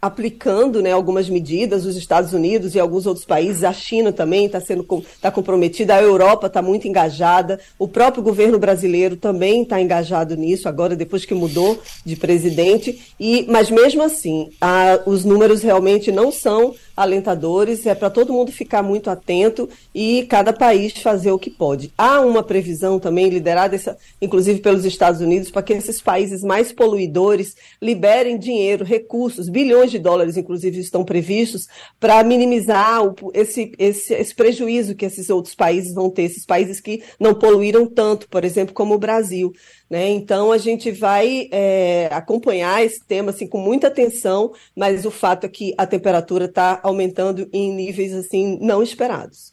aplicando 0.00 0.80
né, 0.80 0.92
algumas 0.92 1.28
medidas, 1.28 1.84
os 1.84 1.96
Estados 1.96 2.32
Unidos 2.32 2.74
e 2.74 2.80
alguns 2.80 3.06
outros 3.06 3.26
países, 3.26 3.64
a 3.64 3.72
China 3.72 4.12
também 4.12 4.46
está 4.46 4.60
sendo 4.60 4.86
tá 5.20 5.30
comprometida, 5.30 5.94
a 5.94 6.02
Europa 6.02 6.46
está 6.46 6.62
muito 6.62 6.88
engajada, 6.88 7.60
o 7.78 7.86
próprio 7.86 8.22
governo 8.22 8.58
brasileiro 8.58 9.16
também 9.16 9.62
está 9.62 9.80
engajado 9.80 10.36
nisso, 10.36 10.68
agora 10.68 10.96
depois 10.96 11.24
que 11.24 11.34
mudou 11.34 11.78
de 12.04 12.16
presidente, 12.16 13.14
e 13.18 13.44
mas 13.48 13.70
mesmo 13.70 14.02
assim, 14.02 14.50
a, 14.60 15.00
os 15.04 15.24
números 15.24 15.62
realmente 15.62 16.10
não 16.10 16.32
são 16.32 16.74
alentadores, 16.96 17.86
é 17.86 17.94
para 17.94 18.10
todo 18.10 18.32
mundo 18.32 18.52
ficar 18.52 18.82
muito 18.82 19.10
atento 19.10 19.68
e 19.94 20.26
cada 20.28 20.52
país 20.52 20.92
fazer 20.92 21.32
o 21.32 21.38
que 21.38 21.50
pode. 21.50 21.92
Há 21.96 22.20
uma 22.20 22.42
previsão 22.42 22.98
também 22.98 23.28
liderada, 23.28 23.74
essa, 23.74 23.96
inclusive 24.20 24.60
pelos 24.60 24.84
Estados 24.84 25.20
Unidos, 25.20 25.50
para 25.50 25.62
que 25.62 25.72
esses 25.72 26.00
países 26.00 26.42
mais 26.42 26.72
poluidores 26.72 27.56
liberem 27.80 28.38
dinheiro, 28.38 28.84
recursos, 28.84 29.48
bilhões 29.48 29.89
de 29.90 29.98
dólares, 29.98 30.36
inclusive, 30.36 30.78
estão 30.80 31.04
previstos 31.04 31.66
para 31.98 32.22
minimizar 32.22 33.04
o, 33.04 33.14
esse, 33.34 33.72
esse, 33.78 34.14
esse 34.14 34.34
prejuízo 34.34 34.94
que 34.94 35.04
esses 35.04 35.30
outros 35.30 35.54
países 35.54 35.94
vão 35.94 36.10
ter, 36.10 36.22
esses 36.22 36.46
países 36.46 36.80
que 36.80 37.02
não 37.18 37.34
poluíram 37.34 37.86
tanto, 37.86 38.28
por 38.28 38.44
exemplo, 38.44 38.74
como 38.74 38.94
o 38.94 38.98
Brasil. 38.98 39.52
Né? 39.88 40.08
Então 40.10 40.52
a 40.52 40.58
gente 40.58 40.92
vai 40.92 41.48
é, 41.50 42.08
acompanhar 42.12 42.84
esse 42.84 43.04
tema 43.04 43.30
assim, 43.30 43.46
com 43.46 43.58
muita 43.58 43.88
atenção, 43.88 44.52
mas 44.76 45.04
o 45.04 45.10
fato 45.10 45.44
é 45.44 45.48
que 45.48 45.74
a 45.76 45.86
temperatura 45.86 46.44
está 46.44 46.80
aumentando 46.82 47.48
em 47.52 47.74
níveis 47.74 48.14
assim 48.14 48.58
não 48.60 48.82
esperados. 48.82 49.52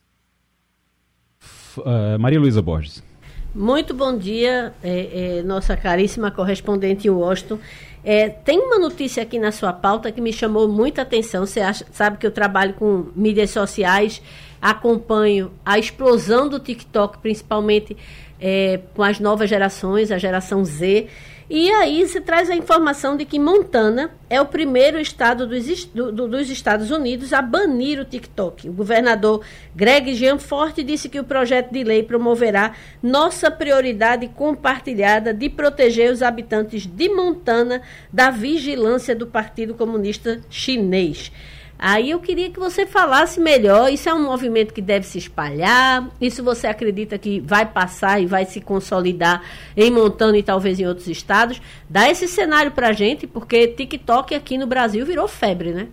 Uh, 1.78 2.18
Maria 2.20 2.40
Luísa 2.40 2.62
Borges. 2.62 3.04
Muito 3.54 3.94
bom 3.94 4.16
dia, 4.16 4.74
é, 4.84 5.40
é, 5.40 5.44
nossa 5.44 5.76
caríssima 5.76 6.30
correspondente 6.30 7.08
em 7.08 7.12
Washington. 7.12 7.58
É, 8.10 8.30
tem 8.30 8.58
uma 8.58 8.80
notícia 8.80 9.22
aqui 9.22 9.38
na 9.38 9.52
sua 9.52 9.74
pauta 9.74 10.10
que 10.14 10.22
me 10.22 10.32
chamou 10.32 10.66
muita 10.66 11.02
atenção. 11.02 11.46
Você 11.46 11.60
acha, 11.60 11.86
sabe 11.92 12.16
que 12.18 12.26
eu 12.26 12.32
trabalho 12.32 12.74
com 12.76 13.08
mídias 13.14 13.50
sociais, 13.50 14.22
acompanho 14.62 15.52
a 15.66 15.78
explosão 15.78 16.48
do 16.48 16.58
TikTok, 16.58 17.18
principalmente 17.18 17.98
é, 18.40 18.80
com 18.96 19.04
as 19.04 19.20
novas 19.20 19.50
gerações, 19.50 20.10
a 20.10 20.18
geração 20.18 20.64
Z. 20.64 21.08
E 21.50 21.72
aí 21.72 22.06
se 22.10 22.20
traz 22.20 22.50
a 22.50 22.56
informação 22.56 23.16
de 23.16 23.24
que 23.24 23.40
Montana 23.40 24.12
é 24.30 24.42
o 24.42 24.46
primeiro 24.46 25.00
estado 25.00 25.48
dos, 25.48 25.86
do, 25.86 26.28
dos 26.28 26.50
Estados 26.50 26.92
Unidos 26.92 27.32
a 27.32 27.42
banir 27.42 28.02
o 28.02 28.06
TikTok. 28.06 28.68
O 28.68 28.74
governador 28.74 29.46
Greg 29.74 30.14
Gianforte 30.14 30.84
disse 30.84 31.08
que 31.08 31.20
o 31.20 31.24
projeto 31.24 31.72
de 31.72 31.86
lei 31.86 32.04
promoverá 32.04 32.74
nossa 33.02 33.50
prioridade 33.50 34.28
compartilhada 34.28 35.34
de 35.34 35.48
proteger 35.48 36.12
os 36.12 36.22
habitantes 36.22 36.86
de 36.86 37.08
Montana 37.08 37.82
da 38.12 38.30
vigilância 38.30 39.16
do 39.16 39.26
Partido 39.26 39.74
Comunista 39.74 40.42
Chinês. 40.50 41.32
Aí 41.80 42.10
eu 42.10 42.20
queria 42.20 42.50
que 42.50 42.60
você 42.60 42.86
falasse 42.86 43.40
melhor. 43.40 43.92
Isso 43.92 44.10
é 44.10 44.14
um 44.14 44.24
movimento 44.24 44.74
que 44.74 44.82
deve 44.82 45.06
se 45.06 45.18
espalhar? 45.18 46.10
Isso 46.20 46.44
você 46.44 46.68
acredita 46.68 47.18
que 47.18 47.40
vai 47.40 47.66
passar 47.66 48.22
e 48.22 48.26
vai 48.26 48.46
se 48.46 48.60
consolidar 48.60 49.44
em 49.76 49.92
Montana 49.92 50.38
e 50.38 50.44
talvez 50.44 50.80
em 50.80 50.88
outros 50.88 51.08
estados? 51.08 51.62
Dá 51.90 52.10
esse 52.10 52.28
cenário 52.28 52.72
para 52.72 52.92
gente, 52.92 53.28
porque 53.28 53.68
TikTok 53.68 54.34
aqui 54.34 54.58
no 54.58 54.66
Brasil 54.66 55.06
virou 55.06 55.28
febre, 55.28 55.72
né? 55.72 55.88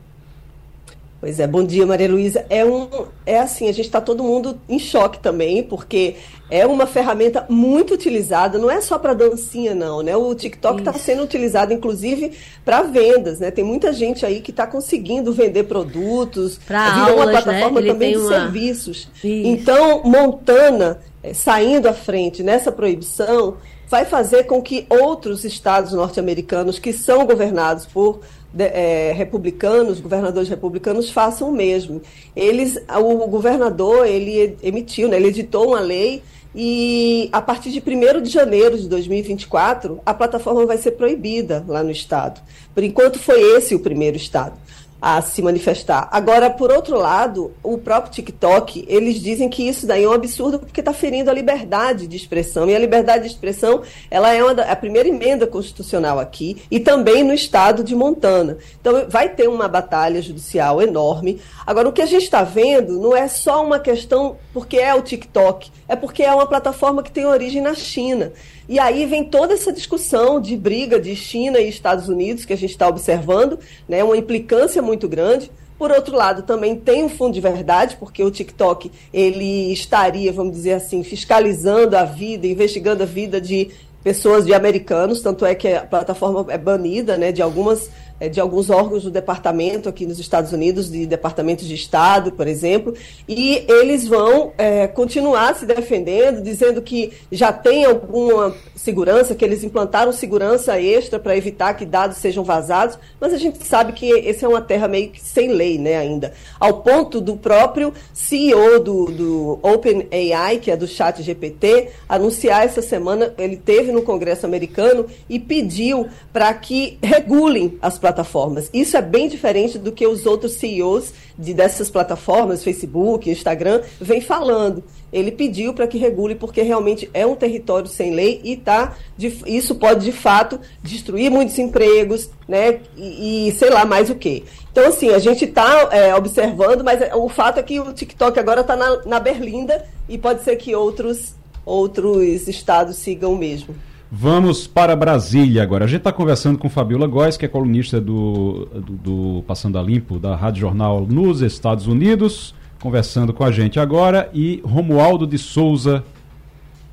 Pois 1.24 1.40
é, 1.40 1.46
bom 1.46 1.64
dia, 1.64 1.86
Maria 1.86 2.06
Luísa. 2.06 2.44
É, 2.50 2.66
um, 2.66 2.86
é 3.24 3.40
assim, 3.40 3.66
a 3.66 3.72
gente 3.72 3.86
está 3.86 3.98
todo 3.98 4.22
mundo 4.22 4.60
em 4.68 4.78
choque 4.78 5.18
também, 5.18 5.62
porque 5.62 6.16
é 6.50 6.66
uma 6.66 6.86
ferramenta 6.86 7.46
muito 7.48 7.94
utilizada, 7.94 8.58
não 8.58 8.70
é 8.70 8.78
só 8.82 8.98
para 8.98 9.14
dancinha, 9.14 9.74
não, 9.74 10.02
né? 10.02 10.14
O 10.14 10.34
TikTok 10.34 10.80
está 10.80 10.92
sendo 10.92 11.22
utilizado, 11.22 11.72
inclusive, 11.72 12.32
para 12.62 12.82
vendas, 12.82 13.40
né? 13.40 13.50
Tem 13.50 13.64
muita 13.64 13.90
gente 13.90 14.26
aí 14.26 14.42
que 14.42 14.50
está 14.50 14.66
conseguindo 14.66 15.32
vender 15.32 15.62
produtos, 15.62 16.58
pra 16.58 16.90
virou 16.90 17.08
aulas, 17.08 17.16
uma 17.16 17.24
né? 17.24 17.32
plataforma 17.40 17.80
né? 17.80 17.86
também 17.90 18.12
de 18.12 18.18
uma... 18.18 18.28
serviços. 18.28 19.08
Isso. 19.24 19.48
Então, 19.48 20.02
Montana, 20.04 21.00
eh, 21.22 21.32
saindo 21.32 21.88
à 21.88 21.94
frente 21.94 22.42
nessa 22.42 22.70
proibição, 22.70 23.56
vai 23.88 24.04
fazer 24.04 24.44
com 24.44 24.60
que 24.60 24.86
outros 24.90 25.42
estados 25.42 25.94
norte-americanos 25.94 26.78
que 26.78 26.92
são 26.92 27.24
governados 27.24 27.86
por 27.86 28.20
é, 28.58 29.12
republicanos, 29.12 30.00
governadores 30.00 30.48
republicanos 30.48 31.10
façam 31.10 31.48
o 31.48 31.52
mesmo. 31.52 32.00
Eles, 32.34 32.78
o 32.88 33.26
governador 33.26 34.06
ele 34.06 34.56
emitiu, 34.62 35.08
né, 35.08 35.16
ele 35.16 35.28
editou 35.28 35.68
uma 35.68 35.80
lei 35.80 36.22
e 36.54 37.28
a 37.32 37.42
partir 37.42 37.70
de 37.70 37.80
1 37.80 38.22
de 38.22 38.30
janeiro 38.30 38.78
de 38.78 38.88
2024 38.88 40.00
a 40.06 40.14
plataforma 40.14 40.64
vai 40.64 40.78
ser 40.78 40.92
proibida 40.92 41.64
lá 41.66 41.82
no 41.82 41.90
estado. 41.90 42.40
Por 42.72 42.84
enquanto 42.84 43.18
foi 43.18 43.40
esse 43.56 43.74
o 43.74 43.80
primeiro 43.80 44.16
estado 44.16 44.54
a 45.00 45.20
se 45.20 45.42
manifestar. 45.42 46.08
Agora, 46.10 46.48
por 46.48 46.72
outro 46.72 46.96
lado, 46.96 47.52
o 47.62 47.76
próprio 47.76 48.12
TikTok, 48.12 48.86
eles 48.88 49.20
dizem 49.20 49.48
que 49.48 49.68
isso 49.68 49.86
daí 49.86 50.04
é 50.04 50.08
um 50.08 50.12
absurdo 50.12 50.58
porque 50.58 50.80
está 50.80 50.92
ferindo 50.92 51.30
a 51.30 51.34
liberdade 51.34 52.06
de 52.06 52.16
expressão. 52.16 52.68
E 52.68 52.74
a 52.74 52.78
liberdade 52.78 53.24
de 53.24 53.30
expressão, 53.30 53.82
ela 54.10 54.32
é 54.32 54.54
da, 54.54 54.70
a 54.70 54.76
primeira 54.76 55.08
emenda 55.08 55.46
constitucional 55.46 56.18
aqui 56.18 56.62
e 56.70 56.80
também 56.80 57.22
no 57.22 57.34
estado 57.34 57.84
de 57.84 57.94
Montana. 57.94 58.56
Então, 58.80 59.04
vai 59.08 59.28
ter 59.28 59.48
uma 59.48 59.68
batalha 59.68 60.22
judicial 60.22 60.80
enorme. 60.80 61.40
Agora, 61.66 61.88
o 61.88 61.92
que 61.92 62.02
a 62.02 62.06
gente 62.06 62.24
está 62.24 62.42
vendo 62.42 62.98
não 62.98 63.14
é 63.14 63.28
só 63.28 63.64
uma 63.64 63.78
questão 63.78 64.36
porque 64.52 64.78
é 64.78 64.94
o 64.94 65.02
TikTok, 65.02 65.70
é 65.88 65.96
porque 65.96 66.22
é 66.22 66.32
uma 66.32 66.46
plataforma 66.46 67.02
que 67.02 67.10
tem 67.10 67.26
origem 67.26 67.60
na 67.60 67.74
China. 67.74 68.32
E 68.68 68.78
aí 68.78 69.04
vem 69.06 69.24
toda 69.24 69.54
essa 69.54 69.72
discussão 69.72 70.40
de 70.40 70.56
briga 70.56 70.98
de 70.98 71.14
China 71.14 71.58
e 71.58 71.68
Estados 71.68 72.08
Unidos 72.08 72.44
que 72.44 72.52
a 72.52 72.56
gente 72.56 72.70
está 72.70 72.88
observando, 72.88 73.58
né, 73.88 74.02
uma 74.02 74.16
implicância 74.16 74.80
muito 74.80 75.08
grande. 75.08 75.50
Por 75.78 75.90
outro 75.90 76.16
lado, 76.16 76.42
também 76.42 76.76
tem 76.76 77.04
um 77.04 77.08
fundo 77.08 77.34
de 77.34 77.40
verdade, 77.40 77.96
porque 77.96 78.22
o 78.22 78.30
TikTok 78.30 78.90
ele 79.12 79.72
estaria, 79.72 80.32
vamos 80.32 80.52
dizer 80.52 80.74
assim, 80.74 81.02
fiscalizando 81.02 81.96
a 81.96 82.04
vida, 82.04 82.46
investigando 82.46 83.02
a 83.02 83.06
vida 83.06 83.40
de 83.40 83.70
pessoas 84.04 84.44
de 84.44 84.52
americanos, 84.52 85.22
tanto 85.22 85.46
é 85.46 85.54
que 85.54 85.68
a 85.68 85.80
plataforma 85.80 86.44
é 86.52 86.58
banida, 86.58 87.16
né, 87.16 87.32
de 87.32 87.40
algumas 87.40 87.90
de 88.28 88.40
alguns 88.40 88.70
órgãos 88.70 89.02
do 89.02 89.10
departamento 89.10 89.88
aqui 89.88 90.06
nos 90.06 90.18
Estados 90.18 90.52
Unidos, 90.52 90.90
de 90.90 91.06
departamentos 91.06 91.66
de 91.66 91.74
Estado, 91.74 92.32
por 92.32 92.46
exemplo, 92.46 92.94
e 93.28 93.64
eles 93.68 94.06
vão 94.06 94.52
é, 94.56 94.86
continuar 94.86 95.54
se 95.54 95.66
defendendo, 95.66 96.42
dizendo 96.42 96.80
que 96.80 97.12
já 97.30 97.52
tem 97.52 97.84
alguma 97.84 98.54
segurança, 98.76 99.34
que 99.34 99.44
eles 99.44 99.64
implantaram 99.64 100.12
segurança 100.12 100.80
extra 100.80 101.18
para 101.18 101.36
evitar 101.36 101.74
que 101.74 101.84
dados 101.84 102.18
sejam 102.18 102.44
vazados, 102.44 102.98
mas 103.20 103.32
a 103.32 103.38
gente 103.38 103.66
sabe 103.66 103.92
que 103.92 104.06
esse 104.06 104.44
é 104.44 104.48
uma 104.48 104.60
terra 104.60 104.86
meio 104.86 105.10
que 105.10 105.20
sem 105.20 105.48
lei 105.48 105.78
né, 105.78 105.96
ainda. 105.96 106.32
Ao 106.60 106.82
ponto 106.82 107.20
do 107.20 107.36
próprio 107.36 107.92
CEO 108.12 108.80
do, 108.80 109.06
do 109.06 109.58
OpenAI, 109.62 110.58
que 110.58 110.70
é 110.70 110.76
do 110.76 110.86
chat 110.86 111.22
GPT, 111.22 111.90
anunciar 112.08 112.64
essa 112.64 112.82
semana, 112.82 113.34
ele 113.38 113.56
teve 113.56 113.90
no 113.90 114.02
Congresso 114.02 114.46
americano 114.46 115.06
e 115.28 115.38
pediu 115.38 116.08
para 116.32 116.52
que 116.54 116.98
regulem 117.02 117.78
as 117.80 117.98
plataformas. 118.14 118.70
Isso 118.72 118.96
é 118.96 119.02
bem 119.02 119.28
diferente 119.28 119.76
do 119.76 119.90
que 119.90 120.06
os 120.06 120.24
outros 120.24 120.52
CEOs 120.52 121.12
de, 121.36 121.52
dessas 121.52 121.90
plataformas, 121.90 122.62
Facebook, 122.62 123.28
Instagram, 123.28 123.82
vem 124.00 124.20
falando. 124.20 124.84
Ele 125.12 125.32
pediu 125.32 125.74
para 125.74 125.86
que 125.86 125.98
regule 125.98 126.34
porque 126.34 126.62
realmente 126.62 127.10
é 127.12 127.26
um 127.26 127.34
território 127.34 127.88
sem 127.88 128.14
lei 128.14 128.40
e 128.44 128.56
tá, 128.56 128.96
de, 129.16 129.36
isso 129.46 129.74
pode 129.74 130.04
de 130.04 130.12
fato 130.12 130.60
destruir 130.82 131.30
muitos 131.30 131.58
empregos, 131.58 132.30
né? 132.48 132.80
E, 132.96 133.48
e 133.48 133.52
sei 133.52 133.70
lá 133.70 133.84
mais 133.84 134.10
o 134.10 134.14
que. 134.14 134.44
Então 134.70 134.86
assim 134.86 135.10
a 135.10 135.18
gente 135.18 135.44
está 135.44 135.88
é, 135.92 136.14
observando, 136.14 136.82
mas 136.84 137.00
o 137.14 137.28
fato 137.28 137.58
é 137.58 137.62
que 137.62 137.80
o 137.80 137.92
TikTok 137.92 138.38
agora 138.38 138.60
está 138.60 138.76
na, 138.76 139.04
na 139.04 139.20
Berlinda 139.20 139.86
e 140.08 140.16
pode 140.16 140.42
ser 140.42 140.56
que 140.56 140.74
outros 140.74 141.34
outros 141.64 142.46
estados 142.46 142.96
sigam 142.96 143.32
o 143.32 143.38
mesmo. 143.38 143.74
Vamos 144.16 144.68
para 144.68 144.94
Brasília 144.94 145.60
agora. 145.60 145.86
A 145.86 145.88
gente 145.88 145.98
está 145.98 146.12
conversando 146.12 146.56
com 146.56 146.70
Fabiola 146.70 147.04
Góes, 147.04 147.36
que 147.36 147.46
é 147.46 147.48
colunista 147.48 148.00
do, 148.00 148.64
do, 148.66 148.92
do, 148.92 149.44
Passando 149.44 149.76
a 149.76 149.82
Limpo, 149.82 150.20
da 150.20 150.36
Rádio 150.36 150.60
Jornal 150.60 151.00
nos 151.00 151.42
Estados 151.42 151.88
Unidos, 151.88 152.54
conversando 152.80 153.32
com 153.32 153.42
a 153.42 153.50
gente 153.50 153.80
agora, 153.80 154.30
e 154.32 154.62
Romualdo 154.64 155.26
de 155.26 155.36
Souza, 155.36 156.04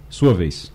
sua 0.09 0.33
vez. 0.33 0.73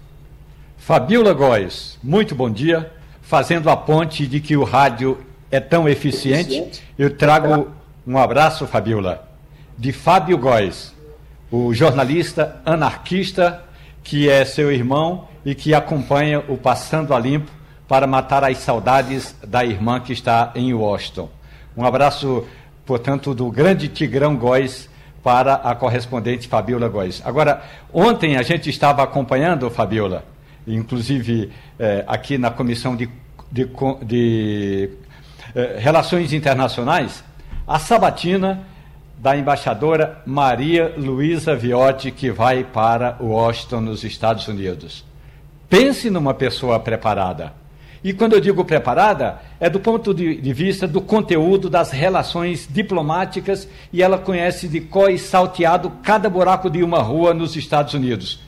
Fabiola 0.76 1.32
Góes, 1.32 1.99
muito 2.01 2.32
bom 2.32 2.49
dia. 2.49 2.92
Fazendo 3.20 3.68
a 3.68 3.76
ponte 3.76 4.24
de 4.24 4.38
que 4.38 4.57
o 4.57 4.62
rádio 4.62 5.18
é 5.51 5.59
tão 5.59 5.88
eficiente, 5.88 6.80
eu 6.97 7.11
trago 7.16 7.72
um 8.07 8.16
abraço, 8.16 8.68
Fabiola, 8.68 9.28
de 9.76 9.90
Fábio 9.90 10.38
Góes, 10.38 10.94
o 11.51 11.74
jornalista 11.74 12.62
anarquista 12.64 13.64
que 14.05 14.28
é 14.28 14.44
seu 14.44 14.70
irmão 14.70 15.26
e 15.47 15.55
que 15.55 15.72
acompanha 15.72 16.40
o 16.49 16.57
Passando 16.57 17.14
a 17.14 17.20
Limpo 17.20 17.53
para 17.86 18.05
matar 18.05 18.42
as 18.42 18.59
saudades 18.59 19.32
da 19.47 19.64
irmã 19.64 20.01
que 20.01 20.12
está 20.12 20.51
em 20.57 20.74
Washington. 20.74 21.30
Um 21.76 21.84
abraço, 21.84 22.44
portanto, 22.84 23.32
do 23.32 23.49
grande 23.49 23.86
Tigrão 23.86 24.34
Góes 24.34 24.90
para 25.22 25.55
a 25.55 25.72
correspondente 25.76 26.49
Fabiola 26.49 26.88
Góes. 26.88 27.22
Agora, 27.24 27.62
ontem 27.94 28.36
a 28.36 28.42
gente 28.42 28.68
estava 28.68 29.05
acompanhando, 29.05 29.70
Fabiola, 29.70 30.24
inclusive 30.66 31.53
eh, 31.78 32.05
aqui 32.09 32.36
na 32.36 32.51
comissão 32.51 32.97
de, 32.97 33.09
de, 33.53 33.68
de 34.03 34.90
eh, 35.55 35.76
Relações 35.78 36.32
Internacionais, 36.32 37.22
a 37.68 37.78
sabatina 37.78 38.66
da 39.16 39.36
embaixadora 39.36 40.22
Maria 40.26 40.92
Luísa 40.97 41.55
Viotti, 41.55 42.11
que 42.11 42.32
vai 42.32 42.64
para 42.64 43.16
Washington, 43.20 43.82
nos 43.82 44.03
Estados 44.03 44.49
Unidos. 44.49 45.07
Pense 45.78 46.08
numa 46.08 46.32
pessoa 46.32 46.80
preparada. 46.80 47.52
E 48.02 48.14
quando 48.14 48.32
eu 48.32 48.40
digo 48.40 48.64
preparada, 48.64 49.42
é 49.60 49.68
do 49.68 49.78
ponto 49.78 50.14
de, 50.14 50.40
de, 50.40 50.52
vista 50.54 50.88
do 50.88 51.02
conteúdo 51.02 51.68
das 51.68 51.90
relações 51.90 52.66
diplomáticas 52.70 53.68
e 53.92 54.02
ela 54.02 54.16
conhece 54.16 54.68
de 54.68 54.80
có 54.80 55.10
e 55.10 55.18
salteado 55.18 55.92
cada 56.02 56.30
buraco 56.30 56.70
de 56.70 56.82
uma 56.82 57.02
rua 57.02 57.34
nos 57.34 57.56
Estados 57.56 57.92
Unidos. 57.92 58.40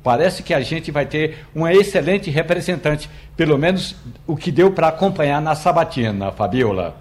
Parece 0.00 0.44
que 0.44 0.54
a 0.54 0.60
gente 0.60 0.92
vai 0.92 1.04
ter 1.04 1.44
uma 1.52 1.74
excelente 1.74 2.30
representante, 2.30 3.10
pelo 3.36 3.58
menos 3.58 3.96
o 4.24 4.36
que 4.36 4.52
deu 4.52 4.70
para 4.70 4.86
acompanhar 4.86 5.42
na 5.42 5.56
sabatina, 5.56 6.30
Fabiola. 6.30 6.94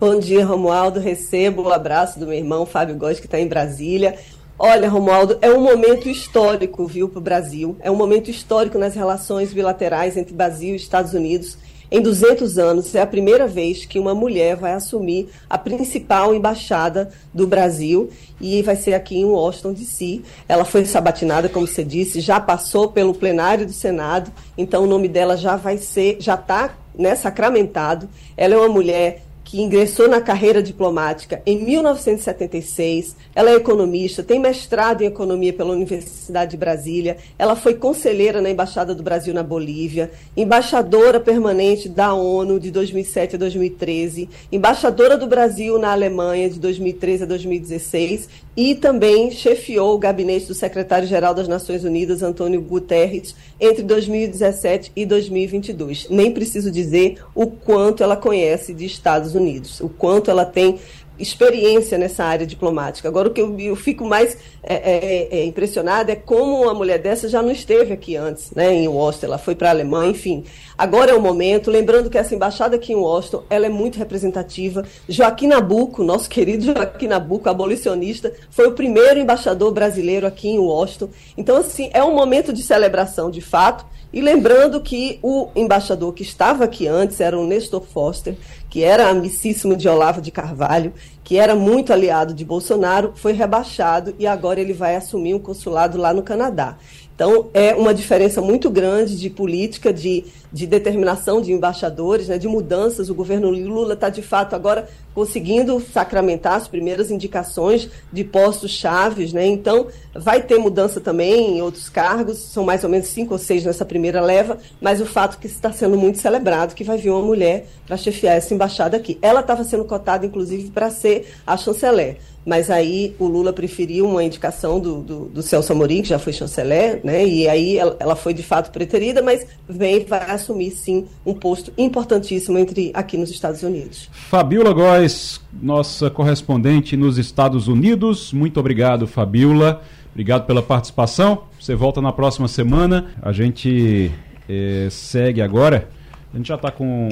Bom 0.00 0.18
dia, 0.18 0.46
Romualdo. 0.46 0.98
Recebo 0.98 1.64
o 1.64 1.72
abraço 1.72 2.18
do 2.18 2.26
meu 2.26 2.38
irmão 2.38 2.64
Fábio 2.64 2.96
Góes, 2.96 3.20
que 3.20 3.26
está 3.26 3.38
em 3.38 3.48
Brasília. 3.48 4.16
Olha, 4.58 4.88
Romualdo, 4.88 5.36
é 5.42 5.50
um 5.50 5.60
momento 5.60 6.08
histórico, 6.08 6.86
viu, 6.86 7.10
para 7.10 7.18
o 7.18 7.22
Brasil. 7.22 7.76
É 7.80 7.90
um 7.90 7.94
momento 7.94 8.30
histórico 8.30 8.78
nas 8.78 8.94
relações 8.94 9.52
bilaterais 9.52 10.16
entre 10.16 10.32
Brasil 10.32 10.72
e 10.72 10.76
Estados 10.76 11.12
Unidos. 11.12 11.58
Em 11.90 12.00
200 12.00 12.56
anos, 12.56 12.94
é 12.94 13.02
a 13.02 13.06
primeira 13.06 13.46
vez 13.46 13.84
que 13.84 13.98
uma 13.98 14.14
mulher 14.14 14.56
vai 14.56 14.72
assumir 14.72 15.28
a 15.48 15.58
principal 15.58 16.34
embaixada 16.34 17.12
do 17.34 17.46
Brasil 17.46 18.08
e 18.40 18.62
vai 18.62 18.76
ser 18.76 18.94
aqui 18.94 19.18
em 19.18 19.26
Washington, 19.26 19.74
D.C. 19.74 20.22
Ela 20.48 20.64
foi 20.64 20.86
sabatinada, 20.86 21.50
como 21.50 21.66
você 21.66 21.84
disse, 21.84 22.20
já 22.20 22.40
passou 22.40 22.88
pelo 22.88 23.14
plenário 23.14 23.66
do 23.66 23.72
Senado, 23.74 24.32
então 24.56 24.84
o 24.84 24.86
nome 24.86 25.06
dela 25.06 25.36
já 25.36 25.54
vai 25.56 25.76
ser, 25.76 26.16
já 26.18 26.34
está 26.34 26.74
né, 26.98 27.14
sacramentado. 27.14 28.08
Ela 28.36 28.54
é 28.54 28.58
uma 28.58 28.68
mulher 28.68 29.25
que 29.46 29.62
ingressou 29.62 30.08
na 30.08 30.20
carreira 30.20 30.60
diplomática 30.60 31.40
em 31.46 31.64
1976. 31.64 33.14
Ela 33.32 33.50
é 33.50 33.54
economista, 33.54 34.20
tem 34.24 34.40
mestrado 34.40 35.02
em 35.02 35.06
economia 35.06 35.52
pela 35.52 35.72
Universidade 35.72 36.50
de 36.50 36.56
Brasília. 36.56 37.16
Ela 37.38 37.54
foi 37.54 37.74
conselheira 37.74 38.40
na 38.40 38.50
Embaixada 38.50 38.92
do 38.92 39.04
Brasil 39.04 39.32
na 39.32 39.44
Bolívia, 39.44 40.10
embaixadora 40.36 41.20
permanente 41.20 41.88
da 41.88 42.12
ONU 42.12 42.58
de 42.58 42.72
2007 42.72 43.36
a 43.36 43.38
2013, 43.38 44.28
embaixadora 44.50 45.16
do 45.16 45.28
Brasil 45.28 45.78
na 45.78 45.92
Alemanha 45.92 46.50
de 46.50 46.58
2013 46.58 47.22
a 47.22 47.26
2016 47.26 48.28
e 48.56 48.74
também 48.74 49.30
chefiou 49.30 49.94
o 49.94 49.98
gabinete 49.98 50.46
do 50.46 50.54
secretário-geral 50.54 51.34
das 51.34 51.46
Nações 51.46 51.84
Unidas, 51.84 52.22
Antônio 52.22 52.62
Guterres, 52.62 53.36
entre 53.60 53.82
2017 53.82 54.92
e 54.96 55.04
2022. 55.04 56.08
Nem 56.08 56.32
preciso 56.32 56.70
dizer 56.70 57.22
o 57.34 57.46
quanto 57.46 58.02
ela 58.02 58.16
conhece 58.16 58.72
de 58.72 58.86
Estados 58.86 59.34
Unidos, 59.34 59.80
o 59.80 59.88
quanto 59.88 60.30
ela 60.30 60.44
tem 60.46 60.78
experiência 61.18 61.98
nessa 61.98 62.24
área 62.24 62.46
diplomática. 62.46 63.08
Agora, 63.08 63.28
o 63.28 63.30
que 63.30 63.40
eu, 63.40 63.58
eu 63.58 63.76
fico 63.76 64.04
mais 64.04 64.36
é, 64.62 64.74
é, 64.74 65.28
é, 65.38 65.44
impressionada 65.44 66.12
é 66.12 66.16
como 66.16 66.62
uma 66.62 66.74
mulher 66.74 66.98
dessa 66.98 67.28
já 67.28 67.42
não 67.42 67.50
esteve 67.50 67.92
aqui 67.92 68.16
antes, 68.16 68.50
né, 68.50 68.72
em 68.72 68.88
Washington, 68.88 69.26
ela 69.26 69.38
foi 69.38 69.54
para 69.54 69.68
a 69.68 69.70
Alemanha, 69.70 70.10
enfim. 70.10 70.44
Agora 70.76 71.12
é 71.12 71.14
o 71.14 71.20
momento, 71.20 71.70
lembrando 71.70 72.10
que 72.10 72.18
essa 72.18 72.34
embaixada 72.34 72.76
aqui 72.76 72.92
em 72.92 72.96
Washington, 72.96 73.44
ela 73.48 73.66
é 73.66 73.70
muito 73.70 73.98
representativa. 73.98 74.84
Joaquim 75.08 75.46
Nabuco, 75.46 76.02
nosso 76.02 76.28
querido 76.30 76.64
Joaquim 76.64 77.08
Nabuco, 77.08 77.48
abolicionista, 77.48 78.32
foi 78.50 78.66
o 78.66 78.72
primeiro 78.72 79.18
embaixador 79.20 79.72
brasileiro 79.72 80.26
aqui 80.26 80.48
em 80.48 80.58
Washington. 80.58 81.08
Então, 81.36 81.56
assim, 81.56 81.90
é 81.92 82.02
um 82.02 82.14
momento 82.14 82.52
de 82.52 82.62
celebração, 82.62 83.30
de 83.30 83.40
fato, 83.40 83.86
e 84.12 84.20
lembrando 84.20 84.80
que 84.80 85.18
o 85.22 85.48
embaixador 85.54 86.12
que 86.12 86.22
estava 86.22 86.64
aqui 86.64 86.86
antes 86.86 87.20
era 87.20 87.38
o 87.38 87.46
Nestor 87.46 87.82
Foster, 87.82 88.36
que 88.76 88.84
era 88.84 89.08
amicíssimo 89.08 89.74
de 89.74 89.88
Olavo 89.88 90.20
de 90.20 90.30
Carvalho, 90.30 90.92
que 91.24 91.38
era 91.38 91.56
muito 91.56 91.94
aliado 91.94 92.34
de 92.34 92.44
Bolsonaro, 92.44 93.14
foi 93.16 93.32
rebaixado 93.32 94.14
e 94.18 94.26
agora 94.26 94.60
ele 94.60 94.74
vai 94.74 94.96
assumir 94.96 95.32
um 95.32 95.38
consulado 95.38 95.96
lá 95.96 96.12
no 96.12 96.22
Canadá. 96.22 96.76
Então, 97.16 97.48
é 97.54 97.74
uma 97.74 97.94
diferença 97.94 98.42
muito 98.42 98.68
grande 98.68 99.16
de 99.18 99.30
política, 99.30 99.90
de, 99.90 100.22
de 100.52 100.66
determinação 100.66 101.40
de 101.40 101.50
embaixadores, 101.50 102.28
né, 102.28 102.36
de 102.36 102.46
mudanças. 102.46 103.08
O 103.08 103.14
governo 103.14 103.48
Lula 103.48 103.94
está, 103.94 104.10
de 104.10 104.20
fato, 104.20 104.54
agora 104.54 104.86
conseguindo 105.14 105.80
sacramentar 105.80 106.56
as 106.56 106.68
primeiras 106.68 107.10
indicações 107.10 107.88
de 108.12 108.22
postos 108.22 108.70
chaves. 108.70 109.32
Né? 109.32 109.46
Então, 109.46 109.86
vai 110.14 110.42
ter 110.42 110.58
mudança 110.58 111.00
também 111.00 111.56
em 111.56 111.62
outros 111.62 111.88
cargos, 111.88 112.36
são 112.36 112.64
mais 112.64 112.84
ou 112.84 112.90
menos 112.90 113.06
cinco 113.06 113.32
ou 113.32 113.38
seis 113.38 113.64
nessa 113.64 113.86
primeira 113.86 114.20
leva, 114.20 114.58
mas 114.78 115.00
o 115.00 115.06
fato 115.06 115.38
que 115.38 115.46
está 115.46 115.72
sendo 115.72 115.96
muito 115.96 116.18
celebrado 116.18 116.74
que 116.74 116.84
vai 116.84 116.98
vir 116.98 117.08
uma 117.08 117.22
mulher 117.22 117.66
para 117.86 117.96
chefiar 117.96 118.34
essa 118.34 118.52
embaixada 118.52 118.94
aqui. 118.94 119.18
Ela 119.22 119.40
estava 119.40 119.64
sendo 119.64 119.86
cotada, 119.86 120.26
inclusive, 120.26 120.70
para 120.70 120.90
ser 120.90 121.32
a 121.46 121.56
chanceler 121.56 122.18
mas 122.46 122.70
aí 122.70 123.16
o 123.18 123.26
Lula 123.26 123.52
preferiu 123.52 124.08
uma 124.08 124.22
indicação 124.22 124.78
do, 124.78 125.02
do, 125.02 125.24
do 125.26 125.42
Celso 125.42 125.72
Amorim, 125.72 126.00
que 126.00 126.08
já 126.08 126.18
foi 126.18 126.32
chanceler, 126.32 127.00
né? 127.02 127.26
E 127.26 127.48
aí 127.48 127.76
ela, 127.76 127.96
ela, 127.98 128.14
foi 128.14 128.32
de 128.32 128.42
fato 128.44 128.70
preterida, 128.70 129.20
mas 129.20 129.44
vem 129.68 130.04
vai 130.04 130.30
assumir 130.30 130.70
sim 130.70 131.06
um 131.24 131.34
posto 131.34 131.72
importantíssimo 131.76 132.56
entre 132.56 132.92
aqui 132.94 133.18
nos 133.18 133.30
Estados 133.30 133.64
Unidos. 133.64 134.08
Fabiola 134.12 134.72
Góes, 134.72 135.40
nossa 135.60 136.08
correspondente 136.08 136.96
nos 136.96 137.18
Estados 137.18 137.66
Unidos. 137.66 138.32
Muito 138.32 138.60
obrigado, 138.60 139.08
Fabiola. 139.08 139.82
Obrigado 140.12 140.46
pela 140.46 140.62
participação. 140.62 141.42
Você 141.60 141.74
volta 141.74 142.00
na 142.00 142.12
próxima 142.12 142.46
semana. 142.46 143.08
A 143.20 143.32
gente 143.32 144.12
eh, 144.48 144.86
segue 144.88 145.42
agora. 145.42 145.88
A 146.32 146.36
gente 146.36 146.46
já 146.46 146.54
está 146.54 146.70
com 146.70 147.08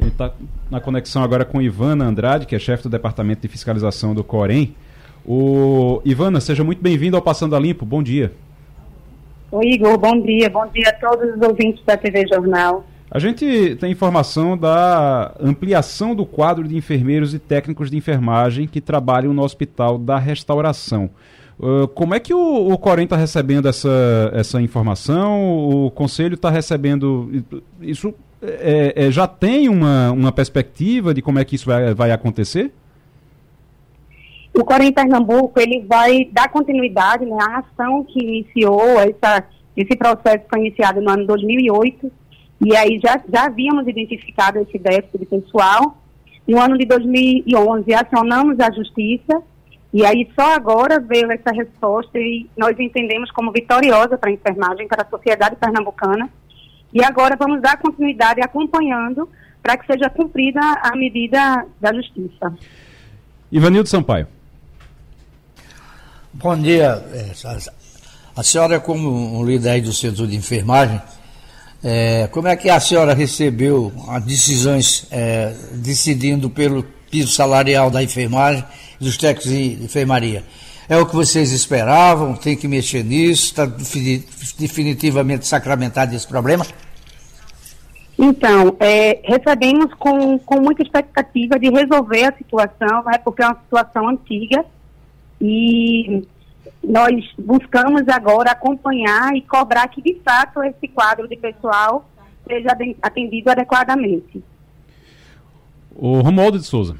ele 0.00 0.08
está 0.08 0.32
na 0.70 0.80
conexão 0.80 1.22
agora 1.22 1.44
com 1.44 1.60
Ivana 1.60 2.04
Andrade, 2.04 2.46
que 2.46 2.54
é 2.54 2.58
chefe 2.58 2.84
do 2.84 2.88
Departamento 2.88 3.42
de 3.42 3.48
Fiscalização 3.48 4.14
do 4.14 4.24
Corém. 4.24 4.74
O... 5.24 6.00
Ivana, 6.04 6.40
seja 6.40 6.64
muito 6.64 6.82
bem-vindo 6.82 7.16
ao 7.16 7.22
Passando 7.22 7.54
a 7.54 7.60
Limpo. 7.60 7.84
Bom 7.84 8.02
dia. 8.02 8.32
Oi, 9.50 9.66
Igor. 9.66 9.98
Bom 9.98 10.20
dia. 10.20 10.48
Bom 10.48 10.66
dia 10.68 10.88
a 10.88 10.92
todos 10.92 11.36
os 11.36 11.42
ouvintes 11.42 11.84
da 11.84 11.96
TV 11.96 12.26
Jornal. 12.26 12.84
A 13.10 13.18
gente 13.18 13.76
tem 13.78 13.92
informação 13.92 14.56
da 14.56 15.34
ampliação 15.38 16.14
do 16.14 16.24
quadro 16.24 16.66
de 16.66 16.74
enfermeiros 16.74 17.34
e 17.34 17.38
técnicos 17.38 17.90
de 17.90 17.96
enfermagem 17.96 18.66
que 18.66 18.80
trabalham 18.80 19.34
no 19.34 19.42
Hospital 19.42 19.98
da 19.98 20.18
Restauração. 20.18 21.10
Uh, 21.60 21.86
como 21.88 22.14
é 22.14 22.18
que 22.18 22.32
o, 22.32 22.72
o 22.72 22.78
Corém 22.78 23.04
está 23.04 23.16
recebendo 23.16 23.68
essa, 23.68 24.30
essa 24.32 24.62
informação? 24.62 25.84
O 25.84 25.90
Conselho 25.90 26.34
está 26.34 26.48
recebendo. 26.48 27.44
Isso 27.82 28.14
é, 28.42 29.06
é, 29.06 29.10
já 29.10 29.26
tem 29.26 29.68
uma, 29.68 30.10
uma 30.10 30.32
perspectiva 30.32 31.14
de 31.14 31.22
como 31.22 31.38
é 31.38 31.44
que 31.44 31.54
isso 31.54 31.66
vai, 31.66 31.94
vai 31.94 32.10
acontecer? 32.10 32.72
O 34.52 34.64
Corém 34.64 34.92
Pernambuco 34.92 35.58
ele 35.60 35.84
vai 35.88 36.28
dar 36.30 36.48
continuidade 36.48 37.24
né, 37.24 37.36
à 37.40 37.58
ação 37.58 38.04
que 38.04 38.18
iniciou, 38.18 39.00
essa, 39.00 39.44
esse 39.76 39.96
processo 39.96 40.44
foi 40.50 40.58
iniciado 40.58 41.00
no 41.00 41.10
ano 41.10 41.26
2008, 41.26 42.12
e 42.60 42.76
aí 42.76 43.00
já, 43.02 43.20
já 43.32 43.46
havíamos 43.46 43.88
identificado 43.88 44.58
esse 44.58 44.78
déficit 44.78 45.24
pessoal. 45.26 45.96
No 46.46 46.60
ano 46.60 46.76
de 46.76 46.84
2011, 46.84 47.94
acionamos 47.94 48.58
a 48.60 48.70
Justiça, 48.70 49.42
e 49.92 50.04
aí 50.04 50.28
só 50.38 50.54
agora 50.54 51.00
veio 51.00 51.30
essa 51.30 51.50
resposta 51.52 52.18
e 52.18 52.46
nós 52.56 52.78
entendemos 52.78 53.30
como 53.30 53.52
vitoriosa 53.52 54.18
para 54.18 54.30
a 54.30 54.32
enfermagem, 54.32 54.88
para 54.88 55.02
a 55.02 55.08
sociedade 55.08 55.56
pernambucana, 55.56 56.28
e 56.92 57.04
agora 57.04 57.36
vamos 57.36 57.60
dar 57.62 57.76
continuidade 57.78 58.40
acompanhando 58.40 59.28
para 59.62 59.76
que 59.76 59.86
seja 59.86 60.10
cumprida 60.10 60.60
a 60.60 60.94
medida 60.96 61.64
da 61.80 61.92
justiça. 61.94 62.52
Ivanildo 63.50 63.88
Sampaio. 63.88 64.26
Bom 66.32 66.56
dia. 66.56 67.04
É, 67.12 67.32
a 68.34 68.42
senhora, 68.42 68.80
como 68.80 69.38
um 69.38 69.44
líder 69.44 69.82
do 69.82 69.92
setor 69.92 70.26
de 70.26 70.34
enfermagem, 70.34 71.00
é, 71.84 72.28
como 72.28 72.48
é 72.48 72.56
que 72.56 72.70
a 72.70 72.80
senhora 72.80 73.12
recebeu 73.12 73.92
as 74.08 74.24
decisões 74.24 75.06
é, 75.10 75.54
decidindo 75.72 76.48
pelo 76.48 76.82
piso 77.10 77.32
salarial 77.32 77.90
da 77.90 78.02
enfermagem 78.02 78.64
e 79.00 79.04
dos 79.04 79.16
técnicos 79.16 79.50
de 79.50 79.84
enfermaria? 79.84 80.44
É 80.92 80.96
o 80.98 81.06
que 81.06 81.14
vocês 81.14 81.52
esperavam? 81.52 82.34
Tem 82.34 82.54
que 82.54 82.68
mexer 82.68 83.02
nisso? 83.02 83.44
Está 83.46 83.64
definitivamente 83.64 85.46
sacramentado 85.46 86.14
esse 86.14 86.28
problema? 86.28 86.66
Então, 88.18 88.76
é, 88.78 89.22
recebemos 89.24 89.94
com, 89.94 90.38
com 90.38 90.60
muita 90.60 90.82
expectativa 90.82 91.58
de 91.58 91.70
resolver 91.70 92.24
a 92.24 92.36
situação, 92.36 93.04
né, 93.04 93.16
porque 93.24 93.42
é 93.42 93.46
uma 93.46 93.58
situação 93.62 94.06
antiga 94.06 94.66
e 95.40 96.28
nós 96.84 97.24
buscamos 97.38 98.06
agora 98.08 98.50
acompanhar 98.50 99.34
e 99.34 99.40
cobrar 99.40 99.88
que, 99.88 100.02
de 100.02 100.20
fato, 100.22 100.62
esse 100.62 100.88
quadro 100.88 101.26
de 101.26 101.38
pessoal 101.38 102.06
seja 102.46 102.68
atendido 103.00 103.50
adequadamente. 103.50 104.44
O 105.96 106.20
Romualdo 106.20 106.58
de 106.58 106.66
Souza. 106.66 106.94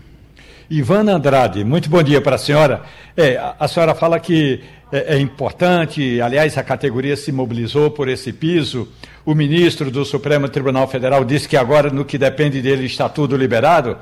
Ivana 0.74 1.16
Andrade, 1.16 1.62
muito 1.64 1.90
bom 1.90 2.02
dia 2.02 2.18
para 2.22 2.36
a 2.36 2.38
senhora. 2.38 2.80
É, 3.14 3.38
a, 3.60 3.68
senhora 3.68 3.94
fala 3.94 4.18
que 4.18 4.62
é, 4.90 5.16
é, 5.16 5.18
importante, 5.18 6.18
aliás, 6.18 6.56
a 6.56 6.62
categoria 6.62 7.14
se 7.14 7.30
mobilizou 7.30 7.90
por 7.90 8.08
esse 8.08 8.32
piso. 8.32 8.88
O 9.22 9.34
ministro 9.34 9.90
do 9.90 10.02
Supremo 10.02 10.48
Tribunal 10.48 10.88
Federal 10.88 11.26
disse 11.26 11.46
que 11.46 11.58
agora, 11.58 11.90
no 11.90 12.06
que 12.06 12.16
depende 12.16 12.62
dele, 12.62 12.86
está 12.86 13.06
tudo 13.06 13.36
liberado. 13.36 13.98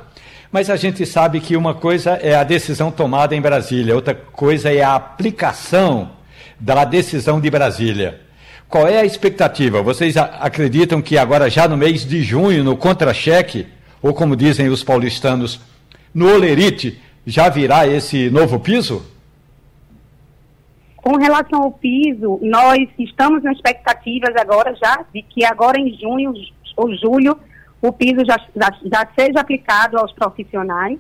Mas 0.53 0.71
a 0.71 0.77
gente 0.77 1.05
sabe 1.05 1.41
que 1.41 1.57
uma 1.57 1.75
coisa 1.75 2.13
é 2.23 2.37
a 2.37 2.45
decisão 2.45 2.93
tomada 2.93 3.35
em 3.35 3.41
Brasília, 3.41 3.97
outra 3.97 4.15
coisa 4.15 4.73
é 4.73 4.81
a 4.81 4.95
aplicação 4.95 6.13
da 6.61 6.85
decisão 6.85 7.41
de 7.41 7.51
Brasília. 7.51 8.21
Qual 8.69 8.87
é 8.87 9.01
a 9.01 9.05
expectativa? 9.05 9.83
Vocês 9.83 10.17
acreditam 10.17 11.03
que 11.03 11.19
agora, 11.19 11.51
já 11.51 11.67
no 11.67 11.77
mês 11.77 12.07
de 12.07 12.23
junho, 12.23 12.63
no 12.63 12.77
contra-cheque, 12.77 13.67
ou 14.01 14.15
como 14.15 14.37
dizem 14.37 14.69
os 14.69 14.85
paulistanos, 14.85 15.59
no 16.15 16.33
Olerite, 16.33 17.01
já 17.27 17.49
virá 17.49 17.87
esse 17.87 18.31
novo 18.31 18.59
piso? 18.59 19.05
Com 20.97 21.17
relação 21.17 21.63
ao 21.63 21.73
piso, 21.73 22.39
nós 22.43 22.87
estamos 22.99 23.45
em 23.45 23.53
expectativas 23.53 24.35
agora 24.37 24.75
já 24.75 25.05
de 25.13 25.23
que 25.23 25.45
agora 25.45 25.81
em 25.81 25.97
junho 25.99 26.33
ou 26.77 26.95
julho 26.97 27.39
o 27.81 27.93
piso 27.93 28.23
já, 28.27 28.37
já, 28.55 28.71
já 28.85 29.09
seja 29.19 29.41
aplicado 29.41 29.99
aos 29.99 30.13
profissionais, 30.13 30.99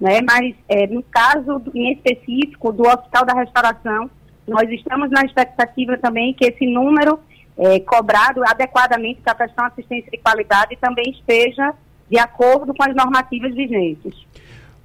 né? 0.00 0.20
mas 0.22 0.54
é, 0.68 0.86
no 0.86 1.02
caso 1.02 1.60
em 1.74 1.92
específico 1.92 2.72
do 2.72 2.86
Hospital 2.86 3.26
da 3.26 3.34
Restauração, 3.34 4.08
nós 4.46 4.70
estamos 4.70 5.10
na 5.10 5.22
expectativa 5.24 5.98
também 5.98 6.32
que 6.32 6.44
esse 6.44 6.66
número 6.66 7.18
é, 7.58 7.80
cobrado 7.80 8.42
adequadamente 8.46 9.20
para 9.20 9.32
a 9.32 9.46
questão 9.46 9.66
assistência 9.66 10.10
de 10.10 10.18
qualidade 10.18 10.76
também 10.80 11.10
esteja 11.10 11.74
de 12.08 12.18
acordo 12.18 12.72
com 12.74 12.82
as 12.82 12.94
normativas 12.94 13.54
vigentes. 13.54 14.14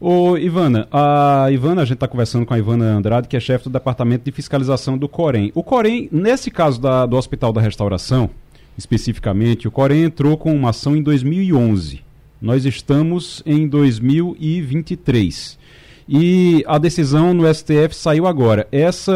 Ô, 0.08 0.38
Ivana, 0.38 0.88
a 0.92 1.48
Ivana, 1.50 1.82
a 1.82 1.84
gente 1.84 1.96
está 1.96 2.08
conversando 2.08 2.46
com 2.46 2.54
a 2.54 2.60
Ivana 2.60 2.96
Andrade, 2.96 3.28
que 3.28 3.36
é 3.36 3.40
chefe 3.40 3.64
do 3.64 3.72
Departamento 3.72 4.24
de 4.24 4.32
Fiscalização 4.32 5.00
do 5.00 5.10
Corém. 5.10 5.52
O 5.56 5.64
Corém, 5.64 6.08
nesse 6.12 6.52
caso 6.52 6.80
da, 6.80 7.08
do 7.08 7.18
Hospital 7.18 7.52
da 7.52 7.60
Restauração, 7.60 8.30
especificamente, 8.78 9.68
o 9.68 9.72
Corém 9.72 10.04
entrou 10.04 10.38
com 10.38 10.54
uma 10.54 10.70
ação 10.70 10.96
em 10.96 11.02
2011. 11.02 12.04
Nós 12.40 12.66
estamos 12.66 13.42
em 13.48 13.68
2023. 13.68 15.58
E 16.08 16.64
a 16.68 16.78
decisão 16.78 17.34
no 17.34 17.52
STF 17.52 17.96
saiu 17.96 18.28
agora. 18.28 18.68
Essa, 18.72 19.12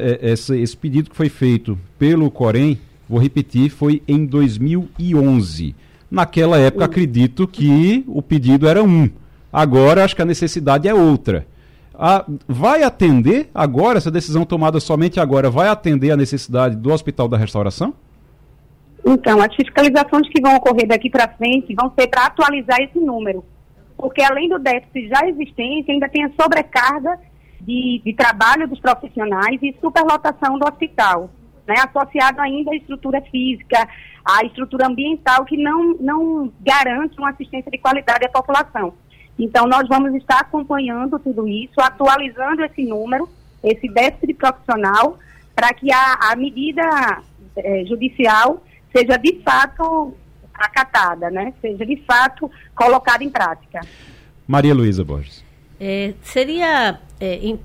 é, 0.00 0.32
essa, 0.32 0.56
esse 0.56 0.76
pedido 0.76 1.08
que 1.08 1.16
foi 1.16 1.28
feito 1.28 1.78
pelo 2.00 2.28
Corém, 2.32 2.80
vou 3.08 3.20
repetir, 3.20 3.70
foi 3.70 4.02
em 4.08 4.26
2011. 4.26 5.76
Naquela 6.10 6.58
época, 6.58 6.84
acredito 6.84 7.46
que 7.46 8.02
o 8.08 8.20
pedido 8.20 8.66
era 8.66 8.82
um. 8.82 9.08
Agora, 9.52 10.04
acho 10.04 10.16
que 10.16 10.22
a 10.22 10.26
necessidade 10.26 10.88
é 10.88 10.94
outra. 10.94 11.46
A, 11.94 12.24
vai 12.48 12.82
atender 12.82 13.50
agora, 13.54 13.98
essa 13.98 14.10
decisão 14.10 14.44
tomada 14.44 14.80
somente 14.80 15.20
agora, 15.20 15.50
vai 15.50 15.68
atender 15.68 16.10
a 16.10 16.16
necessidade 16.16 16.74
do 16.74 16.90
Hospital 16.90 17.28
da 17.28 17.36
Restauração? 17.36 17.94
Então, 19.04 19.42
as 19.42 19.54
fiscalizações 19.54 20.28
que 20.28 20.40
vão 20.40 20.56
ocorrer 20.56 20.86
daqui 20.86 21.10
para 21.10 21.28
frente 21.28 21.74
vão 21.74 21.92
ser 21.98 22.06
para 22.06 22.26
atualizar 22.26 22.80
esse 22.80 22.98
número. 22.98 23.44
Porque 23.96 24.22
além 24.22 24.48
do 24.48 24.58
déficit 24.58 25.08
já 25.08 25.28
existente, 25.28 25.90
ainda 25.90 26.08
tem 26.08 26.24
a 26.24 26.30
sobrecarga 26.40 27.18
de, 27.60 28.00
de 28.04 28.12
trabalho 28.14 28.66
dos 28.66 28.80
profissionais 28.80 29.60
e 29.62 29.76
superlotação 29.80 30.58
do 30.58 30.66
hospital, 30.66 31.30
né? 31.66 31.74
associado 31.86 32.40
ainda 32.40 32.72
à 32.72 32.76
estrutura 32.76 33.20
física, 33.22 33.88
à 34.24 34.44
estrutura 34.44 34.86
ambiental 34.86 35.44
que 35.44 35.56
não, 35.56 35.94
não 36.00 36.52
garante 36.60 37.18
uma 37.18 37.30
assistência 37.30 37.70
de 37.70 37.78
qualidade 37.78 38.24
à 38.24 38.28
população. 38.28 38.94
Então, 39.38 39.66
nós 39.66 39.88
vamos 39.88 40.14
estar 40.14 40.40
acompanhando 40.40 41.18
tudo 41.18 41.48
isso, 41.48 41.80
atualizando 41.80 42.62
esse 42.64 42.84
número, 42.84 43.28
esse 43.62 43.88
déficit 43.88 44.34
profissional, 44.34 45.18
para 45.54 45.72
que 45.74 45.92
a, 45.92 46.14
a 46.30 46.36
medida 46.36 47.22
é, 47.56 47.84
judicial 47.84 48.62
seja 48.94 49.16
de 49.16 49.40
fato 49.42 50.14
acatada, 50.54 51.30
né? 51.30 51.52
seja 51.60 51.84
de 51.84 51.96
fato 52.06 52.50
colocada 52.74 53.24
em 53.24 53.30
prática. 53.30 53.80
Maria 54.46 54.74
Luísa 54.74 55.04
Borges. 55.04 55.44
É, 55.80 56.14
seria 56.22 57.00
é, 57.18 57.34
é, 57.34 57.58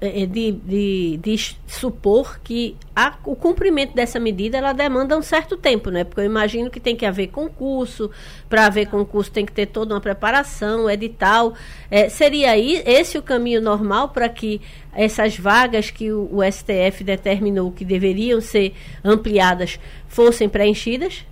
de, 0.00 0.52
de, 0.52 1.16
de, 1.16 1.56
supor 1.66 2.38
que 2.38 2.76
a, 2.94 3.16
o 3.24 3.34
cumprimento 3.34 3.94
dessa 3.94 4.20
medida 4.20 4.56
ela 4.56 4.72
demanda 4.72 5.18
um 5.18 5.22
certo 5.22 5.56
tempo, 5.56 5.90
né? 5.90 6.04
Porque 6.04 6.20
eu 6.20 6.24
imagino 6.24 6.70
que 6.70 6.78
tem 6.78 6.94
que 6.94 7.04
haver 7.04 7.28
concurso, 7.28 8.08
para 8.48 8.66
haver 8.66 8.88
concurso 8.88 9.30
tem 9.32 9.44
que 9.44 9.52
ter 9.52 9.66
toda 9.66 9.94
uma 9.94 10.00
preparação, 10.00 10.88
edital. 10.88 11.54
É, 11.90 12.08
seria 12.08 12.52
aí 12.52 12.80
esse 12.86 13.18
o 13.18 13.22
caminho 13.22 13.60
normal 13.60 14.10
para 14.10 14.28
que 14.28 14.60
essas 14.94 15.36
vagas 15.36 15.90
que 15.90 16.12
o, 16.12 16.28
o, 16.32 16.42
STF 16.44 17.02
determinou 17.02 17.72
que 17.72 17.84
deveriam 17.84 18.40
ser 18.40 18.74
ampliadas 19.04 19.80
fossem 20.06 20.48
preenchidas? 20.48 21.26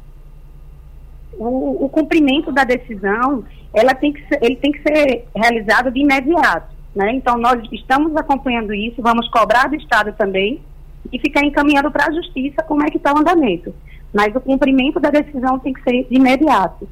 O, 1.39 1.85
o 1.85 1.89
cumprimento 1.89 2.51
da 2.51 2.65
decisão 2.65 3.45
ela 3.73 3.95
tem 3.95 4.13
que 4.13 4.27
ser, 4.27 4.43
ele 4.43 4.57
tem 4.57 4.73
que 4.73 4.83
ser 4.83 5.25
realizado 5.37 5.91
de 5.91 6.01
imediato. 6.01 6.76
Né? 6.97 7.13
Então, 7.13 7.37
nós 7.37 7.63
estamos 7.71 8.17
acompanhando 8.17 8.73
isso, 8.73 9.03
vamos 9.03 9.29
cobrar 9.29 9.69
do 9.69 9.77
Estado 9.77 10.15
também 10.15 10.63
e 11.13 11.19
ficar 11.19 11.45
encaminhando 11.45 11.91
para 11.91 12.07
a 12.07 12.11
Justiça 12.11 12.63
como 12.63 12.83
é 12.83 12.91
que 12.91 12.97
está 12.97 13.13
o 13.13 13.19
andamento. 13.19 13.75
Mas 14.15 14.35
o 14.35 14.41
cumprimento 14.41 14.99
da 14.99 15.11
decisão 15.11 15.59
tem 15.59 15.75
que 15.75 15.83
ser 15.83 16.05
de 16.09 16.17
imediato. 16.17 16.89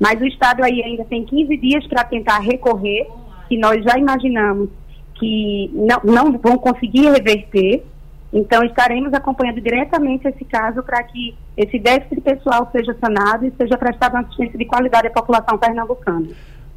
Mas 0.00 0.20
o 0.20 0.26
Estado 0.26 0.64
aí 0.64 0.82
ainda 0.82 1.04
tem 1.04 1.24
15 1.24 1.56
dias 1.58 1.86
para 1.86 2.02
tentar 2.02 2.40
recorrer, 2.40 3.06
que 3.48 3.56
nós 3.56 3.84
já 3.84 3.96
imaginamos 3.96 4.68
que 5.14 5.70
não, 5.72 6.00
não 6.12 6.38
vão 6.38 6.58
conseguir 6.58 7.08
reverter. 7.08 7.84
Então, 8.32 8.64
estaremos 8.64 9.14
acompanhando 9.14 9.60
diretamente 9.60 10.26
esse 10.26 10.44
caso 10.44 10.82
para 10.82 11.04
que 11.04 11.36
esse 11.56 11.78
déficit 11.78 12.20
pessoal 12.20 12.68
seja 12.72 12.96
sanado 13.00 13.46
e 13.46 13.52
seja 13.56 13.78
prestada 13.78 14.16
uma 14.16 14.22
assistência 14.22 14.58
de 14.58 14.64
qualidade 14.64 15.06
à 15.06 15.10
população 15.10 15.56
pernambucana. 15.56 16.30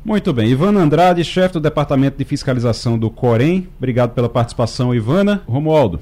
Muito 0.04 0.32
bem. 0.32 0.50
Ivana 0.50 0.82
Andrade, 0.82 1.24
chefe 1.24 1.56
do 1.56 1.60
Departamento 1.60 2.18
de 2.18 2.24
Fiscalização 2.24 2.98
do 2.98 3.10
Corém. 3.10 3.68
Obrigado 3.78 4.12
pela 4.12 4.30
participação, 4.30 4.96
Ivana. 4.96 5.44
Romualdo. 5.46 6.00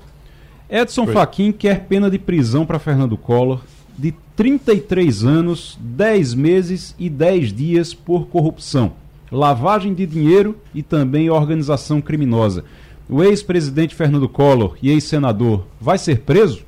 Edson 0.69 1.05
Oi. 1.05 1.13
Fachin 1.13 1.51
quer 1.51 1.85
pena 1.85 2.09
de 2.09 2.19
prisão 2.19 2.65
para 2.65 2.79
Fernando 2.79 3.17
Collor 3.17 3.61
de 3.97 4.13
33 4.35 5.23
anos, 5.23 5.77
10 5.81 6.35
meses 6.35 6.95
e 6.99 7.09
10 7.09 7.51
dias 7.51 7.93
por 7.93 8.27
corrupção, 8.27 8.93
lavagem 9.31 9.93
de 9.93 10.05
dinheiro 10.05 10.57
e 10.75 10.83
também 10.83 11.29
organização 11.29 11.99
criminosa. 11.99 12.63
O 13.09 13.23
ex-presidente 13.23 13.95
Fernando 13.95 14.29
Collor 14.29 14.77
e 14.81 14.91
ex-senador 14.91 15.65
vai 15.81 15.97
ser 15.97 16.19
preso? 16.19 16.63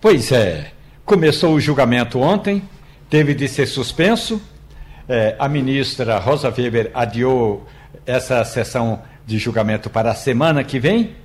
Pois 0.00 0.32
é. 0.32 0.72
Começou 1.04 1.54
o 1.54 1.60
julgamento 1.60 2.20
ontem, 2.20 2.62
teve 3.10 3.34
de 3.34 3.48
ser 3.48 3.66
suspenso 3.66 4.40
é, 5.10 5.34
a 5.40 5.48
ministra 5.48 6.20
Rosa 6.20 6.54
Weber 6.56 6.92
adiou 6.94 7.66
essa 8.06 8.44
sessão 8.44 9.02
de 9.26 9.38
julgamento 9.38 9.90
para 9.90 10.12
a 10.12 10.14
semana 10.14 10.62
que 10.62 10.78
vem. 10.78 11.16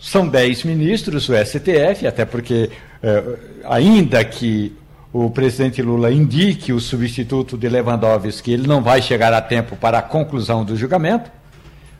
São 0.00 0.26
dez 0.26 0.64
ministros 0.64 1.28
o 1.28 1.34
STF, 1.36 2.06
até 2.06 2.24
porque, 2.24 2.70
é, 3.02 3.22
ainda 3.64 4.24
que 4.24 4.74
o 5.12 5.28
presidente 5.28 5.82
Lula 5.82 6.10
indique 6.10 6.72
o 6.72 6.80
substituto 6.80 7.58
de 7.58 7.68
Lewandowski, 7.68 8.52
ele 8.52 8.66
não 8.66 8.82
vai 8.82 9.02
chegar 9.02 9.34
a 9.34 9.42
tempo 9.42 9.76
para 9.76 9.98
a 9.98 10.02
conclusão 10.02 10.64
do 10.64 10.74
julgamento, 10.74 11.30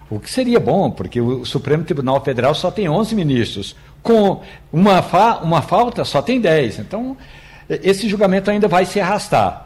o 0.08 0.18
que 0.18 0.30
seria 0.30 0.58
bom, 0.58 0.90
porque 0.90 1.20
o 1.20 1.44
Supremo 1.44 1.84
Tribunal 1.84 2.24
Federal 2.24 2.54
só 2.54 2.70
tem 2.70 2.88
11 2.88 3.14
ministros. 3.14 3.76
Com 4.02 4.40
uma, 4.72 5.02
fa 5.02 5.40
uma 5.42 5.60
falta, 5.60 6.06
só 6.06 6.22
tem 6.22 6.40
10. 6.40 6.78
Então, 6.78 7.16
esse 7.68 8.08
julgamento 8.08 8.50
ainda 8.50 8.66
vai 8.66 8.86
se 8.86 8.98
arrastar. 8.98 9.63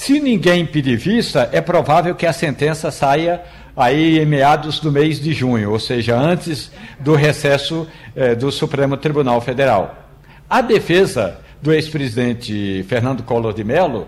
Se 0.00 0.20
ninguém 0.20 0.64
pedir 0.64 0.96
vista, 0.96 1.50
é 1.52 1.60
provável 1.60 2.14
que 2.14 2.24
a 2.24 2.32
sentença 2.32 2.88
saia 2.92 3.42
aí 3.76 4.20
em 4.20 4.24
meados 4.24 4.78
do 4.78 4.92
mês 4.92 5.20
de 5.20 5.32
junho, 5.34 5.72
ou 5.72 5.78
seja, 5.80 6.16
antes 6.16 6.70
do 7.00 7.16
recesso 7.16 7.86
eh, 8.14 8.36
do 8.36 8.52
Supremo 8.52 8.96
Tribunal 8.96 9.40
Federal. 9.40 10.08
A 10.48 10.60
defesa 10.60 11.40
do 11.60 11.72
ex-presidente 11.72 12.84
Fernando 12.88 13.24
Collor 13.24 13.52
de 13.52 13.64
Mello 13.64 14.06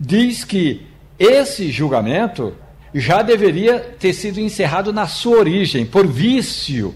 diz 0.00 0.42
que 0.42 0.86
esse 1.18 1.70
julgamento 1.70 2.54
já 2.94 3.20
deveria 3.20 3.78
ter 3.78 4.14
sido 4.14 4.40
encerrado 4.40 4.90
na 4.90 5.06
sua 5.06 5.36
origem, 5.36 5.84
por 5.84 6.06
vício, 6.06 6.94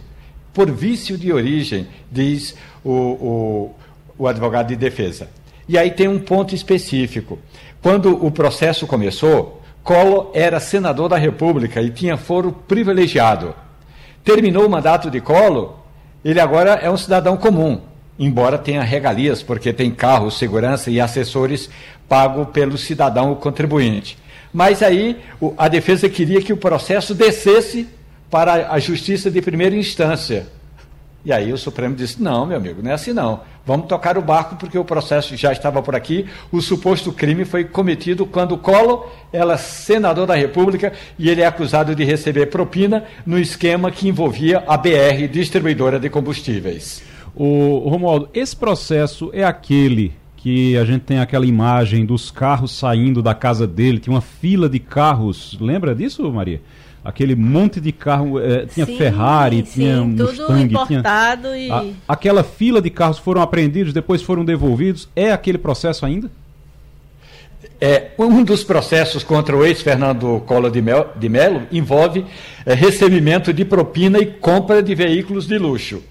por 0.52 0.70
vício 0.70 1.18
de 1.18 1.30
origem, 1.30 1.86
diz 2.10 2.56
o, 2.82 2.90
o, 2.90 3.74
o 4.16 4.26
advogado 4.26 4.68
de 4.68 4.76
defesa. 4.76 5.28
E 5.68 5.78
aí 5.78 5.90
tem 5.90 6.08
um 6.08 6.18
ponto 6.18 6.54
específico. 6.54 7.38
Quando 7.84 8.24
o 8.24 8.30
processo 8.30 8.86
começou, 8.86 9.60
Collor 9.82 10.30
era 10.32 10.58
senador 10.58 11.06
da 11.06 11.18
República 11.18 11.82
e 11.82 11.90
tinha 11.90 12.16
foro 12.16 12.50
privilegiado. 12.50 13.54
Terminou 14.24 14.64
o 14.64 14.70
mandato 14.70 15.10
de 15.10 15.20
Collor, 15.20 15.74
ele 16.24 16.40
agora 16.40 16.80
é 16.82 16.90
um 16.90 16.96
cidadão 16.96 17.36
comum, 17.36 17.82
embora 18.18 18.56
tenha 18.56 18.82
regalias, 18.82 19.42
porque 19.42 19.70
tem 19.70 19.90
carro, 19.90 20.30
segurança 20.30 20.90
e 20.90 20.98
assessores 20.98 21.68
pago 22.08 22.46
pelo 22.46 22.78
cidadão 22.78 23.34
contribuinte. 23.34 24.16
Mas 24.50 24.82
aí 24.82 25.20
a 25.58 25.68
defesa 25.68 26.08
queria 26.08 26.40
que 26.40 26.54
o 26.54 26.56
processo 26.56 27.14
descesse 27.14 27.86
para 28.30 28.72
a 28.72 28.78
justiça 28.78 29.30
de 29.30 29.42
primeira 29.42 29.76
instância. 29.76 30.46
E 31.24 31.32
aí 31.32 31.52
o 31.52 31.58
Supremo 31.58 31.94
disse: 31.94 32.22
não, 32.22 32.44
meu 32.44 32.56
amigo, 32.56 32.82
não 32.82 32.90
é 32.90 32.94
assim 32.94 33.12
não. 33.12 33.40
Vamos 33.66 33.86
tocar 33.86 34.18
o 34.18 34.22
barco 34.22 34.56
porque 34.56 34.76
o 34.76 34.84
processo 34.84 35.34
já 35.36 35.50
estava 35.50 35.80
por 35.80 35.96
aqui. 35.96 36.26
O 36.52 36.60
suposto 36.60 37.10
crime 37.10 37.46
foi 37.46 37.64
cometido 37.64 38.26
quando 38.26 38.58
Collor 38.58 39.08
era 39.32 39.56
senador 39.56 40.26
da 40.26 40.34
República 40.34 40.92
e 41.18 41.30
ele 41.30 41.40
é 41.40 41.46
acusado 41.46 41.94
de 41.94 42.04
receber 42.04 42.46
propina 42.46 43.04
no 43.24 43.38
esquema 43.38 43.90
que 43.90 44.06
envolvia 44.06 44.62
a 44.66 44.76
BR, 44.76 45.26
distribuidora 45.30 45.98
de 45.98 46.10
combustíveis. 46.10 47.02
O 47.34 47.88
Romualdo, 47.88 48.28
esse 48.34 48.54
processo 48.54 49.30
é 49.32 49.42
aquele 49.42 50.12
que 50.36 50.76
a 50.76 50.84
gente 50.84 51.00
tem 51.00 51.18
aquela 51.20 51.46
imagem 51.46 52.04
dos 52.04 52.30
carros 52.30 52.70
saindo 52.70 53.22
da 53.22 53.34
casa 53.34 53.66
dele, 53.66 53.98
tinha 53.98 54.14
uma 54.14 54.20
fila 54.20 54.68
de 54.68 54.78
carros. 54.78 55.56
Lembra 55.58 55.94
disso, 55.94 56.30
Maria? 56.30 56.60
Aquele 57.04 57.36
monte 57.36 57.80
de 57.80 57.92
carro, 57.92 58.40
eh, 58.40 58.66
tinha 58.66 58.86
sim, 58.86 58.96
Ferrari, 58.96 59.58
sim, 59.58 59.72
tinha 59.72 60.02
Mustang, 60.02 60.64
importado 60.64 61.48
tinha... 61.48 61.56
E... 61.58 61.70
A, 61.70 61.84
aquela 62.14 62.42
fila 62.42 62.80
de 62.80 62.88
carros 62.88 63.18
foram 63.18 63.42
apreendidos, 63.42 63.92
depois 63.92 64.22
foram 64.22 64.44
devolvidos. 64.44 65.08
É 65.14 65.30
aquele 65.30 65.58
processo 65.58 66.06
ainda? 66.06 66.30
É, 67.80 68.12
um 68.18 68.42
dos 68.42 68.64
processos 68.64 69.22
contra 69.22 69.54
o 69.54 69.64
ex-Fernando 69.64 70.42
Collor 70.46 70.70
de, 70.70 70.80
Mel, 70.80 71.10
de 71.16 71.28
Mello 71.28 71.62
envolve 71.70 72.24
é, 72.64 72.72
recebimento 72.72 73.52
de 73.52 73.64
propina 73.64 74.18
e 74.18 74.26
compra 74.26 74.82
de 74.82 74.94
veículos 74.94 75.46
de 75.46 75.58
luxo. 75.58 76.02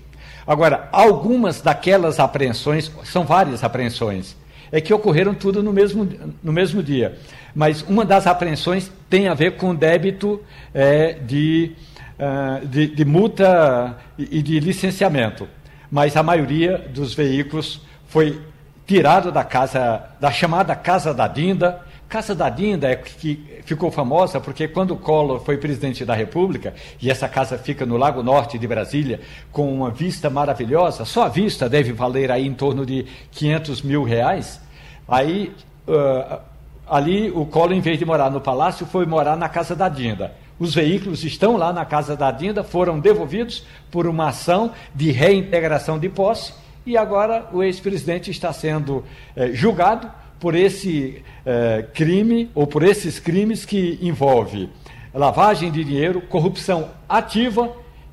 Agora, 0.46 0.90
algumas 0.92 1.62
daquelas 1.62 2.20
apreensões, 2.20 2.92
são 3.06 3.24
várias 3.24 3.64
apreensões, 3.64 4.36
é 4.74 4.82
que 4.82 4.94
ocorreram 4.94 5.34
tudo 5.34 5.64
no 5.64 5.72
mesmo, 5.72 6.10
no 6.44 6.52
mesmo 6.52 6.84
dia 6.84 7.18
mas 7.56 7.84
uma 7.84 8.04
das 8.04 8.26
apreensões 8.26 8.92
tem 9.10 9.28
a 9.28 9.34
ver 9.34 9.58
com 9.58 9.76
débito 9.76 10.42
é, 10.74 11.14
de, 11.14 11.72
uh, 12.18 12.66
de, 12.66 12.88
de, 12.88 13.06
multa 13.06 13.96
e 14.18 14.42
de 14.42 14.60
licenciamento. 14.60 15.48
Mas 15.92 16.18
a 16.18 16.24
maioria 16.24 16.80
dos 16.90 17.14
veículos 17.14 17.82
foi 18.08 18.42
tirado 18.88 19.32
da 19.32 19.44
casa, 19.44 20.04
da 20.20 20.32
chamada 20.32 20.76
Casa 20.76 21.14
da 21.14 21.28
Dinda. 21.28 21.82
Casa 22.14 22.36
da 22.36 22.48
Dinda 22.48 22.92
é 22.92 22.96
que 22.96 23.44
ficou 23.66 23.90
famosa 23.90 24.40
porque 24.40 24.68
quando 24.68 24.96
Collor 24.96 25.40
foi 25.40 25.58
presidente 25.58 26.06
da 26.06 26.14
República, 26.14 26.76
e 27.02 27.10
essa 27.10 27.28
casa 27.28 27.58
fica 27.58 27.88
no 27.88 27.98
Lago 27.98 28.22
Norte 28.22 28.60
de 28.60 28.68
Brasília, 28.68 29.20
com 29.52 29.74
uma 29.74 29.90
vista 29.90 30.30
maravilhosa, 30.30 31.06
só 31.06 31.24
a 31.24 31.28
vista 31.28 31.68
deve 31.68 31.92
valer 31.92 32.30
aí 32.30 32.46
em 32.46 32.54
torno 32.54 32.86
de 32.86 33.08
500 33.32 33.82
mil 33.82 34.04
reais, 34.04 34.62
aí 35.08 35.56
uh, 35.88 36.40
ali 36.88 37.32
o 37.32 37.48
Collor, 37.48 37.74
em 37.74 37.82
vez 37.82 37.98
de 37.98 38.06
morar 38.06 38.30
no 38.30 38.40
palácio, 38.40 38.86
foi 38.86 39.08
morar 39.08 39.36
na 39.36 39.50
casa 39.50 39.76
da 39.76 39.90
Dinda. 39.90 40.36
Os 40.60 40.76
veículos 40.76 41.24
estão 41.24 41.58
lá 41.58 41.74
na 41.74 41.84
casa 41.84 42.16
da 42.16 42.30
Dinda, 42.30 42.64
foram 42.64 43.00
devolvidos 43.00 43.66
por 43.90 44.06
uma 44.06 44.28
ação 44.28 44.72
de 44.94 45.10
reintegração 45.10 45.98
de 45.98 46.10
posse 46.10 46.54
e 46.86 46.96
agora 46.96 47.50
o 47.52 47.64
ex-presidente 47.64 48.30
está 48.30 48.54
sendo 48.54 49.04
eh, 49.36 49.50
julgado 49.52 50.12
por 50.44 50.56
esse 50.56 51.24
eh, 51.46 51.88
crime 51.94 52.52
ou 52.54 52.68
por 52.68 52.84
esses 52.84 53.18
crimes 53.18 53.64
que 53.64 53.98
envolve 54.02 54.70
lavagem 55.14 55.72
de 55.72 55.86
dinheiro, 55.86 56.20
corrupção 56.20 56.90
ativa 57.08 57.72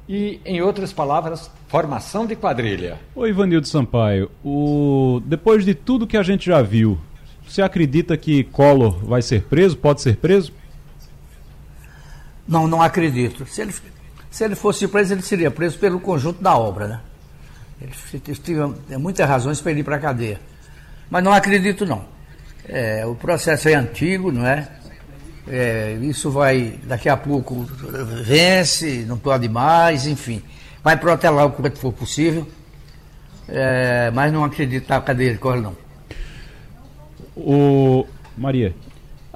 e, 0.09 0.41
em 0.45 0.63
outras 0.63 0.93
palavras, 0.93 1.51
formação 1.67 2.27
de 2.27 2.37
quadrilha. 2.37 3.01
Oi, 3.17 3.31
Ivanildo 3.31 3.67
Sampaio, 3.67 4.31
o... 4.45 5.21
depois 5.27 5.65
de 5.65 5.75
tudo 5.75 6.07
que 6.07 6.17
a 6.17 6.23
gente 6.23 6.47
já 6.47 6.63
viu 6.63 6.97
você 7.51 7.63
acredita 7.63 8.17
que 8.17 8.45
Collor 8.45 9.05
vai 9.05 9.21
ser 9.23 9.43
preso? 9.43 9.77
Pode 9.77 10.01
ser 10.01 10.19
preso? 10.19 10.53
Não, 12.47 12.69
não 12.69 12.81
acredito. 12.81 13.45
Se 13.45 13.61
ele, 13.61 13.75
se 14.31 14.45
ele 14.45 14.55
fosse 14.55 14.87
preso, 14.87 15.15
ele 15.15 15.23
seria 15.23 15.51
preso 15.51 15.77
pelo 15.77 15.99
conjunto 15.99 16.41
da 16.41 16.57
obra, 16.57 16.87
né? 16.87 17.01
Ele 17.83 18.37
tinha 18.37 18.73
muitas 19.01 19.29
razões 19.29 19.61
para 19.61 19.73
ele 19.73 19.81
ir 19.81 19.83
para 19.83 19.97
a 19.97 19.99
cadeia. 19.99 20.41
Mas 21.11 21.25
não 21.25 21.33
acredito, 21.33 21.85
não. 21.85 22.05
É, 22.69 23.05
o 23.07 23.15
processo 23.15 23.69
é 23.69 23.75
antigo, 23.75 24.31
não 24.31 24.47
é? 24.47 24.69
é? 25.49 25.99
Isso 26.03 26.31
vai, 26.31 26.79
daqui 26.85 27.09
a 27.09 27.17
pouco, 27.17 27.67
vence, 28.25 29.05
não 29.07 29.19
pode 29.19 29.49
mais, 29.49 30.07
enfim. 30.07 30.43
Vai 30.83 30.97
protelar 30.97 31.47
o 31.47 31.53
quanto 31.53 31.79
for 31.79 31.93
possível. 31.93 32.47
É, 33.49 34.11
mas 34.13 34.33
não 34.33 34.45
acredito 34.45 34.89
na 34.89 35.01
cadeia 35.01 35.33
de 35.33 35.39
Collor, 35.39 35.61
não. 35.61 35.77
O 37.37 38.07
Maria, 38.37 38.75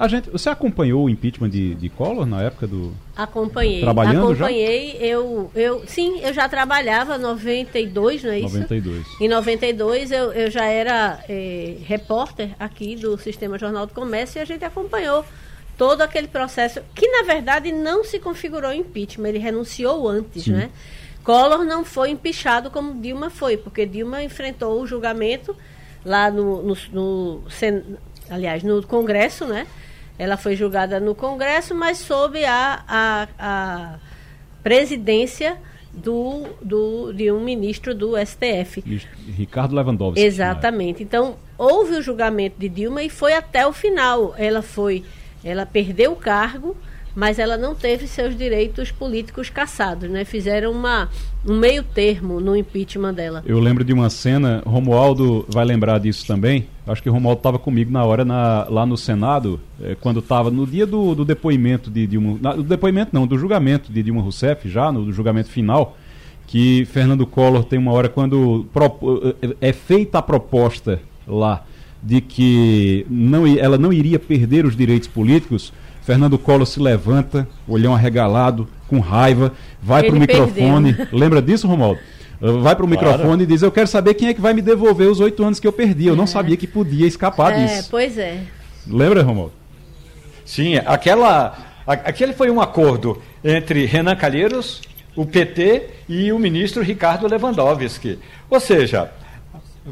a 0.05 0.09
gente, 0.09 0.30
você 0.30 0.48
acompanhou 0.48 1.05
o 1.05 1.11
impeachment 1.11 1.50
de, 1.50 1.74
de 1.74 1.88
Collor 1.88 2.26
na 2.26 2.42
época 2.42 2.66
do 2.66 2.94
Acompanhei. 3.16 3.80
Trabalhando 3.80 4.32
acompanhei, 4.32 4.92
já? 4.92 5.05
eu 5.07 5.50
eu 5.55 5.84
sim, 5.86 6.20
eu 6.20 6.32
já 6.32 6.48
trabalhava 6.48 7.16
92, 7.16 8.22
não 8.22 8.30
é 8.30 8.40
isso? 8.40 8.59
92. 8.59 9.07
Em 9.20 9.28
92 9.28 10.12
eu, 10.12 10.32
eu 10.32 10.50
já 10.50 10.66
era 10.66 11.24
é, 11.28 11.76
repórter 11.84 12.50
aqui 12.59 12.96
do 12.96 13.16
Sistema 13.18 13.59
Jornal 13.59 13.86
do 13.86 13.94
Comércio 13.94 14.38
e 14.38 14.42
a 14.42 14.44
gente 14.44 14.64
acompanhou 14.64 15.24
todo 15.78 16.02
aquele 16.02 16.28
processo 16.28 16.80
que 16.94 17.09
na 17.09 17.22
verdade 17.22 17.72
não 17.72 18.05
se 18.05 18.18
configurou 18.18 18.72
impeachment, 18.72 19.28
ele 19.28 19.38
renunciou 19.38 20.09
antes, 20.09 20.44
sim. 20.44 20.52
né? 20.52 20.70
Collor 21.24 21.64
não 21.64 21.84
foi 21.84 22.11
empichado 22.11 22.70
como 22.70 23.00
Dilma 23.00 23.30
foi, 23.30 23.57
porque 23.57 23.86
Dilma 23.86 24.22
enfrentou 24.22 24.80
o 24.80 24.86
julgamento 24.86 25.57
lá 26.05 26.30
no, 26.30 26.62
no, 26.62 26.76
no 26.92 27.42
aliás, 28.28 28.62
no 28.62 28.82
Congresso, 28.86 29.46
né? 29.46 29.66
Ela 30.19 30.37
foi 30.37 30.55
julgada 30.55 31.01
no 31.01 31.15
Congresso, 31.15 31.75
mas 31.75 31.99
sob 31.99 32.45
a, 32.45 32.85
a, 32.87 33.29
a 33.39 33.99
presidência 34.62 35.59
do, 35.93 36.45
do, 36.62 37.12
de 37.12 37.31
um 37.31 37.41
ministro 37.43 37.95
do 37.95 38.15
STF. 38.17 38.83
Ricardo 39.29 39.75
Lewandowski. 39.75 40.21
Exatamente. 40.21 41.03
Então, 41.03 41.37
houve 41.57 41.97
o 41.97 42.03
julgamento 42.03 42.59
de 42.59 42.69
Dilma 42.69 43.03
e 43.03 43.09
foi 43.09 43.33
até 43.33 43.67
o 43.67 43.73
final. 43.73 44.35
Ela 44.37 44.62
foi, 44.62 45.05
ela 45.45 45.65
perdeu 45.65 46.12
o 46.12 46.17
cargo, 46.17 46.77
mas 47.15 47.39
ela 47.39 47.57
não 47.57 47.75
teve 47.75 48.07
seus 48.07 48.37
direitos 48.37 48.91
políticos 48.91 49.49
cassados, 49.49 50.11
né? 50.11 50.25
Fizeram 50.25 50.73
uma, 50.73 51.09
um 51.47 51.57
meio 51.57 51.83
termo 51.83 52.41
no 52.41 52.57
impeachment 52.57 53.15
dela. 53.15 53.43
Eu 53.47 53.61
lembro 53.61 53.85
de 53.85 53.93
uma 53.93 54.11
cena, 54.11 54.62
Romualdo 54.67 55.45
vai 55.49 55.65
lembrar 55.65 55.99
disso 55.99 56.27
também. 56.27 56.67
Acho 56.87 57.03
que 57.03 57.09
o 57.09 57.12
Romualdo 57.12 57.39
estava 57.39 57.59
comigo 57.59 57.91
na 57.91 58.05
hora 58.05 58.25
na, 58.25 58.67
lá 58.69 58.85
no 58.85 58.97
Senado, 58.97 59.61
eh, 59.81 59.97
quando 60.01 60.21
estava 60.21 60.51
no 60.51 60.67
dia 60.67 60.87
do, 60.87 61.15
do 61.15 61.25
depoimento 61.25 61.91
de 61.91 62.07
Dilma, 62.07 62.39
na, 62.41 62.55
do 62.55 62.62
depoimento 62.62 63.11
não, 63.12 63.27
do 63.27 63.39
julgamento 63.39 63.93
de 63.93 64.03
Dilma 64.03 64.21
Rousseff, 64.21 64.69
já 64.69 64.91
no 64.91 65.11
julgamento 65.12 65.49
final, 65.49 65.97
que 66.47 66.85
Fernando 66.87 67.27
Collor 67.27 67.65
tem 67.65 67.79
uma 67.79 67.93
hora 67.93 68.09
quando 68.09 68.67
pro, 68.73 69.37
eh, 69.41 69.57
é 69.61 69.73
feita 69.73 70.19
a 70.19 70.23
proposta 70.23 71.01
lá 71.27 71.65
de 72.03 72.21
que 72.21 73.07
não, 73.09 73.47
ela 73.47 73.79
não 73.79 73.91
iria 73.91 74.19
perder 74.19 74.67
os 74.67 74.77
direitos 74.77 75.09
políticos, 75.09 75.73
Fernando 76.05 76.38
Collor 76.38 76.66
se 76.66 76.78
levanta, 76.78 77.48
olhão 77.66 77.94
arregalado, 77.94 78.68
com 78.88 79.00
raiva, 79.00 79.52
vai 79.82 80.02
para 80.02 80.14
o 80.14 80.18
microfone. 80.18 80.92
Perdeu. 80.92 81.18
Lembra 81.18 81.40
disso, 81.40 81.66
Romualdo? 81.66 81.98
Uh, 82.40 82.61
vai 82.61 82.76
para 82.76 82.84
o 82.84 82.88
claro. 82.88 83.09
microfone 83.09 83.42
e 83.44 83.46
diz: 83.46 83.62
Eu 83.62 83.72
quero 83.72 83.88
saber 83.88 84.12
quem 84.12 84.28
é 84.28 84.34
que 84.34 84.40
vai 84.40 84.52
me 84.52 84.61
devolver 84.61 85.09
os 85.09 85.18
oito 85.20 85.42
anos 85.42 85.59
que 85.59 85.66
eu 85.66 85.72
perdi. 85.72 86.07
Eu 86.07 86.16
não 86.16 86.24
é. 86.24 86.26
sabia 86.26 86.59
que 86.59 86.66
podia 86.66 87.07
escapar 87.07 87.52
é, 87.52 87.64
disso. 87.64 87.88
Pois 87.90 88.18
é. 88.18 88.40
Lembra, 88.86 89.22
Romualdo? 89.22 89.55
Sim, 90.44 90.76
aquela, 90.84 91.57
aquele 91.86 92.34
foi 92.34 92.50
um 92.50 92.61
acordo 92.61 93.22
entre 93.42 93.86
Renan 93.86 94.14
Calheiros, 94.14 94.82
o 95.16 95.24
PT 95.24 95.88
e 96.07 96.30
o 96.32 96.38
ministro 96.38 96.82
Ricardo 96.82 97.26
Lewandowski. 97.26 98.18
Ou 98.50 98.61
seja, 98.61 99.11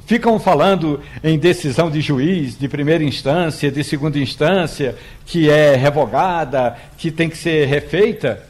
ficam 0.07 0.39
falando 0.39 1.01
em 1.23 1.39
decisão 1.39 1.91
de 1.91 2.01
juiz 2.01 2.59
de 2.59 2.69
primeira 2.69 3.05
instância, 3.05 3.71
de 3.71 3.85
segunda 3.85 4.19
instância, 4.19 4.97
que 5.27 5.51
é 5.51 5.77
revogada, 5.77 6.77
que 6.97 7.11
tem 7.11 7.29
que 7.29 7.37
ser 7.37 7.67
refeita. 7.67 8.47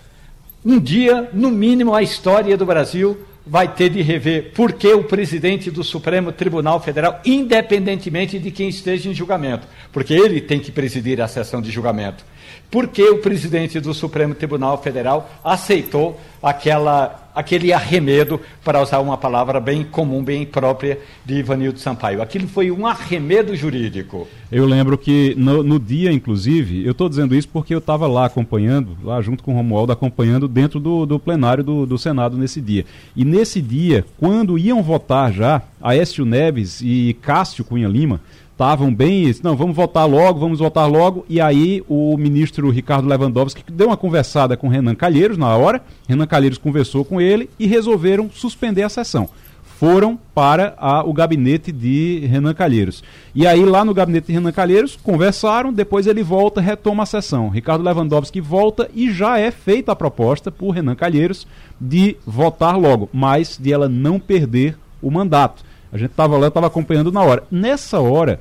Um 0.64 0.78
dia, 0.78 1.28
no 1.32 1.50
mínimo, 1.50 1.94
a 1.94 2.02
história 2.02 2.56
do 2.56 2.64
Brasil 2.64 3.18
vai 3.44 3.66
ter 3.66 3.90
de 3.90 4.00
rever 4.00 4.52
por 4.54 4.72
que 4.72 4.92
o 4.92 5.04
presidente 5.04 5.70
do 5.70 5.82
Supremo 5.82 6.30
Tribunal 6.30 6.80
Federal, 6.80 7.20
independentemente 7.24 8.38
de 8.38 8.52
quem 8.52 8.68
esteja 8.68 9.10
em 9.10 9.14
julgamento, 9.14 9.66
porque 9.92 10.14
ele 10.14 10.40
tem 10.40 10.60
que 10.60 10.70
presidir 10.70 11.20
a 11.20 11.26
sessão 11.26 11.60
de 11.60 11.70
julgamento, 11.70 12.24
por 12.72 12.88
que 12.88 13.02
o 13.02 13.18
presidente 13.18 13.78
do 13.78 13.92
Supremo 13.92 14.34
Tribunal 14.34 14.82
Federal 14.82 15.30
aceitou 15.44 16.18
aquela, 16.42 17.28
aquele 17.34 17.70
arremedo, 17.70 18.40
para 18.64 18.80
usar 18.80 18.98
uma 19.00 19.18
palavra 19.18 19.60
bem 19.60 19.84
comum, 19.84 20.24
bem 20.24 20.46
própria 20.46 20.98
de 21.22 21.34
Ivanildo 21.34 21.78
Sampaio. 21.78 22.22
Aquilo 22.22 22.48
foi 22.48 22.70
um 22.70 22.86
arremedo 22.86 23.54
jurídico. 23.54 24.26
Eu 24.50 24.64
lembro 24.64 24.96
que 24.96 25.34
no, 25.36 25.62
no 25.62 25.78
dia, 25.78 26.10
inclusive, 26.10 26.82
eu 26.82 26.92
estou 26.92 27.10
dizendo 27.10 27.34
isso 27.34 27.46
porque 27.46 27.74
eu 27.74 27.78
estava 27.78 28.06
lá 28.06 28.24
acompanhando, 28.24 28.96
lá 29.04 29.20
junto 29.20 29.44
com 29.44 29.52
o 29.52 29.56
Romualdo, 29.56 29.92
acompanhando 29.92 30.48
dentro 30.48 30.80
do, 30.80 31.04
do 31.04 31.20
plenário 31.20 31.62
do, 31.62 31.84
do 31.84 31.98
Senado 31.98 32.38
nesse 32.38 32.58
dia. 32.58 32.86
E 33.14 33.22
nesse 33.22 33.60
dia, 33.60 34.02
quando 34.18 34.58
iam 34.58 34.82
votar 34.82 35.30
já, 35.30 35.60
Aécio 35.78 36.24
Neves 36.24 36.80
e 36.80 37.14
Cássio 37.20 37.66
Cunha 37.66 37.86
Lima 37.86 38.18
estavam 38.62 38.94
bem, 38.94 39.34
não, 39.42 39.56
vamos 39.56 39.74
votar 39.74 40.08
logo, 40.08 40.38
vamos 40.38 40.60
votar 40.60 40.88
logo. 40.88 41.26
E 41.28 41.40
aí 41.40 41.82
o 41.88 42.16
ministro 42.16 42.70
Ricardo 42.70 43.08
Lewandowski 43.08 43.64
deu 43.68 43.88
uma 43.88 43.96
conversada 43.96 44.56
com 44.56 44.68
Renan 44.68 44.94
Calheiros 44.94 45.36
na 45.36 45.56
hora. 45.56 45.82
Renan 46.08 46.28
Calheiros 46.28 46.58
conversou 46.58 47.04
com 47.04 47.20
ele 47.20 47.50
e 47.58 47.66
resolveram 47.66 48.30
suspender 48.32 48.84
a 48.84 48.88
sessão. 48.88 49.28
Foram 49.64 50.16
para 50.32 50.74
a, 50.78 51.02
o 51.02 51.12
gabinete 51.12 51.72
de 51.72 52.24
Renan 52.30 52.54
Calheiros. 52.54 53.02
E 53.34 53.48
aí, 53.48 53.64
lá 53.64 53.84
no 53.84 53.92
gabinete 53.92 54.28
de 54.28 54.34
Renan 54.34 54.52
Calheiros, 54.52 54.96
conversaram, 55.02 55.72
depois 55.72 56.06
ele 56.06 56.22
volta, 56.22 56.60
retoma 56.60 57.02
a 57.02 57.06
sessão. 57.06 57.48
Ricardo 57.48 57.82
Lewandowski 57.82 58.40
volta 58.40 58.88
e 58.94 59.12
já 59.12 59.40
é 59.40 59.50
feita 59.50 59.90
a 59.90 59.96
proposta 59.96 60.52
por 60.52 60.70
Renan 60.70 60.94
Calheiros 60.94 61.48
de 61.80 62.16
votar 62.24 62.78
logo, 62.78 63.10
mas 63.12 63.58
de 63.60 63.72
ela 63.72 63.88
não 63.88 64.20
perder 64.20 64.78
o 65.02 65.10
mandato. 65.10 65.64
A 65.92 65.98
gente 65.98 66.12
estava 66.12 66.38
lá, 66.38 66.46
estava 66.46 66.68
acompanhando 66.68 67.10
na 67.10 67.22
hora. 67.22 67.42
Nessa 67.50 67.98
hora, 67.98 68.40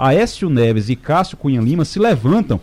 Aécio 0.00 0.48
Neves 0.48 0.88
e 0.88 0.96
Cássio 0.96 1.36
Cunha 1.36 1.60
Lima 1.60 1.84
se 1.84 1.98
levantam 1.98 2.58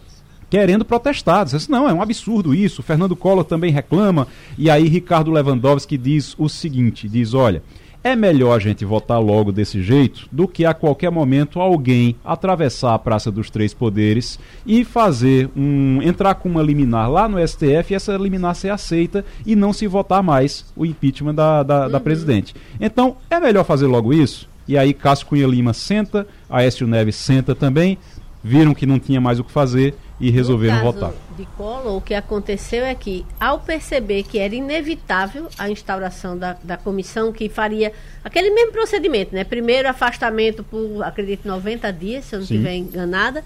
querendo 0.50 0.84
protestar. 0.84 1.46
Dizem, 1.46 1.70
não, 1.70 1.88
é 1.88 1.94
um 1.94 2.02
absurdo 2.02 2.56
isso. 2.56 2.82
Fernando 2.82 3.16
Collor 3.16 3.44
também 3.44 3.72
reclama. 3.72 4.28
E 4.58 4.70
aí 4.70 4.88
Ricardo 4.88 5.32
Lewandowski 5.32 5.98
diz 5.98 6.36
o 6.38 6.50
seguinte, 6.50 7.08
diz, 7.08 7.34
olha, 7.34 7.62
é 8.04 8.16
melhor 8.16 8.56
a 8.56 8.60
gente 8.60 8.86
votar 8.86 9.22
logo 9.22 9.52
desse 9.52 9.82
jeito 9.84 10.28
do 10.32 10.48
que 10.48 10.66
a 10.66 10.74
qualquer 10.74 11.12
momento 11.12 11.60
alguém 11.60 12.16
atravessar 12.24 12.94
a 12.94 13.00
Praça 13.00 13.30
dos 13.30 13.50
Três 13.50 13.74
Poderes 13.74 14.40
e 14.66 14.84
fazer 14.84 15.50
um. 15.56 16.00
entrar 16.02 16.36
com 16.36 16.50
uma 16.50 16.64
liminar 16.64 17.12
lá 17.12 17.28
no 17.28 17.46
STF 17.46 17.92
e 17.92 17.96
essa 17.96 18.16
liminar 18.18 18.56
ser 18.56 18.70
aceita 18.70 19.26
e 19.46 19.56
não 19.56 19.74
se 19.74 19.88
votar 19.88 20.24
mais 20.24 20.66
o 20.76 20.86
impeachment 20.86 21.36
da, 21.36 21.64
da, 21.64 21.86
uhum. 21.86 21.92
da 21.92 22.00
presidente. 22.00 22.56
Então, 22.80 23.18
é 23.30 23.40
melhor 23.40 23.64
fazer 23.64 23.88
logo 23.88 24.14
isso. 24.14 24.48
E 24.68 24.78
aí 24.78 24.94
Cássio 24.94 25.28
Cunha 25.28 25.48
Lima 25.48 25.74
senta, 25.74 26.28
Aécio 26.50 26.86
Neves 26.86 27.16
senta 27.16 27.56
também, 27.56 27.98
viram 28.44 28.74
que 28.74 28.86
não 28.86 29.00
tinha 29.00 29.20
mais 29.20 29.40
o 29.40 29.44
que 29.44 29.52
fazer 29.52 29.96
e 30.20 30.32
resolveram 30.32 30.82
votar. 30.82 31.12
De 31.38 31.46
Collor, 31.58 31.98
o 31.98 32.02
que 32.02 32.14
aconteceu 32.14 32.84
é 32.84 32.96
que, 32.96 33.26
ao 33.40 33.60
perceber 33.60 34.24
que 34.24 34.40
era 34.40 34.56
inevitável 34.56 35.48
a 35.58 35.70
instauração 35.70 36.38
da, 36.38 36.58
da 36.64 36.76
comissão, 36.76 37.32
que 37.32 37.48
faria 37.50 37.94
aquele 38.24 38.50
mesmo 38.50 38.72
procedimento, 38.72 39.36
né? 39.36 39.44
Primeiro 39.44 39.88
afastamento 39.88 40.64
por, 40.64 41.04
acredito, 41.04 41.48
90 41.48 41.94
dias, 41.94 42.26
se 42.26 42.36
eu 42.36 42.40
não 42.40 42.44
estiver 42.44 42.76
enganada. 42.76 43.44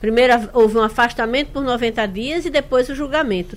Primeiro 0.00 0.50
houve 0.52 0.76
um 0.76 0.82
afastamento 0.82 1.48
por 1.48 1.62
90 1.62 2.06
dias 2.08 2.44
e 2.46 2.50
depois 2.50 2.88
o 2.88 2.94
julgamento. 2.94 3.56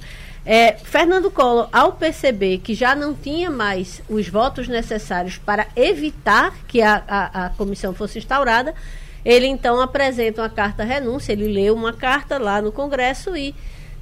É, 0.49 0.77
Fernando 0.81 1.29
Collor, 1.29 1.67
ao 1.73 1.91
perceber 1.91 2.59
que 2.59 2.73
já 2.73 2.95
não 2.95 3.13
tinha 3.13 3.51
mais 3.51 4.01
os 4.07 4.29
votos 4.29 4.69
necessários 4.69 5.37
para 5.37 5.67
evitar 5.75 6.55
que 6.65 6.81
a, 6.81 7.03
a, 7.05 7.45
a 7.47 7.49
comissão 7.49 7.93
fosse 7.93 8.17
instaurada, 8.17 8.73
ele 9.25 9.45
então 9.45 9.81
apresenta 9.81 10.41
uma 10.41 10.49
carta 10.49 10.85
renúncia, 10.85 11.33
ele 11.33 11.49
leu 11.49 11.75
uma 11.75 11.91
carta 11.91 12.37
lá 12.37 12.61
no 12.61 12.71
Congresso 12.71 13.35
e 13.35 13.53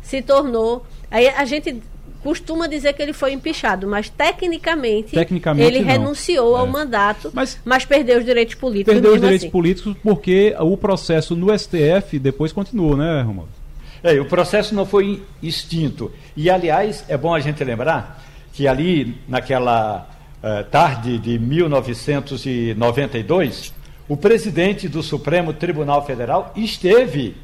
se 0.04 0.22
tornou. 0.22 0.86
Aí 1.10 1.28
a 1.30 1.46
gente 1.46 1.82
costuma 2.22 2.68
dizer 2.68 2.94
que 2.94 3.02
ele 3.02 3.14
foi 3.14 3.34
empichado, 3.34 3.88
mas 3.88 4.08
tecnicamente, 4.08 5.16
tecnicamente 5.16 5.68
ele 5.68 5.80
não. 5.80 5.88
renunciou 5.88 6.56
é. 6.56 6.60
ao 6.60 6.68
mandato, 6.68 7.32
mas, 7.34 7.60
mas, 7.66 7.86
perdeu 7.86 8.20
os 8.20 8.26
direitos 8.26 8.54
políticos. 8.54 8.94
Perdeu 8.94 9.14
os 9.14 9.20
direitos 9.20 9.46
assim. 9.46 9.52
políticos 9.52 9.96
porque 10.04 10.56
o 10.60 10.78
processo 10.78 11.36
no 11.36 11.48
STF 11.58 12.20
depois 12.20 12.52
continuou, 12.52 12.96
né, 12.96 13.24
Romualdo? 13.24 13.65
É, 14.06 14.22
o 14.22 14.26
processo 14.26 14.74
não 14.76 14.86
foi 14.86 15.24
extinto. 15.42 16.12
E, 16.38 16.48
aliás, 16.48 17.04
é 17.08 17.18
bom 17.18 17.34
a 17.34 17.40
gente 17.40 17.64
lembrar 17.64 18.24
que 18.54 18.68
ali, 18.68 19.18
naquela 19.28 20.08
uh, 20.44 20.64
tarde 20.66 21.18
de 21.18 21.40
1992, 21.40 23.74
o 24.08 24.16
presidente 24.16 24.88
do 24.88 25.02
Supremo 25.02 25.54
Tribunal 25.54 26.06
Federal 26.06 26.54
esteve 26.56 27.36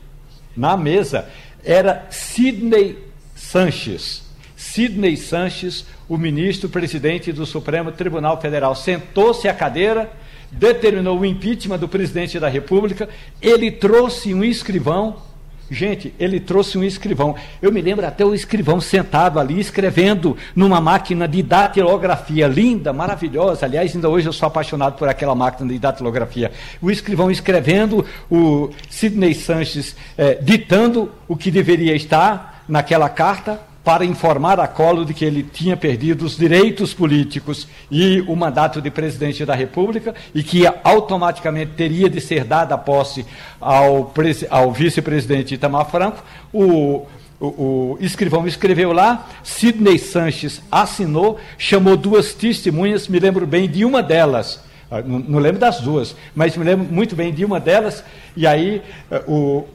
na 0.55 0.77
mesa. 0.77 1.27
Era 1.65 2.05
Sidney 2.11 2.95
Sanches. 3.33 4.21
Sidney 4.55 5.17
Sanches, 5.17 5.87
o 6.07 6.15
ministro 6.15 6.69
presidente 6.69 7.31
do 7.31 7.47
Supremo 7.47 7.91
Tribunal 7.91 8.39
Federal, 8.39 8.75
sentou-se 8.75 9.47
à 9.47 9.53
cadeira, 9.55 10.11
determinou 10.51 11.21
o 11.21 11.25
impeachment 11.25 11.79
do 11.79 11.89
presidente 11.89 12.39
da 12.39 12.49
República, 12.49 13.09
ele 13.41 13.71
trouxe 13.71 14.31
um 14.31 14.43
escrivão 14.43 15.30
Gente, 15.73 16.13
ele 16.19 16.37
trouxe 16.37 16.77
um 16.77 16.83
escrivão. 16.83 17.33
Eu 17.61 17.71
me 17.71 17.81
lembro 17.81 18.05
até 18.05 18.25
o 18.25 18.35
escrivão 18.35 18.81
sentado 18.81 19.39
ali 19.39 19.57
escrevendo 19.57 20.35
numa 20.53 20.81
máquina 20.81 21.29
de 21.29 21.41
datilografia 21.41 22.45
linda, 22.45 22.91
maravilhosa. 22.91 23.65
Aliás, 23.65 23.95
ainda 23.95 24.09
hoje 24.09 24.27
eu 24.27 24.33
sou 24.33 24.47
apaixonado 24.47 24.97
por 24.97 25.07
aquela 25.07 25.33
máquina 25.33 25.71
de 25.71 25.79
datilografia. 25.79 26.51
O 26.81 26.91
escrivão 26.91 27.31
escrevendo, 27.31 28.05
o 28.29 28.69
Sidney 28.89 29.33
Sanches 29.33 29.95
eh, 30.17 30.37
ditando 30.41 31.09
o 31.25 31.37
que 31.37 31.49
deveria 31.49 31.95
estar 31.95 32.65
naquela 32.67 33.07
carta 33.07 33.70
para 33.83 34.05
informar 34.05 34.59
a 34.59 34.67
Collor 34.67 35.05
de 35.05 35.13
que 35.13 35.25
ele 35.25 35.43
tinha 35.43 35.75
perdido 35.75 36.23
os 36.23 36.37
direitos 36.37 36.93
políticos 36.93 37.67
e 37.89 38.21
o 38.21 38.35
mandato 38.35 38.81
de 38.81 38.91
presidente 38.91 39.43
da 39.45 39.55
República 39.55 40.13
e 40.35 40.43
que 40.43 40.65
automaticamente 40.83 41.71
teria 41.75 42.09
de 42.09 42.21
ser 42.21 42.43
dada 42.43 42.75
a 42.75 42.77
posse 42.77 43.25
ao, 43.59 44.13
ao 44.49 44.71
vice-presidente 44.71 45.55
Itamar 45.55 45.89
Franco. 45.89 46.23
O, 46.53 47.07
o, 47.39 47.47
o, 47.47 47.97
escrivão 47.99 48.47
escreveu 48.47 48.93
lá, 48.93 49.27
Sidney 49.43 49.97
Sanches 49.97 50.61
assinou, 50.71 51.39
chamou 51.57 51.97
duas 51.97 52.35
testemunhas, 52.35 53.07
me 53.07 53.19
lembro 53.19 53.47
bem 53.47 53.67
de 53.67 53.83
uma 53.83 54.03
delas. 54.03 54.63
Ah, 54.91 55.01
não, 55.01 55.39
lembro 55.39 55.59
das 55.59 55.79
duas, 55.79 56.15
mas 56.35 56.55
me 56.55 56.63
lembro 56.63 56.85
muito 56.93 57.15
bem 57.15 57.33
de 57.33 57.43
uma 57.45 57.59
delas, 57.59 58.03
e 58.35 58.45
aí 58.45 58.81
eh, 59.09 59.23
o, 59.25 59.65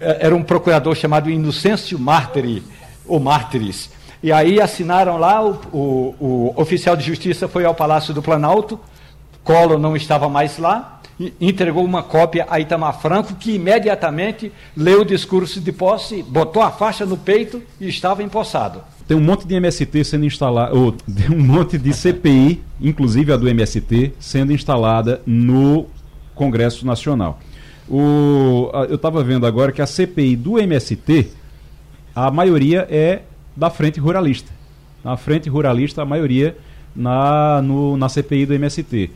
era 0.00 0.34
um 0.34 0.42
procurador 0.42 0.96
chamado 0.96 1.30
Inocêncio 1.30 1.98
Martiri, 1.98 2.62
ou 3.06 3.20
mártires. 3.20 3.90
E 4.22 4.32
aí 4.32 4.60
assinaram 4.60 5.18
lá, 5.18 5.44
o, 5.44 5.58
o, 5.70 6.14
o, 6.18 6.54
oficial 6.56 6.96
de 6.96 7.04
justiça 7.04 7.46
foi 7.46 7.64
ao 7.64 7.74
Palácio 7.74 8.14
do 8.14 8.22
Planalto, 8.22 8.80
Collor 9.42 9.78
não 9.78 9.94
estava 9.94 10.28
mais 10.28 10.56
lá, 10.56 11.02
entregou 11.40 11.84
uma 11.84 12.02
cópia 12.02 12.46
a 12.48 12.58
Itamar 12.58 13.00
Franco, 13.00 13.34
que 13.34 13.54
imediatamente 13.54 14.50
leu 14.76 15.02
o 15.02 15.04
discurso 15.04 15.60
de 15.60 15.70
posse, 15.70 16.22
botou 16.22 16.62
a 16.62 16.70
faixa 16.70 17.04
no 17.04 17.16
peito 17.16 17.62
e 17.80 17.88
estava 17.88 18.22
empossado. 18.22 18.80
Tem 19.06 19.16
um 19.16 19.20
monte 19.20 19.46
de 19.46 19.54
MST 19.54 20.02
sendo 20.04 20.24
instalado, 20.24 20.76
ou 20.76 20.96
um 21.30 21.42
monte 21.42 21.76
de 21.76 21.92
CPI, 21.92 22.62
inclusive 22.80 23.32
a 23.32 23.36
do 23.36 23.46
MST, 23.46 24.14
sendo 24.18 24.52
instalada 24.52 25.20
no 25.26 25.86
Congresso 26.34 26.86
Nacional. 26.86 27.38
O, 27.86 28.70
eu 28.88 28.94
estava 28.94 29.22
vendo 29.22 29.46
agora 29.46 29.70
que 29.70 29.82
a 29.82 29.86
CPI 29.86 30.36
do 30.36 30.58
MST 30.58 31.30
a 32.14 32.30
maioria 32.30 32.86
é 32.90 33.22
da 33.56 33.70
frente 33.70 34.00
ruralista. 34.00 34.50
Na 35.02 35.16
frente 35.16 35.48
ruralista, 35.48 36.02
a 36.02 36.04
maioria 36.04 36.56
na, 36.94 37.60
no, 37.62 37.96
na 37.96 38.08
CPI 38.08 38.46
do 38.46 38.54
MST. 38.54 39.10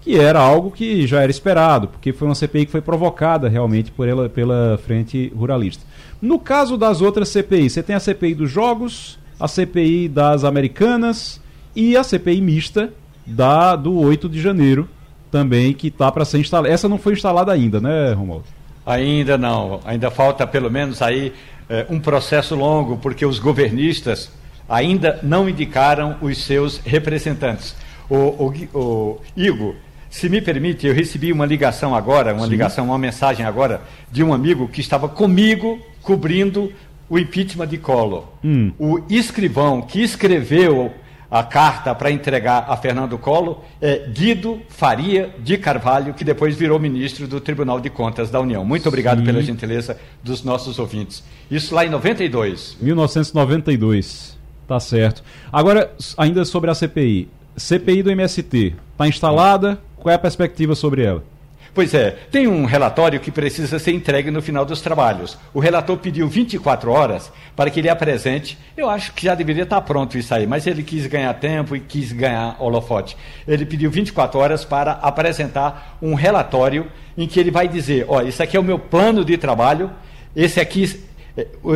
Que 0.00 0.18
era 0.18 0.40
algo 0.40 0.70
que 0.70 1.06
já 1.06 1.22
era 1.22 1.30
esperado, 1.30 1.88
porque 1.88 2.12
foi 2.12 2.26
uma 2.28 2.34
CPI 2.34 2.66
que 2.66 2.72
foi 2.72 2.80
provocada 2.80 3.48
realmente 3.48 3.90
por 3.90 4.08
ela, 4.08 4.28
pela 4.28 4.78
frente 4.84 5.32
ruralista. 5.34 5.84
No 6.20 6.38
caso 6.38 6.76
das 6.76 7.00
outras 7.00 7.28
CPIs, 7.28 7.72
você 7.72 7.82
tem 7.82 7.94
a 7.94 8.00
CPI 8.00 8.34
dos 8.34 8.50
jogos, 8.50 9.18
a 9.38 9.46
CPI 9.46 10.08
das 10.08 10.44
americanas 10.44 11.40
e 11.74 11.96
a 11.96 12.02
CPI 12.02 12.40
mista 12.40 12.92
da, 13.24 13.76
do 13.76 13.96
8 13.98 14.28
de 14.28 14.40
janeiro, 14.40 14.88
também, 15.32 15.72
que 15.72 15.88
está 15.88 16.12
para 16.12 16.26
ser 16.26 16.38
instalada. 16.38 16.72
Essa 16.72 16.88
não 16.88 16.98
foi 16.98 17.14
instalada 17.14 17.50
ainda, 17.50 17.80
né, 17.80 18.12
Romualdo? 18.12 18.44
Ainda 18.84 19.38
não. 19.38 19.80
Ainda 19.84 20.10
falta 20.10 20.46
pelo 20.46 20.70
menos 20.70 21.00
aí 21.00 21.32
é, 21.68 21.86
um 21.88 22.00
processo 22.00 22.54
longo, 22.54 22.96
porque 22.96 23.24
os 23.24 23.38
governistas 23.38 24.30
ainda 24.68 25.18
não 25.22 25.48
indicaram 25.48 26.16
os 26.20 26.38
seus 26.38 26.78
representantes. 26.78 27.74
O, 28.08 28.16
o, 28.16 28.78
o 28.78 29.20
Igor, 29.36 29.74
se 30.10 30.28
me 30.28 30.40
permite, 30.40 30.86
eu 30.86 30.94
recebi 30.94 31.32
uma 31.32 31.46
ligação 31.46 31.94
agora, 31.94 32.34
uma 32.34 32.44
Sim. 32.44 32.50
ligação, 32.50 32.84
uma 32.84 32.98
mensagem 32.98 33.46
agora, 33.46 33.80
de 34.10 34.22
um 34.22 34.32
amigo 34.32 34.68
que 34.68 34.80
estava 34.80 35.08
comigo 35.08 35.80
cobrindo 36.02 36.72
o 37.08 37.18
impeachment 37.18 37.66
de 37.66 37.78
Collor. 37.78 38.24
Hum. 38.44 38.72
O 38.78 39.02
escrivão 39.08 39.82
que 39.82 40.02
escreveu 40.02 40.92
a 41.30 41.42
carta 41.42 41.94
para 41.94 42.10
entregar 42.10 42.66
a 42.68 42.76
Fernando 42.76 43.16
Collor 43.16 43.60
é 43.80 44.06
Guido 44.06 44.60
Faria 44.68 45.34
de 45.38 45.56
Carvalho, 45.56 46.12
que 46.12 46.24
depois 46.24 46.54
virou 46.54 46.78
ministro 46.78 47.26
do 47.26 47.40
Tribunal 47.40 47.80
de 47.80 47.88
Contas 47.88 48.30
da 48.30 48.38
União. 48.38 48.62
Muito 48.66 48.86
obrigado 48.86 49.20
Sim. 49.20 49.24
pela 49.24 49.42
gentileza 49.42 49.98
dos 50.22 50.42
nossos 50.42 50.78
ouvintes. 50.78 51.24
Isso 51.52 51.74
lá 51.74 51.84
em 51.84 51.90
92. 51.90 52.78
1992. 52.80 54.38
Tá 54.66 54.80
certo. 54.80 55.22
Agora, 55.52 55.92
ainda 56.16 56.46
sobre 56.46 56.70
a 56.70 56.74
CPI. 56.74 57.28
CPI 57.54 58.02
do 58.02 58.10
MST, 58.10 58.74
está 58.92 59.06
instalada? 59.06 59.78
Qual 59.96 60.10
é 60.10 60.16
a 60.16 60.18
perspectiva 60.18 60.74
sobre 60.74 61.04
ela? 61.04 61.22
Pois 61.74 61.92
é, 61.92 62.12
tem 62.30 62.46
um 62.46 62.64
relatório 62.64 63.20
que 63.20 63.30
precisa 63.30 63.78
ser 63.78 63.92
entregue 63.92 64.30
no 64.30 64.40
final 64.40 64.64
dos 64.64 64.80
trabalhos. 64.80 65.36
O 65.52 65.60
relator 65.60 65.98
pediu 65.98 66.26
24 66.26 66.90
horas 66.90 67.30
para 67.54 67.70
que 67.70 67.80
ele 67.80 67.88
apresente. 67.90 68.58
Eu 68.74 68.88
acho 68.88 69.12
que 69.12 69.26
já 69.26 69.34
deveria 69.34 69.64
estar 69.64 69.80
pronto 69.82 70.16
isso 70.16 70.34
aí, 70.34 70.46
mas 70.46 70.66
ele 70.66 70.82
quis 70.82 71.06
ganhar 71.06 71.34
tempo 71.34 71.76
e 71.76 71.80
quis 71.80 72.12
ganhar 72.12 72.56
holofote. 72.58 73.14
Ele 73.46 73.66
pediu 73.66 73.90
24 73.90 74.40
horas 74.40 74.64
para 74.64 74.92
apresentar 74.92 75.98
um 76.00 76.14
relatório 76.14 76.86
em 77.16 77.26
que 77.26 77.38
ele 77.38 77.50
vai 77.50 77.68
dizer: 77.68 78.06
ó, 78.08 78.22
isso 78.22 78.42
aqui 78.42 78.56
é 78.56 78.60
o 78.60 78.64
meu 78.64 78.78
plano 78.78 79.22
de 79.22 79.36
trabalho, 79.36 79.90
esse 80.34 80.58
aqui 80.58 80.82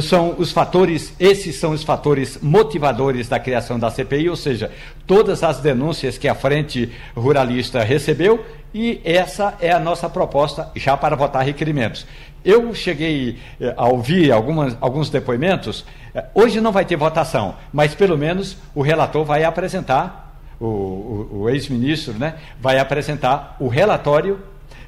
são 0.03 0.35
os 0.39 0.53
fatores, 0.53 1.15
esses 1.19 1.57
são 1.57 1.73
os 1.73 1.83
fatores 1.83 2.39
motivadores 2.43 3.29
da 3.29 3.39
criação 3.39 3.79
da 3.79 3.91
CPI, 3.91 4.29
ou 4.29 4.37
seja, 4.37 4.71
todas 5.07 5.43
as 5.43 5.61
denúncias 5.61 6.19
que 6.19 6.29
a 6.29 6.35
Frente 6.35 6.93
Ruralista 7.17 7.83
recebeu 7.83 8.45
e 8.75 9.01
essa 9.05 9.55
é 9.61 9.73
a 9.73 9.81
nossa 9.81 10.11
proposta 10.11 10.71
já 10.77 10.97
para 10.97 11.17
votar 11.17 11.43
requerimentos. 11.45 12.07
Eu 12.45 12.75
cheguei 12.75 13.39
eh, 13.59 13.73
a 13.77 13.87
ouvir 13.87 14.31
algumas, 14.31 14.77
alguns 14.81 15.09
depoimentos. 15.09 15.85
Eh, 16.15 16.25
hoje 16.35 16.61
não 16.61 16.71
vai 16.71 16.85
ter 16.85 16.97
votação, 16.97 17.57
mas 17.73 17.95
pelo 17.95 18.19
menos 18.19 18.59
o 18.75 18.83
relator 18.83 19.25
vai 19.25 19.45
apresentar, 19.45 20.39
o, 20.61 20.67
o, 20.67 21.29
o 21.33 21.51
ex-ministro 21.51 22.13
né, 22.15 22.35
vai 22.61 22.79
apresentar 22.79 23.57
o 23.59 23.69
relatório 23.69 24.39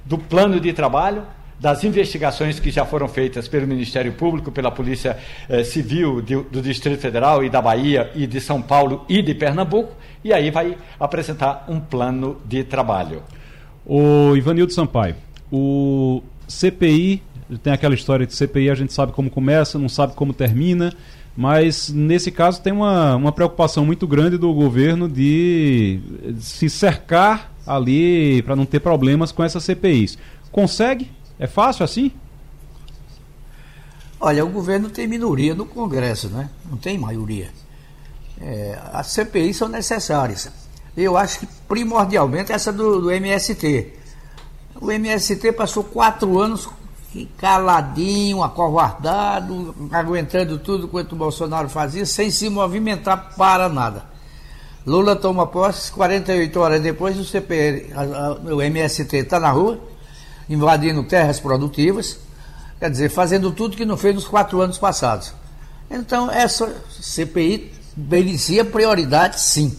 do 0.05 0.19
plano 0.19 0.61
de 0.61 0.73
trabalho 0.73 1.23
das 1.61 1.83
investigações 1.83 2.61
que 2.61 2.71
já 2.71 2.85
foram 2.85 3.09
feitas 3.09 3.49
pelo 3.49 3.67
Ministério 3.67 4.13
Público, 4.13 4.53
pela 4.53 4.71
Polícia 4.71 5.17
eh, 5.49 5.65
Civil 5.65 6.23
de, 6.23 6.37
do 6.37 6.63
Distrito 6.63 7.01
Federal 7.01 7.45
e 7.45 7.51
da 7.51 7.61
Bahia 7.61 8.11
e 8.15 8.27
de 8.27 8.41
São 8.41 8.63
Paulo 8.63 9.05
e 9.09 9.21
de 9.21 9.35
Pernambuco, 9.35 9.93
e 10.23 10.33
aí 10.33 10.51
vai 10.51 10.77
apresentar 11.01 11.67
um 11.69 11.81
plano 11.81 12.41
de 12.45 12.63
trabalho. 12.63 13.23
O 13.85 14.37
Ivanildo 14.37 14.73
Sampaio, 14.73 15.17
o 15.51 16.23
CPI, 16.47 17.23
tem 17.63 17.73
aquela 17.73 17.95
história 17.95 18.27
de 18.27 18.35
CPI, 18.35 18.71
a 18.71 18.75
gente 18.75 18.93
sabe 18.93 19.13
como 19.13 19.31
começa, 19.31 19.79
não 19.79 19.89
sabe 19.89 20.13
como 20.15 20.33
termina, 20.33 20.93
mas 21.37 21.89
nesse 21.89 22.31
caso 22.31 22.61
tem 22.61 22.73
uma, 22.73 23.17
uma 23.17 23.33
preocupação 23.33 23.87
muito 23.87 24.07
grande 24.07 24.37
do 24.37 24.53
governo 24.53 25.09
de 25.09 26.01
se 26.39 26.69
cercar 26.69 27.53
ali 27.67 28.43
para 28.43 28.55
não 28.55 28.67
ter 28.67 28.81
problemas 28.81 29.33
com 29.33 29.43
essas 29.43 29.65
CPIs. 29.65 30.19
Consegue? 30.51 31.11
É 31.39 31.47
fácil 31.47 31.85
assim? 31.85 32.13
Olha, 34.21 34.45
o 34.45 34.49
governo 34.49 34.91
tem 34.91 35.07
minoria 35.07 35.55
no 35.55 35.65
Congresso, 35.65 36.29
né? 36.29 36.51
Não 36.69 36.77
tem 36.77 36.99
maioria. 36.99 37.51
É, 38.41 38.79
as 38.93 39.09
CPIs 39.09 39.57
são 39.57 39.69
necessárias. 39.69 40.51
Eu 40.97 41.17
acho 41.17 41.41
que 41.41 41.47
primordialmente 41.69 42.53
essa 42.53 42.73
do, 42.73 43.01
do 43.01 43.11
MST. 43.11 43.95
O 44.81 44.91
MST 44.91 45.53
passou 45.53 45.85
quatro 45.85 46.39
anos 46.39 46.69
caladinho, 47.37 48.43
acovardado, 48.43 49.75
aguentando 49.91 50.59
tudo 50.59 50.89
quanto 50.89 51.13
o 51.13 51.17
Bolsonaro 51.17 51.69
fazia, 51.69 52.05
sem 52.05 52.31
se 52.31 52.49
movimentar 52.49 53.35
para 53.37 53.69
nada. 53.69 54.05
Lula 54.87 55.17
toma 55.17 55.47
posse, 55.47 55.91
48 55.93 56.61
horas 56.61 56.81
depois 56.81 57.19
o 57.19 57.25
CPR, 57.25 57.93
o 58.53 58.63
MST 58.63 59.17
está 59.17 59.41
na 59.41 59.51
rua, 59.51 59.81
invadindo 60.49 61.03
terras 61.05 61.39
produtivas, 61.39 62.19
quer 62.79 62.91
dizer, 62.91 63.11
fazendo 63.11 63.53
tudo 63.53 63.77
que 63.77 63.85
não 63.85 63.97
fez 63.97 64.15
nos 64.15 64.27
quatro 64.27 64.61
anos 64.61 64.79
passados. 64.79 65.33
Então, 65.91 66.31
essa 66.31 66.75
CPI 67.01 67.73
merecia 67.97 68.65
prioridade, 68.65 69.41
sim. 69.41 69.77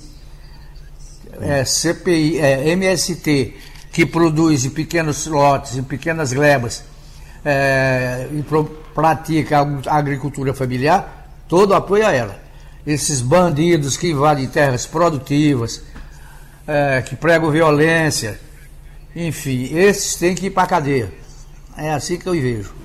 É, 1.41 1.63
CPI, 1.63 2.39
é, 2.39 2.69
MST, 2.69 3.55
que 3.91 4.05
produz 4.05 4.65
em 4.65 4.69
pequenos 4.69 5.25
lotes, 5.25 5.77
em 5.77 5.83
pequenas 5.83 6.33
glebas, 6.33 6.83
é, 7.45 8.27
e 8.31 8.41
pro, 8.43 8.65
pratica 8.93 9.59
a 9.87 9.97
agricultura 9.97 10.53
familiar, 10.53 11.31
todo 11.47 11.73
apoio 11.73 12.05
a 12.05 12.11
ela. 12.11 12.37
Esses 12.85 13.21
bandidos 13.21 13.95
que 13.95 14.09
invadem 14.09 14.47
terras 14.47 14.85
produtivas, 14.85 15.81
é, 16.67 17.01
que 17.01 17.15
pregam 17.15 17.51
violência, 17.51 18.39
enfim, 19.15 19.69
esses 19.75 20.15
têm 20.15 20.35
que 20.35 20.47
ir 20.47 20.49
para 20.51 20.63
a 20.63 20.67
cadeia. 20.67 21.11
É 21.77 21.91
assim 21.91 22.17
que 22.17 22.27
eu 22.27 22.33
vejo. 22.33 22.79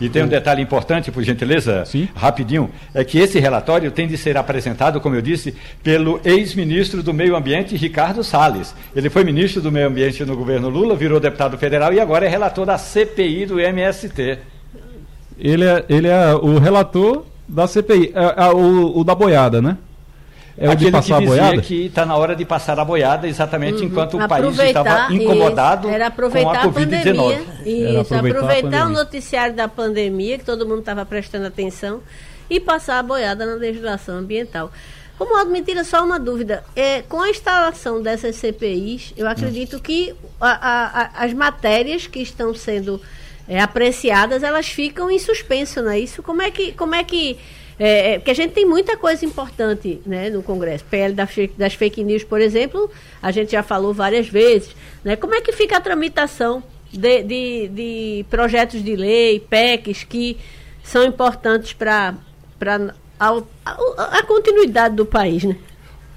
E 0.00 0.08
tem 0.08 0.24
um 0.24 0.28
detalhe 0.28 0.60
importante, 0.60 1.12
por 1.12 1.22
gentileza, 1.22 1.84
Sim. 1.84 2.08
rapidinho, 2.12 2.68
é 2.92 3.04
que 3.04 3.20
esse 3.20 3.38
relatório 3.38 3.88
tem 3.92 4.08
de 4.08 4.18
ser 4.18 4.36
apresentado, 4.36 5.00
como 5.00 5.14
eu 5.14 5.22
disse, 5.22 5.54
pelo 5.80 6.20
ex-ministro 6.24 7.04
do 7.04 7.14
Meio 7.14 7.36
Ambiente, 7.36 7.76
Ricardo 7.76 8.24
Salles. 8.24 8.74
Ele 8.96 9.08
foi 9.08 9.22
ministro 9.22 9.62
do 9.62 9.70
Meio 9.70 9.86
Ambiente 9.86 10.24
no 10.24 10.36
governo 10.36 10.68
Lula, 10.68 10.96
virou 10.96 11.20
deputado 11.20 11.56
federal 11.56 11.94
e 11.94 12.00
agora 12.00 12.26
é 12.26 12.28
relator 12.28 12.66
da 12.66 12.76
CPI 12.76 13.46
do 13.46 13.60
MST. 13.60 14.38
Ele 15.38 15.64
é, 15.64 15.84
ele 15.88 16.08
é 16.08 16.34
o 16.34 16.58
relator 16.58 17.24
da 17.48 17.68
CPI, 17.68 18.12
é, 18.12 18.44
é, 18.44 18.50
o, 18.50 18.98
o 18.98 19.04
da 19.04 19.14
boiada, 19.14 19.62
né? 19.62 19.76
É 20.56 20.68
o 20.68 20.76
de 20.76 20.90
passar 20.90 21.18
que 21.18 21.24
a 21.24 21.26
boiada? 21.26 21.62
que 21.62 21.86
está 21.86 22.04
na 22.04 22.16
hora 22.16 22.36
de 22.36 22.44
passar 22.44 22.78
a 22.78 22.84
boiada, 22.84 23.26
exatamente 23.26 23.78
uhum. 23.78 23.84
enquanto 23.84 24.18
o 24.18 24.28
país 24.28 24.58
estava 24.58 25.12
incomodado 25.12 25.88
isso. 25.88 25.94
Era 25.94 26.06
aproveitar 26.08 26.62
com 26.62 26.68
a, 26.68 26.72
Covid-19. 26.72 27.40
Isso, 27.64 28.00
aproveitar, 28.00 28.38
aproveitar 28.38 28.86
o 28.86 28.90
noticiário 28.90 29.54
da 29.54 29.66
pandemia, 29.66 30.38
que 30.38 30.44
todo 30.44 30.66
mundo 30.66 30.80
estava 30.80 31.06
prestando 31.06 31.46
atenção, 31.46 32.00
e 32.50 32.60
passar 32.60 32.98
a 32.98 33.02
boiada 33.02 33.46
na 33.46 33.54
legislação 33.54 34.16
ambiental. 34.16 34.70
Romualdo, 35.18 35.50
me 35.50 35.62
tira 35.62 35.84
só 35.84 36.04
uma 36.04 36.18
dúvida. 36.18 36.64
É, 36.74 37.02
com 37.02 37.20
a 37.20 37.30
instalação 37.30 38.02
dessas 38.02 38.36
CPIs, 38.36 39.14
eu 39.16 39.28
acredito 39.28 39.80
que 39.80 40.14
a, 40.40 40.50
a, 41.20 41.24
as 41.24 41.32
matérias 41.32 42.06
que 42.06 42.20
estão 42.20 42.54
sendo 42.54 43.00
é, 43.48 43.60
apreciadas, 43.60 44.42
elas 44.42 44.68
ficam 44.68 45.10
em 45.10 45.18
suspenso, 45.18 45.82
não 45.82 45.90
é 45.90 46.00
isso? 46.00 46.22
Como 46.22 46.42
é 46.42 46.50
que, 46.50 46.72
como 46.72 46.94
é 46.94 47.04
que 47.04 47.38
é, 47.78 48.12
é, 48.12 48.18
porque 48.18 48.30
a 48.30 48.34
gente 48.34 48.52
tem 48.52 48.66
muita 48.66 48.96
coisa 48.96 49.24
importante 49.24 50.00
né, 50.06 50.30
no 50.30 50.42
Congresso. 50.42 50.84
PL 50.84 51.14
das, 51.14 51.30
das 51.56 51.74
fake 51.74 52.04
news, 52.04 52.24
por 52.24 52.40
exemplo, 52.40 52.90
a 53.20 53.30
gente 53.30 53.52
já 53.52 53.62
falou 53.62 53.92
várias 53.94 54.28
vezes. 54.28 54.74
Né? 55.04 55.16
Como 55.16 55.34
é 55.34 55.40
que 55.40 55.52
fica 55.52 55.76
a 55.76 55.80
tramitação 55.80 56.62
de, 56.92 57.22
de, 57.22 57.68
de 57.68 58.26
projetos 58.28 58.82
de 58.84 58.94
lei, 58.94 59.40
PECs, 59.40 60.04
que 60.04 60.36
são 60.82 61.04
importantes 61.04 61.72
para 61.72 62.14
a, 63.18 63.42
a, 63.96 64.22
continuidade 64.24 64.96
do 64.96 65.06
país, 65.06 65.44
né? 65.44 65.56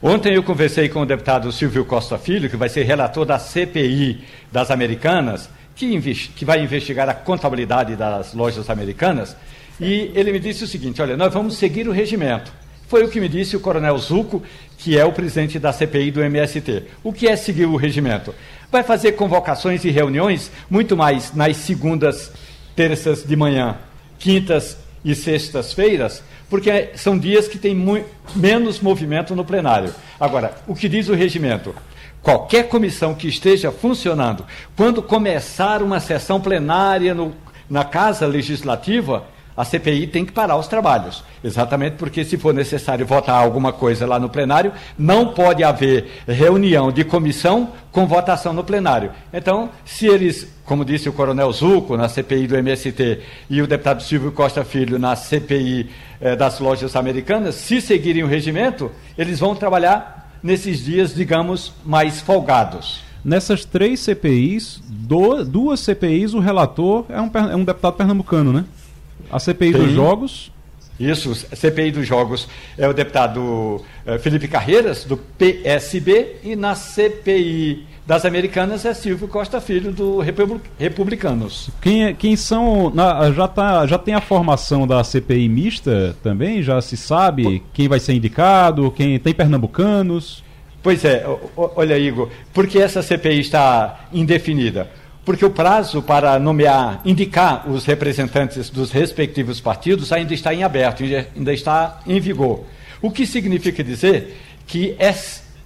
Ontem 0.01 0.35
eu 0.35 0.43
conversei 0.43 0.89
com 0.89 1.01
o 1.01 1.05
deputado 1.05 1.51
Silvio 1.51 1.85
Costa 1.85 2.17
Filho, 2.17 2.49
que 2.49 2.57
vai 2.57 2.69
ser 2.69 2.83
relator 2.83 3.25
da 3.25 3.39
CPI 3.39 4.23
das 4.51 4.69
Americanas, 4.69 5.49
que, 5.75 5.99
que 6.35 6.45
vai 6.45 6.61
investigar 6.61 7.09
a 7.09 7.13
contabilidade 7.13 7.95
das 7.95 8.33
lojas 8.33 8.69
americanas, 8.69 9.35
e 9.79 10.11
ele 10.15 10.31
me 10.31 10.39
disse 10.39 10.63
o 10.63 10.67
seguinte: 10.67 11.01
olha, 11.01 11.17
nós 11.17 11.33
vamos 11.33 11.57
seguir 11.57 11.87
o 11.87 11.91
regimento. 11.91 12.51
Foi 12.87 13.03
o 13.03 13.09
que 13.09 13.19
me 13.19 13.27
disse 13.27 13.55
o 13.55 13.59
coronel 13.59 13.97
Zuco, 13.97 14.43
que 14.77 14.97
é 14.97 15.03
o 15.03 15.11
presidente 15.11 15.57
da 15.57 15.73
CPI 15.73 16.11
do 16.11 16.21
MST. 16.21 16.83
O 17.03 17.11
que 17.11 17.27
é 17.27 17.35
seguir 17.35 17.65
o 17.65 17.75
regimento? 17.75 18.33
Vai 18.71 18.83
fazer 18.83 19.13
convocações 19.13 19.83
e 19.83 19.89
reuniões 19.89 20.51
muito 20.69 20.95
mais 20.95 21.33
nas 21.33 21.57
segundas, 21.57 22.31
terças 22.75 23.23
de 23.23 23.35
manhã, 23.35 23.77
quintas 24.19 24.77
e 25.03 25.15
sextas-feiras, 25.15 26.23
porque 26.49 26.89
são 26.95 27.17
dias 27.17 27.47
que 27.47 27.57
tem 27.57 27.75
menos 28.35 28.79
movimento 28.79 29.35
no 29.35 29.43
plenário. 29.43 29.93
Agora, 30.19 30.53
o 30.67 30.75
que 30.75 30.87
diz 30.87 31.09
o 31.09 31.15
regimento? 31.15 31.73
Qualquer 32.21 32.69
comissão 32.69 33.13
que 33.13 33.27
esteja 33.27 33.71
funcionando, 33.71 34.45
quando 34.75 35.01
começar 35.01 35.81
uma 35.81 35.99
sessão 35.99 36.41
plenária 36.41 37.13
no, 37.13 37.35
na 37.69 37.83
Casa 37.83 38.25
Legislativa, 38.25 39.25
a 39.55 39.63
CPI 39.63 40.07
tem 40.07 40.25
que 40.25 40.31
parar 40.31 40.57
os 40.57 40.67
trabalhos. 40.67 41.23
Exatamente 41.43 41.95
porque, 41.95 42.25
se 42.25 42.37
for 42.37 42.53
necessário 42.53 43.05
votar 43.05 43.41
alguma 43.41 43.71
coisa 43.71 44.05
lá 44.05 44.19
no 44.19 44.29
plenário, 44.29 44.73
não 44.97 45.33
pode 45.33 45.63
haver 45.63 46.23
reunião 46.27 46.91
de 46.91 47.03
comissão 47.03 47.69
com 47.91 48.05
votação 48.05 48.51
no 48.51 48.63
plenário. 48.63 49.11
Então, 49.33 49.69
se 49.85 50.07
eles, 50.07 50.47
como 50.65 50.83
disse 50.83 51.07
o 51.07 51.13
coronel 51.13 51.51
Zuco 51.53 51.95
na 51.95 52.09
CPI 52.09 52.47
do 52.47 52.57
MST 52.57 53.21
e 53.49 53.61
o 53.61 53.67
deputado 53.67 54.03
Silvio 54.03 54.31
Costa 54.31 54.65
Filho 54.65 54.99
na 54.99 55.15
CPI 55.15 55.89
eh, 56.19 56.35
das 56.35 56.59
lojas 56.59 56.95
americanas, 56.95 57.55
se 57.55 57.79
seguirem 57.79 58.23
o 58.23 58.27
regimento, 58.27 58.91
eles 59.17 59.39
vão 59.39 59.55
trabalhar 59.55 60.37
nesses 60.43 60.83
dias, 60.83 61.15
digamos, 61.15 61.73
mais 61.85 62.19
folgados. 62.19 63.03
Nessas 63.23 63.65
três 63.65 64.01
CPIs, 64.01 64.81
do, 64.87 65.43
duas 65.43 65.79
CPIs, 65.79 66.33
o 66.33 66.39
relator 66.39 67.05
é 67.09 67.19
um, 67.19 67.31
é 67.49 67.55
um 67.55 67.63
deputado 67.63 67.93
pernambucano, 67.93 68.53
né? 68.53 68.65
A 69.31 69.39
CPI 69.39 69.71
Tem. 69.71 69.81
dos 69.81 69.91
Jogos. 69.91 70.51
Isso, 70.99 71.31
a 71.51 71.55
CPI 71.55 71.91
dos 71.91 72.07
Jogos 72.07 72.47
é 72.77 72.87
o 72.87 72.93
deputado 72.93 73.81
eh, 74.05 74.17
Felipe 74.17 74.47
Carreiras, 74.47 75.03
do 75.03 75.17
PSB, 75.17 76.37
e 76.41 76.55
na 76.55 76.73
CPI 76.73 77.85
das 78.05 78.23
Americanas 78.23 78.85
é 78.85 78.93
Silvio 78.93 79.27
Costa 79.27 79.59
Filho, 79.59 79.91
do 79.91 80.19
Republicanos. 80.77 81.69
Quem, 81.81 82.05
é, 82.05 82.13
quem 82.13 82.35
são. 82.35 82.93
Já, 83.35 83.47
tá, 83.47 83.87
já 83.87 83.97
tem 83.97 84.13
a 84.13 84.21
formação 84.21 84.85
da 84.85 85.03
CPI 85.03 85.49
mista 85.49 86.15
também? 86.21 86.61
Já 86.61 86.79
se 86.81 86.95
sabe 86.95 87.63
quem 87.73 87.87
vai 87.87 87.99
ser 87.99 88.13
indicado? 88.13 88.91
Quem 88.91 89.17
Tem 89.19 89.33
pernambucanos? 89.33 90.43
Pois 90.83 91.03
é, 91.03 91.25
olha, 91.57 91.97
Igor, 91.97 92.29
porque 92.53 92.77
essa 92.77 93.01
CPI 93.01 93.39
está 93.39 94.07
indefinida? 94.13 94.87
Porque 95.25 95.43
o 95.43 95.49
prazo 95.49 96.03
para 96.03 96.37
nomear, 96.37 97.01
indicar 97.03 97.67
os 97.69 97.83
representantes 97.83 98.69
dos 98.69 98.91
respectivos 98.91 99.59
partidos 99.59 100.11
ainda 100.11 100.33
está 100.33 100.53
em 100.53 100.63
aberto, 100.63 101.03
ainda 101.03 101.51
está 101.51 101.99
em 102.05 102.19
vigor. 102.19 102.63
O 103.01 103.09
que 103.09 103.25
significa 103.25 103.83
dizer 103.83 104.37
que 104.67 104.95
é, 104.99 105.13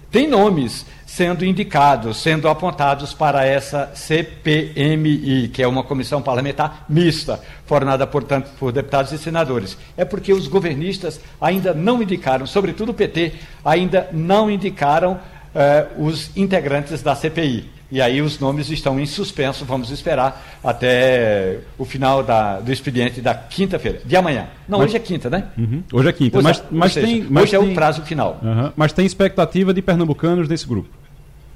tem 0.09 0.27
nomes 0.27 0.85
sendo 1.05 1.43
indicados, 1.43 2.17
sendo 2.17 2.47
apontados 2.47 3.13
para 3.13 3.45
essa 3.45 3.91
CPMI, 3.93 5.49
que 5.49 5.61
é 5.61 5.67
uma 5.67 5.83
comissão 5.83 6.21
parlamentar 6.21 6.85
mista, 6.87 7.41
formada, 7.65 8.07
portanto, 8.07 8.49
por 8.59 8.71
deputados 8.71 9.11
e 9.11 9.17
senadores. 9.17 9.77
É 9.97 10.05
porque 10.05 10.31
os 10.31 10.47
governistas 10.47 11.19
ainda 11.41 11.73
não 11.73 12.01
indicaram, 12.01 12.45
sobretudo 12.45 12.91
o 12.91 12.93
PT, 12.93 13.33
ainda 13.65 14.07
não 14.13 14.49
indicaram 14.49 15.19
eh, 15.53 15.87
os 15.97 16.35
integrantes 16.37 17.01
da 17.01 17.15
CPI. 17.15 17.78
E 17.91 18.01
aí 18.01 18.21
os 18.21 18.39
nomes 18.39 18.69
estão 18.69 18.99
em 18.99 19.05
suspenso, 19.05 19.65
vamos 19.65 19.89
esperar 19.89 20.59
até 20.63 21.59
o 21.77 21.85
final 21.85 22.21
da, 22.23 22.59
do 22.59 22.71
expediente 22.71 23.19
da 23.19 23.33
quinta-feira, 23.33 24.01
de 24.05 24.15
amanhã. 24.15 24.47
Não, 24.67 24.77
mas, 24.77 24.89
hoje 24.89 24.97
é 24.97 24.99
quinta, 24.99 25.29
né? 25.29 25.45
Uhum, 25.57 25.83
hoje 25.91 26.09
é 26.09 26.13
quinta, 26.13 26.37
hoje, 26.37 26.47
mas, 26.47 26.63
mas 26.69 26.93
seja, 26.93 27.07
tem... 27.07 27.25
Mas 27.29 27.43
hoje 27.43 27.57
tem, 27.57 27.67
é 27.67 27.71
o 27.71 27.73
prazo 27.73 28.01
final. 28.03 28.39
Uhum, 28.43 28.71
mas 28.75 28.93
tem 28.93 29.05
expectativa 29.05 29.73
de 29.73 29.81
pernambucanos 29.81 30.47
nesse 30.47 30.67
grupo? 30.67 30.98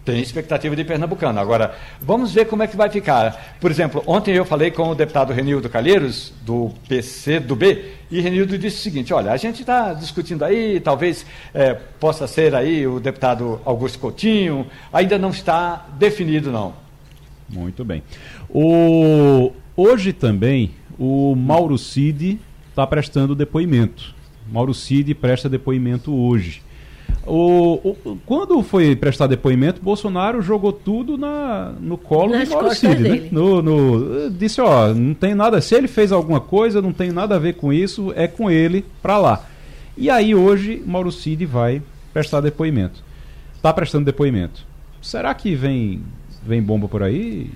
Tem 0.06 0.20
expectativa 0.20 0.76
de 0.76 0.84
pernambucano. 0.84 1.40
Agora, 1.40 1.76
vamos 2.02 2.34
ver 2.34 2.46
como 2.46 2.62
é 2.62 2.68
que 2.68 2.76
vai 2.76 2.90
ficar. 2.90 3.56
Por 3.62 3.72
exemplo, 3.72 4.04
ontem 4.06 4.36
eu 4.36 4.44
falei 4.44 4.70
com 4.70 4.90
o 4.90 4.96
deputado 4.96 5.32
Renildo 5.32 5.70
Calheiros, 5.70 6.34
do 6.42 6.72
PC 6.90 7.40
do 7.40 7.56
B, 7.56 7.86
e 8.12 8.20
Renildo 8.20 8.58
disse 8.58 8.78
o 8.78 8.82
seguinte: 8.82 9.14
olha, 9.14 9.32
a 9.32 9.38
gente 9.38 9.62
está 9.62 9.94
discutindo 9.94 10.44
aí, 10.44 10.80
talvez 10.82 11.26
é, 11.54 11.74
possa 11.74 12.28
ser 12.28 12.54
aí 12.54 12.86
o 12.86 13.00
deputado 13.00 13.62
Augusto 13.64 13.98
Coutinho, 13.98 14.68
ainda 14.92 15.18
não 15.18 15.30
está 15.30 15.88
definido, 15.98 16.52
não. 16.52 16.74
Muito 17.50 17.86
bem. 17.86 18.04
O... 18.50 19.52
Hoje 19.76 20.12
também 20.12 20.72
o 21.00 21.36
Mauro 21.36 21.78
Cid 21.78 22.40
está 22.70 22.86
prestando 22.86 23.36
depoimento. 23.36 24.14
Mauro 24.52 24.74
Cid 24.74 25.14
presta 25.16 25.48
depoimento 25.48 26.14
hoje. 26.14 26.62
O, 27.26 27.96
o, 28.06 28.18
quando 28.26 28.62
foi 28.62 28.96
prestar 28.96 29.28
depoimento, 29.28 29.82
Bolsonaro 29.82 30.42
jogou 30.42 30.74
tudo 30.74 31.18
na, 31.18 31.74
no 31.80 31.98
colo 31.98 32.32
Nas 32.32 32.50
de 32.50 32.54
Mauro 32.54 32.76
Cid, 32.76 33.00
né? 33.02 33.30
No, 33.32 33.62
no, 33.62 34.30
disse, 34.30 34.60
ó, 34.60 34.94
não 34.94 35.14
tem 35.14 35.34
nada, 35.34 35.62
se 35.62 35.74
ele 35.74 35.88
fez 35.88 36.12
alguma 36.12 36.42
coisa, 36.42 36.82
não 36.82 36.92
tem 36.92 37.12
nada 37.12 37.36
a 37.36 37.40
ver 37.40 37.54
com 37.54 37.72
isso, 37.72 38.12
é 38.16 38.28
com 38.28 38.52
ele 38.52 38.86
pra 39.02 39.18
lá. 39.18 39.46
E 39.96 40.10
aí 40.10 40.36
hoje 40.36 40.84
Mauro 40.86 41.12
Cid 41.12 41.46
vai 41.46 41.82
prestar 42.12 42.42
depoimento. 42.42 43.02
Tá 43.62 43.72
prestando 43.72 44.06
depoimento. 44.06 44.66
Será 45.02 45.34
que 45.34 45.56
vem, 45.56 46.04
vem 46.42 46.62
bomba 46.62 46.90
por 46.90 47.04
aí? 47.04 47.52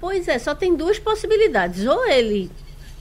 Pois 0.00 0.26
é, 0.26 0.38
só 0.38 0.54
tem 0.54 0.74
duas 0.74 0.98
possibilidades. 0.98 1.86
Ou 1.86 2.06
ele 2.06 2.50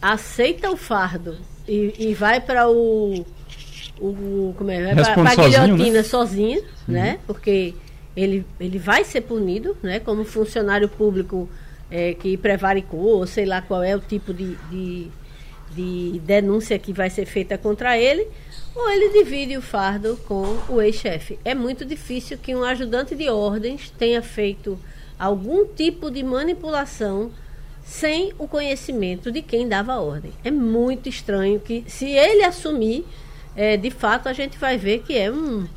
aceita 0.02 0.70
o 0.70 0.78
fardo 0.78 1.38
e, 1.68 1.94
e 1.98 2.14
vai 2.14 2.40
para 2.40 2.70
o 2.70 3.26
o 4.02 4.54
como 4.58 4.72
é, 4.72 4.92
a 4.92 5.36
guilhotina 5.36 5.98
né? 5.98 6.04
sozinho, 6.04 6.60
uhum. 6.60 6.94
né? 6.94 7.20
Porque 7.26 7.74
ele, 8.16 8.46
ele 8.60 8.80
vai 8.80 9.04
ser 9.04 9.22
punido, 9.22 9.78
né? 9.82 10.00
Como 10.00 10.24
funcionário 10.26 10.90
público 10.90 11.50
é, 11.90 12.14
que 12.14 12.38
prevaricou, 12.38 13.18
ou 13.18 13.28
sei 13.28 13.46
lá 13.46 13.62
qual 13.62 13.84
é 13.84 13.96
o 13.96 14.00
tipo 14.00 14.34
de, 14.34 14.56
de, 14.70 15.08
de 15.76 16.20
denúncia 16.20 16.78
que 16.78 16.94
vai 16.94 17.10
ser 17.10 17.26
feita 17.26 17.58
contra 17.58 17.98
ele, 17.98 18.28
ou 18.76 18.90
ele 18.90 19.10
divide 19.10 19.58
o 19.58 19.62
fardo 19.62 20.18
com 20.28 20.58
o 20.70 20.82
ex-chefe. 20.82 21.40
É 21.44 21.56
muito 21.56 21.86
difícil 21.86 22.38
que 22.38 22.56
um 22.56 22.64
ajudante 22.64 23.16
de 23.16 23.30
ordens 23.30 23.92
tenha 23.98 24.22
feito 24.22 24.80
algum 25.18 25.66
tipo 25.66 26.10
de 26.10 26.24
manipulação 26.24 27.32
sem 27.84 28.32
o 28.38 28.48
conhecimento 28.48 29.32
de 29.32 29.42
quem 29.42 29.68
dava 29.68 29.94
a 29.94 30.00
ordem. 30.00 30.32
É 30.44 30.52
muito 30.52 31.10
estranho 31.10 31.60
que, 31.60 31.84
se 31.88 32.06
ele 32.06 32.44
assumir 32.44 33.04
é, 33.56 33.78
de 33.78 33.90
fato 33.90 34.30
a 34.30 34.34
gente 34.34 34.58
vai 34.58 34.78
ver 34.78 35.00
que 35.00 35.18
é 35.18 35.32
um, 35.32 35.68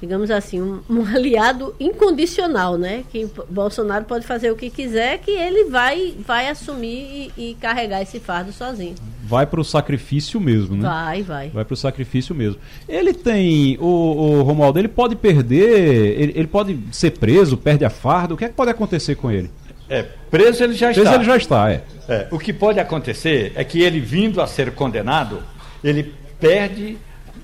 digamos 0.00 0.30
assim, 0.30 0.60
um, 0.60 0.80
um, 0.88 1.04
aliado 1.14 1.74
incondicional, 1.78 2.78
né? 2.78 3.04
Que 3.10 3.28
Bolsonaro 3.48 4.04
pode 4.04 4.26
fazer 4.26 4.50
o 4.50 4.56
que 4.56 4.70
quiser, 4.70 5.18
que 5.18 5.30
ele 5.30 5.64
vai, 5.64 6.14
vai 6.24 6.48
assumir 6.48 7.32
e, 7.36 7.50
e 7.50 7.54
carregar 7.54 8.02
esse 8.02 8.20
fardo 8.20 8.52
sozinho. 8.52 8.94
Vai 9.24 9.46
para 9.46 9.60
o 9.60 9.64
sacrifício 9.64 10.40
mesmo, 10.40 10.76
né? 10.76 10.88
Vai, 10.88 11.22
vai. 11.22 11.48
Vai 11.50 11.64
para 11.64 11.74
o 11.74 11.76
sacrifício 11.76 12.34
mesmo. 12.34 12.60
Ele 12.88 13.12
tem, 13.12 13.76
o, 13.78 13.84
o 13.84 14.42
Romualdo, 14.42 14.78
ele 14.78 14.88
pode 14.88 15.16
perder, 15.16 16.18
ele, 16.18 16.32
ele 16.34 16.48
pode 16.48 16.78
ser 16.92 17.12
preso, 17.12 17.56
perde 17.56 17.84
a 17.84 17.90
farda, 17.90 18.34
o 18.34 18.36
que 18.36 18.44
é 18.44 18.48
que 18.48 18.54
pode 18.54 18.70
acontecer 18.70 19.16
com 19.16 19.30
ele? 19.30 19.50
É, 19.90 20.02
preso 20.30 20.62
ele 20.62 20.74
já 20.74 20.88
preso 20.88 21.02
está. 21.02 21.14
ele 21.14 21.24
já 21.24 21.36
está, 21.36 21.70
é. 21.70 21.82
é. 22.08 22.28
O 22.30 22.38
que 22.38 22.52
pode 22.52 22.78
acontecer 22.78 23.52
é 23.54 23.64
que 23.64 23.80
ele 23.80 24.00
vindo 24.00 24.40
a 24.40 24.46
ser 24.46 24.72
condenado, 24.72 25.42
ele 25.82 26.12
perde 26.38 26.98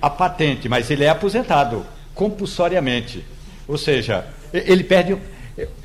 a 0.05 0.11
patente, 0.11 0.69
mas 0.69 0.91
ele 0.91 1.05
é 1.05 1.09
aposentado 1.09 1.85
compulsoriamente. 2.15 3.25
Ou 3.67 3.79
seja, 3.79 4.27
ele 4.53 4.85
perde, 4.85 5.17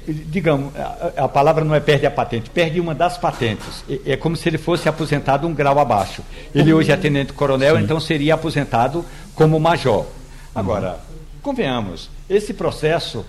digamos, 0.07 0.73
a, 1.15 1.27
palavra 1.29 1.63
não 1.63 1.73
é 1.73 1.79
perde 1.79 2.05
a 2.05 2.11
patente, 2.11 2.49
perde 2.49 2.81
uma 2.81 2.93
das 2.93 3.17
patentes. 3.17 3.85
É 4.05 4.17
como 4.17 4.35
se 4.35 4.49
ele 4.49 4.57
fosse 4.57 4.89
aposentado 4.89 5.47
um 5.47 5.53
grau 5.53 5.79
abaixo. 5.79 6.21
Ele 6.53 6.73
hoje 6.73 6.91
é 6.91 6.97
tenente-coronel, 6.97 7.79
então 7.79 7.97
seria 7.99 8.33
aposentado 8.33 9.05
como 9.33 9.57
major. 9.57 10.05
Agora, 10.53 10.99
convenhamos, 11.41 12.09
esse 12.29 12.53
processo, 12.53 13.25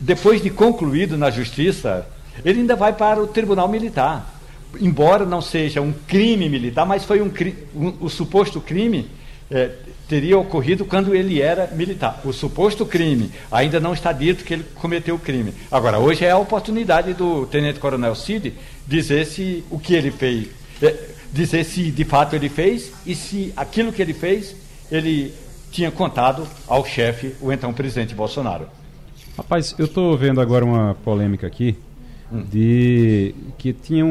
depois 0.00 0.42
de 0.42 0.50
concluído 0.50 1.16
na 1.16 1.30
justiça, 1.30 2.08
ele 2.44 2.60
ainda 2.60 2.74
vai 2.74 2.92
para 2.92 3.22
o 3.22 3.28
tribunal 3.28 3.68
militar. 3.68 4.32
Embora 4.80 5.24
não 5.24 5.40
seja 5.40 5.80
um 5.80 5.92
crime 5.92 6.48
militar, 6.48 6.84
mas 6.84 7.04
foi 7.04 7.22
um, 7.22 7.30
um 7.76 7.94
o 8.00 8.10
suposto 8.10 8.60
crime 8.60 9.08
é, 9.50 9.70
teria 10.08 10.38
ocorrido 10.38 10.84
quando 10.84 11.14
ele 11.14 11.40
era 11.40 11.68
militar. 11.68 12.20
O 12.24 12.32
suposto 12.32 12.84
crime 12.86 13.30
ainda 13.50 13.80
não 13.80 13.92
está 13.92 14.12
dito 14.12 14.44
que 14.44 14.54
ele 14.54 14.64
cometeu 14.74 15.14
o 15.14 15.18
crime. 15.18 15.52
Agora, 15.70 15.98
hoje 15.98 16.24
é 16.24 16.30
a 16.30 16.38
oportunidade 16.38 17.14
do 17.14 17.46
Tenente 17.46 17.78
Coronel 17.78 18.14
Cid 18.14 18.54
dizer 18.86 19.26
se 19.26 19.64
o 19.70 19.78
que 19.78 19.94
ele 19.94 20.10
fez, 20.10 20.48
é, 20.82 20.94
dizer 21.32 21.64
se 21.64 21.90
de 21.90 22.04
fato 22.04 22.34
ele 22.34 22.48
fez 22.48 22.92
e 23.06 23.14
se 23.14 23.52
aquilo 23.56 23.92
que 23.92 24.02
ele 24.02 24.14
fez 24.14 24.54
ele 24.90 25.34
tinha 25.70 25.90
contado 25.90 26.46
ao 26.68 26.84
chefe, 26.84 27.34
o 27.40 27.50
então 27.50 27.72
presidente 27.72 28.14
Bolsonaro. 28.14 28.68
Rapaz, 29.36 29.74
eu 29.76 29.86
estou 29.86 30.16
vendo 30.16 30.40
agora 30.40 30.64
uma 30.64 30.94
polêmica 31.04 31.46
aqui 31.46 31.76
de 32.42 33.34
que 33.58 33.72
tinha 33.72 34.04
um, 34.04 34.08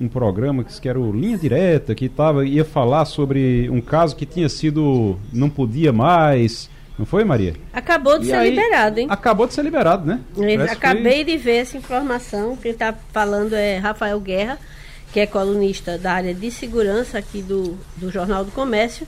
um, 0.00 0.04
um, 0.04 0.08
programa 0.08 0.64
que 0.64 0.88
era 0.88 0.98
o 0.98 1.12
Linha 1.12 1.38
Direta, 1.38 1.94
que 1.94 2.08
tava, 2.08 2.44
ia 2.44 2.64
falar 2.64 3.04
sobre 3.04 3.68
um 3.70 3.80
caso 3.80 4.14
que 4.14 4.26
tinha 4.26 4.48
sido. 4.48 5.18
não 5.32 5.48
podia 5.48 5.92
mais. 5.92 6.70
Não 6.98 7.06
foi, 7.06 7.24
Maria? 7.24 7.54
Acabou 7.72 8.18
de 8.18 8.26
e 8.26 8.28
ser 8.28 8.34
aí, 8.34 8.50
liberado, 8.50 8.98
hein? 8.98 9.06
Acabou 9.08 9.46
de 9.46 9.54
ser 9.54 9.62
liberado, 9.62 10.04
né? 10.04 10.20
acabei 10.68 11.24
foi... 11.24 11.24
de 11.24 11.36
ver 11.36 11.56
essa 11.58 11.76
informação. 11.76 12.56
Quem 12.56 12.72
está 12.72 12.92
falando 13.12 13.54
é 13.54 13.78
Rafael 13.78 14.18
Guerra, 14.20 14.58
que 15.12 15.20
é 15.20 15.26
colunista 15.26 15.96
da 15.96 16.12
área 16.14 16.34
de 16.34 16.50
segurança 16.50 17.16
aqui 17.16 17.40
do, 17.40 17.78
do 17.96 18.10
Jornal 18.10 18.44
do 18.44 18.50
Comércio. 18.50 19.06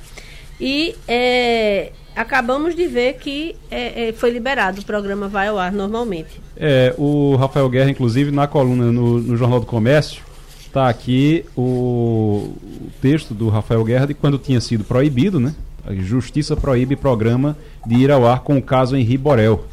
E 0.61 0.95
é, 1.09 1.93
acabamos 2.15 2.75
de 2.75 2.87
ver 2.87 3.15
que 3.15 3.57
é, 3.71 4.09
é, 4.09 4.13
foi 4.13 4.31
liberado, 4.31 4.81
o 4.81 4.85
programa 4.85 5.29
vai 5.29 5.49
ao 5.49 5.59
ar 5.59 5.73
normalmente. 5.73 6.41
É, 6.57 6.95
o 6.99 7.37
Rafael 7.37 7.69
Guerra, 7.69 7.91
inclusive, 7.91 8.31
na 8.31 8.47
coluna 8.47 8.93
no, 8.93 9.19
no 9.21 9.37
Jornal 9.37 9.61
do 9.61 9.67
Comércio, 9.67 10.23
está 10.67 10.89
aqui 10.89 11.45
o, 11.57 12.55
o, 12.63 12.91
texto 13.01 13.33
do 13.33 13.49
Rafael 13.49 13.83
Guerra 13.85 14.07
de 14.07 14.15
quando 14.15 14.39
tinha 14.39 14.61
sido 14.61 14.85
proibido, 14.85 15.41
né? 15.41 15.55
A 15.85 15.95
Justiça 15.95 16.55
proíbe 16.55 16.95
programa 16.95 17.57
de 17.87 17.95
ir 17.95 18.11
ao 18.11 18.27
ar 18.27 18.41
com 18.41 18.59
o 18.59 18.63
caso 18.63 18.97
Henri 18.97 19.17
Borel. 19.17 19.65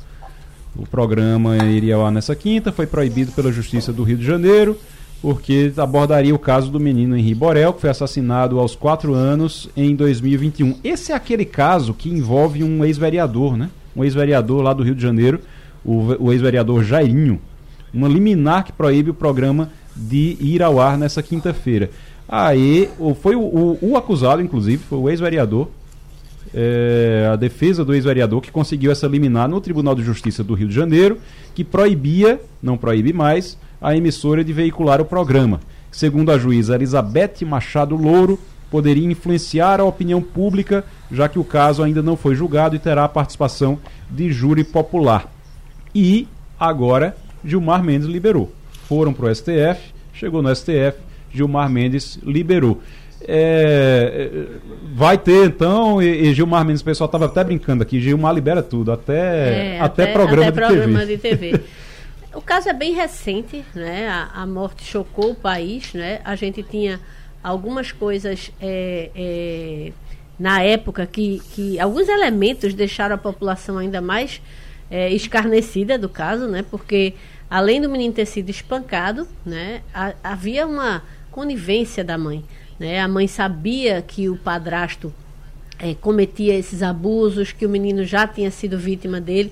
O 0.76 0.88
programa 0.88 1.58
iria 1.66 1.96
ao 1.96 2.06
ar 2.06 2.12
nessa 2.12 2.36
quinta, 2.36 2.72
foi 2.72 2.88
proibido 2.88 3.32
pela 3.34 3.52
Justiça 3.52 3.92
do 3.92 4.04
Rio 4.04 4.18
de 4.18 4.26
Janeiro 4.26 4.80
porque 5.22 5.74
abordaria 5.78 6.34
o 6.34 6.39
caso 6.39 6.70
do 6.72 6.80
menino 6.80 7.18
Henri 7.18 7.34
Borel, 7.34 7.74
que 7.74 7.82
foi 7.82 7.89
assassinado 7.89 8.59
aos 8.59 8.76
4 8.76 9.13
anos 9.13 9.70
em 9.76 9.95
2021. 9.95 10.76
Esse 10.84 11.11
é 11.11 11.15
aquele 11.15 11.45
caso 11.45 11.93
que 11.93 12.09
envolve 12.09 12.63
um 12.63 12.86
ex-vereador, 12.86 13.57
né? 13.57 13.70
Um 13.95 14.03
ex-vereador 14.03 14.61
lá 14.61 14.74
do 14.74 14.84
Rio 14.84 14.93
de 14.93 15.01
Janeiro, 15.01 15.39
o, 15.84 16.26
o 16.26 16.32
ex-vereador 16.32 16.84
Jairinho. 16.84 17.41
Uma 17.93 18.07
liminar 18.07 18.63
que 18.63 18.72
proíbe 18.72 19.09
o 19.09 19.13
programa 19.13 19.72
de 19.95 20.38
ir 20.39 20.61
ao 20.61 20.80
ar 20.80 20.97
nessa 20.97 21.24
quinta-feira. 21.24 21.89
Aí, 22.30 22.89
foi 23.22 23.36
o, 23.36 23.41
o, 23.41 23.80
o, 23.82 23.97
acusado, 23.97 24.41
inclusive, 24.41 24.84
foi 24.84 24.97
o 24.97 25.09
ex-vereador, 25.09 25.70
é, 26.53 27.30
a 27.32 27.36
defesa 27.36 27.84
do 27.84 27.95
ex-vereador 27.95 28.41
que 28.41 28.52
conseguiu 28.52 28.91
essa 28.91 29.07
liminar 29.07 29.49
no 29.49 29.60
Tribunal 29.60 29.95
de 29.95 30.03
Justiça 30.03 30.44
do 30.44 30.53
Rio 30.53 30.68
de 30.68 30.76
Janeiro, 30.76 31.18
que 31.56 31.64
proibia, 31.64 32.39
não 32.61 32.77
proíbe 32.77 33.14
mais, 33.14 33.57
a 33.82 33.95
emissora 33.95 34.44
de 34.44 34.54
veicular 34.54 34.99
o 35.02 35.06
programa. 35.06 35.60
Segundo 35.91 36.32
a 36.32 36.38
juíza 36.38 36.76
Elizabeth 36.76 37.45
Machado 37.45 37.95
Louro, 37.95 38.40
poderia 38.70 39.10
influenciar 39.10 39.80
a 39.80 39.86
opinião 39.86 40.22
pública, 40.22 40.84
já 41.12 41.30
que 41.30 41.40
o 41.40 41.44
caso 41.44 41.84
ainda 41.84 42.02
não 42.02 42.18
foi 42.18 42.36
julgado 42.36 42.76
e 42.76 42.80
terá 42.80 43.06
a 43.06 43.10
participação 43.10 43.80
de 44.10 44.32
júri 44.32 44.64
popular. 44.64 45.32
E 45.95 46.28
agora 46.60 47.16
Gilmar 47.44 47.84
Mendes 47.84 48.08
liberou. 48.08 48.52
foram 48.88 49.14
para 49.14 49.26
o 49.26 49.36
STF, 49.36 49.94
chegou 50.14 50.41
no 50.41 50.54
STF, 50.54 50.98
Gilmar 51.34 51.70
Mendes 51.70 52.20
liberou. 52.24 52.82
É, 53.22 54.30
é, 54.32 54.45
vai 54.94 55.18
ter 55.18 55.48
então, 55.48 56.02
e, 56.02 56.30
e 56.30 56.34
Gilmar 56.34 56.64
Mendes, 56.64 56.82
o 56.82 56.86
pessoal 56.86 57.08
estava 57.08 57.26
até 57.26 57.44
brincando 57.44 57.84
aqui, 57.84 57.99
Gilmar 57.99 58.34
libera 58.34 58.62
tudo, 58.62 58.91
até, 58.91 59.76
É, 59.76 59.80
até, 59.82 60.08
programa, 60.08 60.49
até 60.49 60.62
de, 60.62 60.68
programa 60.68 61.06
de 61.06 61.18
TV. 61.18 61.60
Caso 62.48 62.69
é 62.69 62.74
bem 62.74 62.94
recente, 62.94 63.64
né? 63.76 64.07
A, 64.07 64.41
a 64.41 64.48
morte 64.48 64.82
chocou 64.86 65.32
o 65.32 65.36
país, 65.36 65.94
né? 65.94 66.22
A 66.24 66.34
gente 66.34 66.64
tinha 66.64 66.98
algumas 67.44 67.91
coisas 67.91 68.52
é, 68.61 69.11
é, 69.14 69.91
na 70.40 70.64
época 70.64 71.06
que, 71.06 71.41
que 71.53 71.78
alguns 71.78 72.07
elementos 72.07 72.74
deixaram 72.74 73.15
a 73.15 73.18
população 73.18 73.78
ainda 73.78 73.99
mais 73.99 74.41
é, 74.90 75.11
escarnecida 75.11 75.98
do 75.98 76.07
caso, 76.07 76.48
né? 76.48 76.64
Porque 76.72 77.15
além 77.49 77.82
do 77.82 77.90
menino 77.90 78.14
ter 78.14 78.26
sido 78.26 78.49
espancado, 78.49 79.28
né? 79.45 79.82
ha- 79.94 80.15
havia 80.24 80.65
uma 80.65 81.03
conivência 81.30 82.02
da 82.02 82.18
mãe, 82.18 82.45
né? 82.80 83.02
A 83.02 83.10
mãe 83.10 83.28
sabia 83.28 84.02
que 84.02 84.30
o 84.30 84.38
padrasto 84.38 85.14
eh, 85.80 85.95
cometia 85.99 86.56
esses 86.56 86.82
abusos, 86.82 87.52
que 87.52 87.65
o 87.65 87.69
menino 87.69 88.06
já 88.06 88.26
tinha 88.26 88.49
sido 88.52 88.78
vítima 88.78 89.19
dele. 89.19 89.52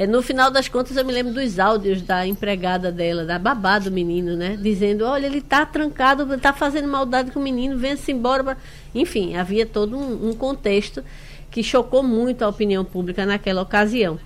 Eh, 0.00 0.06
no 0.06 0.22
final 0.22 0.50
das 0.50 0.66
contas, 0.66 0.96
eu 0.96 1.04
me 1.04 1.12
lembro 1.12 1.34
dos 1.34 1.58
áudios 1.58 2.00
da 2.00 2.26
empregada 2.26 2.90
dela, 2.90 3.22
da 3.26 3.38
babá 3.38 3.78
do 3.78 3.90
menino, 3.90 4.34
né? 4.34 4.56
Dizendo: 4.58 5.04
olha, 5.04 5.26
ele 5.26 5.38
está 5.40 5.66
trancado, 5.66 6.32
está 6.34 6.54
fazendo 6.54 6.88
maldade 6.88 7.30
com 7.30 7.38
o 7.38 7.42
menino, 7.42 7.76
venha-se 7.76 8.10
embora. 8.10 8.42
pra-" 8.42 8.56
Enfim, 8.94 9.36
havia 9.36 9.66
todo 9.66 9.98
um, 9.98 10.30
um 10.30 10.32
contexto 10.32 11.04
que 11.50 11.62
chocou 11.62 12.02
muito 12.02 12.42
a 12.42 12.48
opinião 12.48 12.82
pública 12.82 13.26
naquela 13.26 13.60
ocasião. 13.60 14.18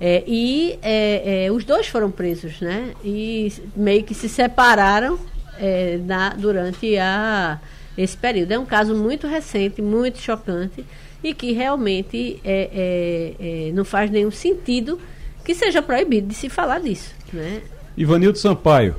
Eh, 0.00 0.22
e 0.28 0.78
eh, 0.80 1.46
eh, 1.46 1.50
os 1.50 1.64
dois 1.64 1.88
foram 1.88 2.08
presos, 2.08 2.60
né? 2.60 2.92
E 3.04 3.52
meio 3.74 4.04
que 4.04 4.14
se 4.14 4.28
separaram 4.28 5.18
eh, 5.58 5.98
na- 6.04 6.34
durante 6.34 6.96
a, 6.98 7.58
esse 7.98 8.16
período. 8.16 8.52
É 8.52 8.58
um 8.60 8.66
caso 8.66 8.94
muito 8.94 9.26
recente, 9.26 9.82
muito 9.82 10.18
chocante 10.18 10.84
e 11.24 11.34
que 11.34 11.50
realmente 11.50 12.38
é, 12.44 12.70
é, 13.40 13.68
é, 13.68 13.72
não 13.72 13.84
faz 13.84 14.08
nenhum 14.08 14.30
sentido 14.30 15.00
que 15.46 15.54
seja 15.54 15.80
proibido 15.80 16.26
de 16.28 16.34
se 16.34 16.48
falar 16.50 16.80
disso. 16.80 17.10
Né? 17.32 17.62
Ivanildo 17.96 18.36
Sampaio. 18.36 18.96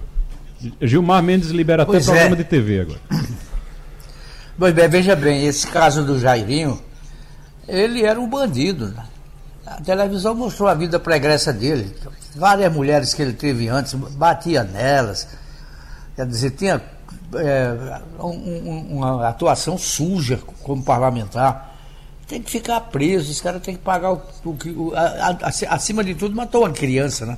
Gilmar 0.81 1.21
Mendes 1.21 1.49
libera 1.49 1.83
até 1.83 1.91
Pois 1.91 2.07
é. 2.07 2.11
programa 2.11 2.35
de 2.35 2.43
TV 2.43 2.79
agora. 2.81 2.99
Pois 4.57 4.73
bem, 4.73 4.89
veja 4.89 5.15
bem, 5.15 5.45
esse 5.45 5.67
caso 5.67 6.03
do 6.03 6.17
Jairinho, 6.19 6.81
ele 7.67 8.03
era 8.03 8.19
um 8.19 8.27
bandido. 8.27 8.87
né? 8.87 9.03
A 9.67 9.79
televisão 9.81 10.33
mostrou 10.33 10.67
a 10.67 10.73
vida 10.73 10.99
pregressa 10.99 11.53
dele. 11.53 11.95
Várias 12.35 12.73
mulheres 12.73 13.13
que 13.13 13.21
ele 13.21 13.33
teve 13.33 13.67
antes, 13.67 13.93
batia 13.93 14.63
nelas. 14.63 15.27
Quer 16.15 16.25
dizer, 16.25 16.51
tinha 16.51 16.81
é, 17.35 17.99
um- 18.19 18.25
um- 18.25 18.97
uma 18.97 19.27
atuação 19.29 19.77
suja 19.77 20.39
como 20.63 20.81
parlamentar. 20.83 21.76
Tem 22.27 22.41
que 22.41 22.51
ficar 22.51 22.81
preso, 22.81 23.31
esse 23.31 23.41
cara 23.41 23.59
tem 23.59 23.75
que 23.75 23.81
pagar 23.81 24.11
o, 24.13 24.21
o 24.45 24.93
a- 24.95 25.37
a- 25.41 25.73
acima 25.73 26.03
de 26.03 26.13
tudo, 26.13 26.35
matou 26.35 26.63
uma 26.63 26.71
criança, 26.71 27.25
né? 27.25 27.37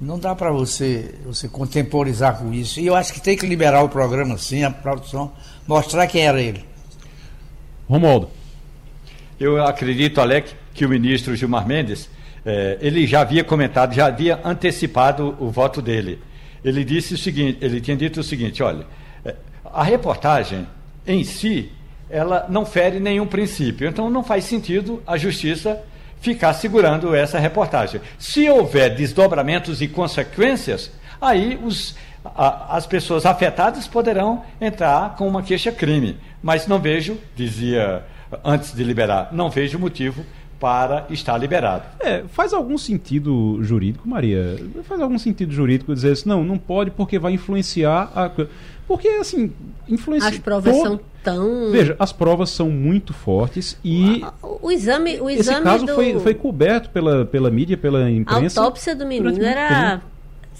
Não 0.00 0.16
dá 0.18 0.34
para 0.36 0.52
você, 0.52 1.16
você 1.26 1.48
contemporizar 1.48 2.38
com 2.38 2.52
isso. 2.54 2.78
E 2.78 2.86
eu 2.86 2.94
acho 2.94 3.12
que 3.12 3.20
tem 3.20 3.36
que 3.36 3.44
liberar 3.44 3.82
o 3.82 3.88
programa 3.88 4.38
sim, 4.38 4.62
a 4.62 4.70
produção, 4.70 5.32
mostrar 5.66 6.06
quem 6.06 6.24
era 6.24 6.40
ele. 6.40 6.64
Romualdo. 7.88 8.30
Eu 9.40 9.60
acredito, 9.64 10.20
Alec, 10.20 10.52
que 10.72 10.84
o 10.84 10.88
ministro 10.88 11.34
Gilmar 11.34 11.66
Mendes, 11.66 12.08
eh, 12.46 12.78
ele 12.80 13.04
já 13.06 13.22
havia 13.22 13.42
comentado, 13.42 13.92
já 13.94 14.06
havia 14.06 14.40
antecipado 14.44 15.36
o 15.40 15.50
voto 15.50 15.82
dele. 15.82 16.20
Ele 16.64 16.84
disse 16.84 17.14
o 17.14 17.18
seguinte, 17.18 17.58
ele 17.60 17.80
tinha 17.80 17.96
dito 17.96 18.20
o 18.20 18.22
seguinte, 18.22 18.62
olha, 18.62 18.86
eh, 19.24 19.34
a 19.64 19.82
reportagem 19.82 20.66
em 21.06 21.24
si, 21.24 21.72
ela 22.10 22.46
não 22.48 22.64
fere 22.64 22.98
nenhum 23.00 23.26
princípio, 23.26 23.88
então 23.88 24.08
não 24.10 24.22
faz 24.24 24.44
sentido 24.44 25.02
a 25.06 25.16
justiça 25.16 25.80
ficar 26.20 26.52
segurando 26.54 27.14
essa 27.14 27.38
reportagem. 27.38 28.00
Se 28.18 28.48
houver 28.50 28.94
desdobramentos 28.94 29.80
e 29.80 29.88
consequências, 29.88 30.90
aí 31.20 31.58
os, 31.62 31.94
a- 32.24 32.76
as 32.76 32.86
pessoas 32.86 33.24
afetadas 33.26 33.86
poderão 33.86 34.42
entrar 34.60 35.14
com 35.16 35.28
uma 35.28 35.42
queixa-crime. 35.42 36.18
Mas 36.42 36.66
não 36.66 36.78
vejo, 36.80 37.18
dizia 37.36 38.04
antes 38.44 38.74
de 38.74 38.82
liberar, 38.84 39.28
não 39.32 39.48
vejo 39.48 39.78
motivo 39.78 40.24
para 40.60 41.06
estar 41.10 41.38
liberado. 41.38 41.84
É, 42.00 42.24
faz 42.28 42.52
algum 42.52 42.76
sentido 42.76 43.58
jurídico, 43.62 44.08
Maria? 44.08 44.56
Faz 44.84 45.00
algum 45.00 45.18
sentido 45.18 45.52
jurídico 45.52 45.94
dizer 45.94 46.12
assim, 46.12 46.28
não, 46.28 46.42
não 46.44 46.58
pode 46.58 46.90
porque 46.90 47.18
vai 47.18 47.32
influenciar 47.32 48.10
a. 48.14 48.30
Porque, 48.86 49.06
assim, 49.08 49.52
influencia. 49.88 50.30
As 50.30 50.38
provas 50.38 50.74
todo- 50.74 50.82
são 50.82 51.00
tão. 51.22 51.70
Veja, 51.70 51.94
as 51.98 52.12
provas 52.12 52.50
são 52.50 52.70
muito 52.70 53.12
fortes 53.12 53.78
e 53.84 54.24
O, 54.42 54.66
o 54.68 54.72
exame, 54.72 55.20
o 55.20 55.28
esse 55.28 55.40
exame 55.40 55.62
caso 55.62 55.84
do, 55.86 55.94
foi, 55.94 56.18
foi 56.18 56.34
coberto 56.34 56.88
pela, 56.90 57.24
pela 57.26 57.50
mídia, 57.50 57.76
pela 57.76 58.04
a 58.04 58.10
imprensa. 58.10 58.60
autópsia 58.60 58.96
do 58.96 59.04
menino 59.06 59.44
era 59.44 60.00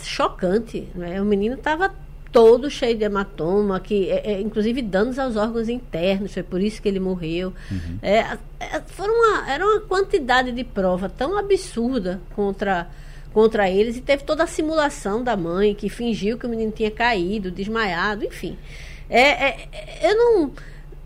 chocante. 0.02 0.86
Né? 0.94 1.20
O 1.20 1.24
menino 1.24 1.54
estava 1.54 1.90
todo 2.30 2.70
cheio 2.70 2.96
de 2.96 3.05
hematoma, 3.05 3.80
que 3.80 4.10
é, 4.10 4.32
é, 4.32 4.40
inclusive 4.40 4.82
danos 4.82 5.18
aos 5.18 5.36
órgãos 5.36 5.68
internos, 5.68 6.34
foi 6.34 6.42
por 6.42 6.60
isso 6.60 6.80
que 6.82 6.88
ele 6.88 7.00
morreu. 7.00 7.52
Uhum. 7.70 7.98
É, 8.02 8.36
é, 8.60 8.80
foram 8.86 9.14
uma, 9.14 9.50
era 9.50 9.64
uma 9.66 9.80
quantidade 9.80 10.52
de 10.52 10.64
prova 10.64 11.09
tão 11.09 11.38
absurda 11.38 12.20
contra, 12.34 12.88
contra 13.32 13.70
eles 13.70 13.96
e 13.96 14.00
teve 14.00 14.24
toda 14.24 14.44
a 14.44 14.46
simulação 14.46 15.22
da 15.22 15.36
mãe 15.36 15.74
que 15.74 15.88
fingiu 15.88 16.36
que 16.38 16.46
o 16.46 16.48
menino 16.48 16.72
tinha 16.72 16.90
caído, 16.90 17.50
desmaiado, 17.50 18.24
enfim. 18.24 18.56
É, 19.09 19.20
é, 19.20 19.68
eu 20.02 20.16
não. 20.16 20.52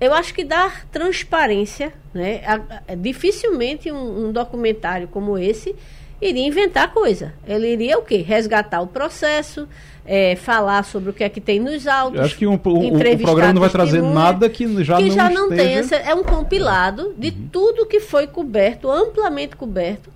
Eu 0.01 0.13
acho 0.13 0.35
que 0.35 0.43
dá 0.43 0.73
transparência, 0.91 1.93
né? 2.13 2.43
A- 2.45 2.95
dificilmente 2.97 3.93
um, 3.93 4.27
um 4.27 4.33
documentário 4.33 5.07
como 5.07 5.39
esse 5.39 5.77
iria 6.23 6.47
inventar 6.47 6.93
coisa. 6.93 7.33
Ele 7.47 7.73
iria 7.73 7.99
o 7.99 8.03
quê? 8.03 8.19
Resgatar 8.19 8.81
o 8.81 8.87
processo, 8.87 9.69
é, 10.07 10.37
falar 10.37 10.85
sobre 10.85 11.11
o 11.11 11.13
que 11.13 11.23
é 11.25 11.29
que 11.29 11.41
tem 11.41 11.59
nos 11.61 11.87
autos. 11.87 12.19
Eu 12.19 12.25
acho 12.25 12.37
que 12.39 12.47
um- 12.47 12.55
o- 12.55 12.95
o, 12.95 13.19
programa 13.21 13.53
não 13.53 13.61
vai 13.61 13.71
trazer 13.71 13.93
testemunha, 14.01 14.15
nada 14.15 14.49
que 14.49 14.85
já 14.85 14.97
que 14.97 15.03
não 15.09 15.11
já 15.15 15.31
não 15.31 15.51
esteja... 15.53 15.99
tem. 16.01 16.11
É 16.11 16.15
um 16.15 16.23
compilado 16.23 17.15
de 17.19 17.31
tudo 17.31 17.85
que 17.87 18.01
foi 18.01 18.27
coberto, 18.27 18.91
amplamente 18.91 19.57
coberto, 19.57 20.11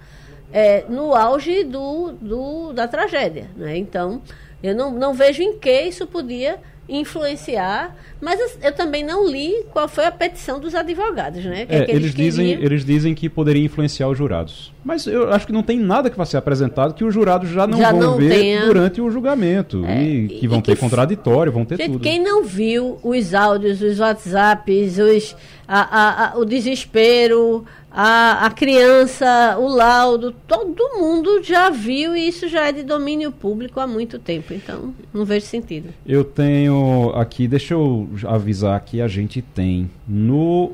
é, 0.52 0.84
no 0.88 1.14
auge 1.14 1.64
do, 1.64 2.12
do- 2.12 2.72
da 2.72 2.86
tragédia. 2.88 3.50
Né? 3.56 3.76
Então, 3.76 4.22
eu 4.62 4.74
não, 4.74 4.92
não 4.92 5.12
vejo 5.12 5.42
em 5.42 5.58
que 5.58 5.82
isso 5.82 6.06
podia 6.06 6.58
influenciar, 6.88 7.96
mas 8.20 8.40
eu- 8.40 8.50
eu 8.62 8.72
também 8.74 9.04
não 9.04 9.28
li 9.28 9.52
qual 9.72 9.86
foi 9.88 10.04
a 10.06 10.10
petição 10.12 10.58
dos 10.58 10.74
advogados, 10.74 11.44
né? 11.44 11.66
É 11.68 11.78
É, 11.78 11.90
eles, 11.94 12.14
dizem, 12.14 12.46
queriam. 12.48 12.64
eles 12.64 12.84
dizem 12.84 13.14
que 13.14 13.28
poderia 13.28 13.64
influenciar 13.64 14.08
os 14.08 14.16
jurados. 14.16 14.72
Mas 14.84 15.06
eu 15.06 15.32
acho 15.32 15.46
que 15.46 15.52
não 15.52 15.62
tem 15.62 15.78
nada 15.78 16.08
que 16.08 16.16
vai 16.16 16.26
ser 16.26 16.36
apresentado 16.36 16.94
que 16.94 17.04
os 17.04 17.12
jurados 17.12 17.50
já 17.50 17.66
não 17.66 17.78
Já 17.78 17.90
vão 17.90 18.00
não 18.00 18.16
ver 18.16 18.28
tenha. 18.30 18.64
durante 18.66 19.00
o 19.00 19.10
julgamento. 19.10 19.84
É, 19.84 20.02
e 20.02 20.24
e- 20.24 20.28
que 20.28 20.48
vão 20.48 20.58
e 20.58 20.62
ter 20.62 20.74
que- 20.74 20.80
contraditório, 20.80 21.50
vão 21.52 21.64
ter 21.64 21.76
Gente, 21.76 21.92
tudo. 21.92 22.02
quem 22.02 22.22
não 22.22 22.44
viu 22.44 22.98
os 23.02 23.34
áudios, 23.34 23.82
os 23.82 23.98
WhatsApps, 23.98 24.98
os, 24.98 25.36
a- 25.66 25.80
a- 25.80 26.32
a- 26.32 26.38
o 26.38 26.44
desespero, 26.44 27.64
a, 27.90 28.46
a 28.46 28.50
criança, 28.50 29.56
o 29.58 29.66
laudo, 29.68 30.30
todo 30.46 30.98
mundo 31.00 31.42
já 31.42 31.70
viu 31.70 32.14
e 32.14 32.28
isso 32.28 32.46
já 32.48 32.68
é 32.68 32.72
de 32.72 32.82
domínio 32.82 33.32
público 33.32 33.80
há 33.80 33.86
muito 33.86 34.18
tempo. 34.18 34.52
Então, 34.52 34.94
não 35.12 35.24
vejo 35.24 35.46
sentido. 35.46 35.88
Eu 36.06 36.22
tenho 36.22 37.10
aqui, 37.16 37.48
deixa 37.48 37.74
eu 37.74 38.05
avisar 38.26 38.80
que 38.80 39.00
a 39.00 39.08
gente 39.08 39.40
tem 39.40 39.90
no, 40.06 40.72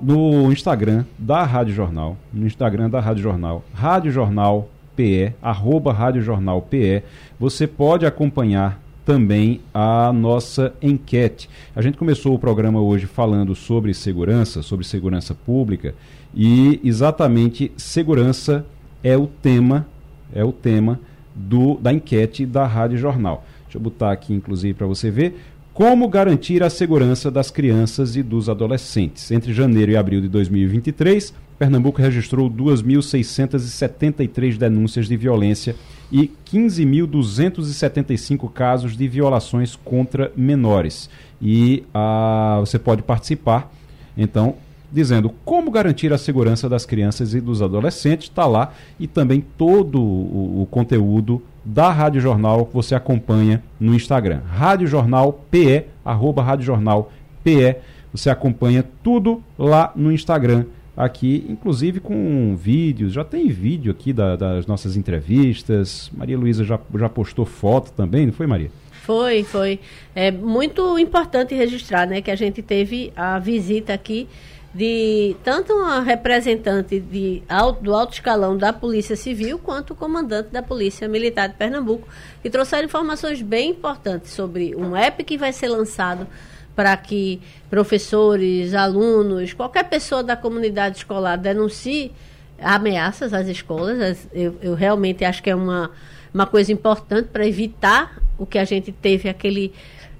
no 0.00 0.52
Instagram 0.52 1.04
da 1.18 1.42
Rádio 1.44 1.74
Jornal, 1.74 2.16
no 2.32 2.46
Instagram 2.46 2.90
da 2.90 3.00
Rádio 3.00 3.22
Jornal, 3.22 3.64
Rádio 3.74 4.12
Jornal 4.12 4.68
PE, 4.96 5.34
arroba 5.42 5.92
Rádio 5.92 6.22
Jornal 6.22 6.62
PE, 6.62 7.02
você 7.38 7.66
pode 7.66 8.06
acompanhar 8.06 8.80
também 9.04 9.60
a 9.72 10.12
nossa 10.12 10.74
enquete. 10.82 11.48
A 11.76 11.80
gente 11.80 11.96
começou 11.96 12.34
o 12.34 12.38
programa 12.38 12.80
hoje 12.80 13.06
falando 13.06 13.54
sobre 13.54 13.94
segurança, 13.94 14.62
sobre 14.62 14.84
segurança 14.84 15.32
pública, 15.32 15.94
e 16.34 16.80
exatamente 16.82 17.70
segurança 17.76 18.66
é 19.04 19.16
o 19.16 19.26
tema, 19.26 19.86
é 20.34 20.44
o 20.44 20.50
tema 20.50 20.98
do, 21.34 21.76
da 21.76 21.92
enquete 21.92 22.44
da 22.44 22.66
Rádio 22.66 22.98
Jornal. 22.98 23.44
Deixa 23.64 23.78
eu 23.78 23.82
botar 23.82 24.10
aqui, 24.10 24.34
inclusive, 24.34 24.74
para 24.74 24.86
você 24.86 25.10
ver. 25.10 25.40
Como 25.76 26.08
garantir 26.08 26.62
a 26.62 26.70
segurança 26.70 27.30
das 27.30 27.50
crianças 27.50 28.16
e 28.16 28.22
dos 28.22 28.48
adolescentes? 28.48 29.30
Entre 29.30 29.52
janeiro 29.52 29.92
e 29.92 29.96
abril 29.98 30.22
de 30.22 30.28
2023, 30.28 31.34
Pernambuco 31.58 32.00
registrou 32.00 32.48
2.673 32.48 34.56
denúncias 34.56 35.06
de 35.06 35.14
violência 35.18 35.76
e 36.10 36.30
15.275 36.50 38.50
casos 38.50 38.96
de 38.96 39.06
violações 39.06 39.76
contra 39.76 40.32
menores. 40.34 41.10
E 41.42 41.84
ah, 41.92 42.56
você 42.60 42.78
pode 42.78 43.02
participar, 43.02 43.70
então, 44.16 44.54
dizendo 44.90 45.28
como 45.44 45.70
garantir 45.70 46.10
a 46.10 46.16
segurança 46.16 46.70
das 46.70 46.86
crianças 46.86 47.34
e 47.34 47.40
dos 47.40 47.60
adolescentes, 47.60 48.30
está 48.30 48.46
lá, 48.46 48.72
e 48.98 49.06
também 49.06 49.44
todo 49.58 50.00
o, 50.00 50.62
o 50.62 50.66
conteúdo 50.70 51.42
da 51.66 51.90
Rádio 51.90 52.20
Jornal 52.20 52.64
que 52.66 52.72
você 52.72 52.94
acompanha 52.94 53.60
no 53.78 53.92
Instagram. 53.92 54.40
Rádio 54.48 54.86
Jornal 54.86 55.44
PE, 55.50 55.86
arroba 56.04 56.40
Rádio 56.40 56.64
Jornal 56.64 57.10
PE. 57.42 57.76
Você 58.12 58.30
acompanha 58.30 58.84
tudo 59.02 59.42
lá 59.58 59.92
no 59.96 60.12
Instagram 60.12 60.64
aqui, 60.96 61.44
inclusive 61.48 61.98
com 61.98 62.56
vídeos. 62.56 63.12
Já 63.12 63.24
tem 63.24 63.48
vídeo 63.48 63.90
aqui 63.90 64.12
da, 64.12 64.36
das 64.36 64.66
nossas 64.66 64.96
entrevistas. 64.96 66.08
Maria 66.16 66.38
Luísa 66.38 66.64
já, 66.64 66.78
já 66.94 67.08
postou 67.08 67.44
foto 67.44 67.90
também, 67.92 68.26
não 68.26 68.32
foi, 68.32 68.46
Maria? 68.46 68.70
Foi, 69.02 69.42
foi. 69.42 69.80
É 70.14 70.30
muito 70.30 70.98
importante 70.98 71.54
registrar, 71.54 72.06
né, 72.06 72.20
que 72.20 72.30
a 72.30 72.36
gente 72.36 72.62
teve 72.62 73.12
a 73.16 73.38
visita 73.38 73.92
aqui 73.92 74.28
de 74.76 75.34
tanto 75.42 75.72
uma 75.72 76.02
representante 76.02 77.00
de 77.00 77.42
alto, 77.48 77.82
do 77.82 77.94
alto 77.94 78.12
escalão 78.12 78.58
da 78.58 78.74
Polícia 78.74 79.16
Civil 79.16 79.58
quanto 79.58 79.94
o 79.94 79.96
comandante 79.96 80.50
da 80.50 80.62
Polícia 80.62 81.08
Militar 81.08 81.48
de 81.48 81.54
Pernambuco, 81.54 82.06
que 82.42 82.50
trouxeram 82.50 82.84
informações 82.84 83.40
bem 83.40 83.70
importantes 83.70 84.32
sobre 84.32 84.76
um 84.76 84.94
app 84.94 85.24
que 85.24 85.38
vai 85.38 85.50
ser 85.50 85.68
lançado 85.68 86.26
para 86.74 86.94
que 86.94 87.40
professores, 87.70 88.74
alunos, 88.74 89.54
qualquer 89.54 89.84
pessoa 89.84 90.22
da 90.22 90.36
comunidade 90.36 90.98
escolar 90.98 91.36
denuncie 91.36 92.12
ameaças 92.60 93.32
às 93.32 93.48
escolas. 93.48 94.28
Eu, 94.30 94.58
eu 94.60 94.74
realmente 94.74 95.24
acho 95.24 95.42
que 95.42 95.48
é 95.48 95.54
uma, 95.54 95.90
uma 96.34 96.44
coisa 96.44 96.70
importante 96.70 97.30
para 97.32 97.46
evitar 97.46 98.20
o 98.36 98.44
que 98.44 98.58
a 98.58 98.64
gente 98.64 98.92
teve, 98.92 99.26
aquele 99.26 99.72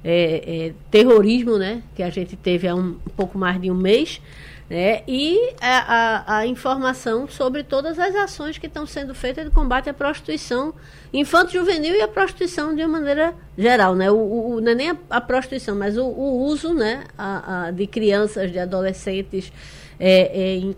é, 0.05 0.67
é, 0.69 0.75
terrorismo 0.91 1.59
né, 1.59 1.83
que 1.95 2.03
a 2.03 2.11
gente 2.11 2.37
teve 2.37 2.69
há 2.69 2.75
um, 2.75 2.99
um 3.07 3.11
pouco 3.17 3.39
mais 3.39 3.61
de 3.61 3.71
um 3.71 3.75
mês. 3.75 4.21
Né? 4.69 5.03
E 5.07 5.55
a, 5.61 5.79
a, 5.79 6.39
a, 6.39 6.47
informação 6.47 7.29
sobre 7.29 7.63
todas 7.63 7.99
as 8.01 8.15
ações 8.17 8.59
que 8.59 8.67
estão 8.67 8.85
sendo 8.85 9.15
feitas 9.15 9.45
de 9.45 9.51
combate 9.53 9.89
à 9.89 9.95
prostituição 9.95 10.75
infanto-juvenil 11.13 11.95
e 11.95 12.03
à 12.03 12.09
prostituição 12.09 12.75
de 12.75 12.83
uma 12.83 12.99
maneira 12.99 13.33
geral. 13.57 13.95
Né? 13.95 14.11
O, 14.11 14.17
o 14.17 14.61
não 14.61 14.73
é 14.73 14.75
nem 14.75 14.91
a, 14.91 14.97
a 15.09 15.21
prostituição, 15.21 15.77
mas 15.77 15.97
o, 15.97 16.05
o 16.05 16.45
uso 16.45 16.75
né? 16.75 17.05
A, 17.17 17.71
de 17.71 17.87
crianças, 17.87 18.51
de 18.51 18.59
adolescentes 18.59 19.53
é, 20.01 20.41
é, 20.41 20.57
em, 20.57 20.77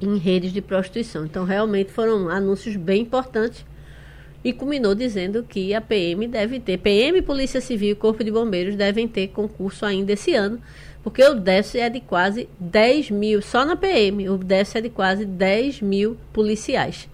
em 0.00 0.18
redes 0.18 0.52
de 0.52 0.60
prostituição. 0.60 1.24
Então, 1.24 1.44
realmente 1.44 1.92
foram 1.92 2.28
anúncios 2.28 2.74
bem 2.74 3.02
importantes 3.02 3.64
e 4.44 4.52
culminou 4.52 4.94
dizendo 4.94 5.42
que 5.42 5.74
a 5.74 5.80
PM 5.80 6.26
deve 6.28 6.60
ter, 6.60 6.78
PM, 6.78 7.22
Polícia 7.22 7.60
Civil 7.60 7.92
e 7.92 7.94
Corpo 7.94 8.22
de 8.22 8.30
Bombeiros 8.30 8.76
devem 8.76 9.08
ter 9.08 9.28
concurso 9.28 9.84
ainda 9.84 10.12
esse 10.12 10.34
ano 10.34 10.60
porque 11.02 11.24
o 11.24 11.34
déficit 11.34 11.80
é 11.80 11.88
de 11.88 12.00
quase 12.00 12.48
10 12.58 13.10
mil, 13.10 13.40
só 13.40 13.64
na 13.64 13.76
PM, 13.76 14.28
o 14.28 14.36
déficit 14.36 14.78
é 14.78 14.80
de 14.82 14.90
quase 14.90 15.24
10 15.24 15.80
mil 15.80 16.16
policiais. 16.32 17.08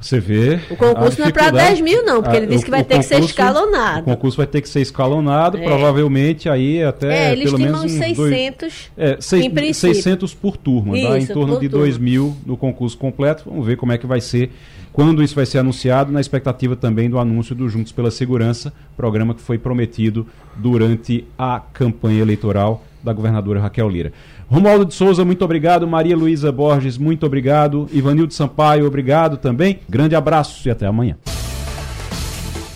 Você 0.00 0.18
vê. 0.18 0.58
O 0.68 0.76
concurso 0.76 1.20
não 1.20 1.28
é 1.28 1.32
para 1.32 1.50
10 1.50 1.80
mil, 1.80 2.04
não, 2.04 2.20
porque 2.20 2.36
a, 2.36 2.40
ele 2.40 2.48
disse 2.48 2.64
que 2.64 2.70
vai 2.72 2.82
ter 2.82 2.94
concurso, 2.96 3.08
que 3.10 3.20
ser 3.20 3.24
escalonado. 3.24 4.00
O 4.00 4.04
concurso 4.04 4.36
vai 4.36 4.46
ter 4.48 4.60
que 4.60 4.68
ser 4.68 4.80
escalonado, 4.80 5.58
é. 5.58 5.62
provavelmente 5.62 6.48
aí 6.48 6.82
até. 6.82 7.28
É, 7.28 7.32
eles 7.32 7.44
pelo 7.44 7.58
menos 7.58 7.84
um 7.84 7.88
600. 7.88 8.16
Dois, 8.16 8.90
é, 8.96 9.16
seis, 9.20 9.76
600 9.76 10.34
por 10.34 10.56
turma, 10.56 10.98
Isso, 10.98 11.08
dá 11.08 11.18
em 11.20 11.26
torno 11.26 11.60
de 11.60 11.68
turma. 11.68 11.84
2 11.84 11.98
mil 11.98 12.36
no 12.44 12.56
concurso 12.56 12.98
completo. 12.98 13.44
Vamos 13.46 13.64
ver 13.64 13.76
como 13.76 13.92
é 13.92 13.98
que 13.98 14.06
vai 14.06 14.20
ser 14.20 14.50
quando 14.92 15.22
isso 15.22 15.34
vai 15.34 15.46
ser 15.46 15.58
anunciado, 15.58 16.12
na 16.12 16.20
expectativa 16.20 16.76
também 16.76 17.08
do 17.08 17.18
anúncio 17.18 17.54
do 17.54 17.68
Juntos 17.68 17.92
pela 17.92 18.10
Segurança, 18.10 18.72
programa 18.96 19.34
que 19.34 19.40
foi 19.40 19.56
prometido 19.56 20.26
durante 20.56 21.24
a 21.38 21.60
campanha 21.72 22.20
eleitoral 22.20 22.84
da 23.02 23.12
governadora 23.12 23.60
Raquel 23.60 23.88
Lira. 23.88 24.12
Romualdo 24.48 24.84
de 24.84 24.94
Souza, 24.94 25.24
muito 25.24 25.44
obrigado. 25.44 25.88
Maria 25.88 26.16
Luísa 26.16 26.52
Borges, 26.52 26.98
muito 26.98 27.24
obrigado. 27.24 27.88
Ivanildo 27.90 28.34
Sampaio, 28.34 28.86
obrigado 28.86 29.38
também. 29.38 29.80
Grande 29.88 30.14
abraço 30.14 30.68
e 30.68 30.70
até 30.70 30.86
amanhã. 30.86 31.16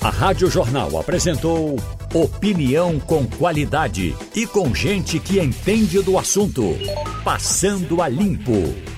A 0.01 0.11
Rádio 0.11 0.51
Jornal 0.51 0.99
apresentou 0.99 1.77
opinião 2.15 2.99
com 3.01 3.27
qualidade 3.27 4.15
e 4.35 4.47
com 4.47 4.75
gente 4.75 5.19
que 5.19 5.39
entende 5.39 6.01
do 6.01 6.19
assunto. 6.19 6.77
Passando 7.25 8.01
a 8.01 8.09
limpo. 8.09 8.96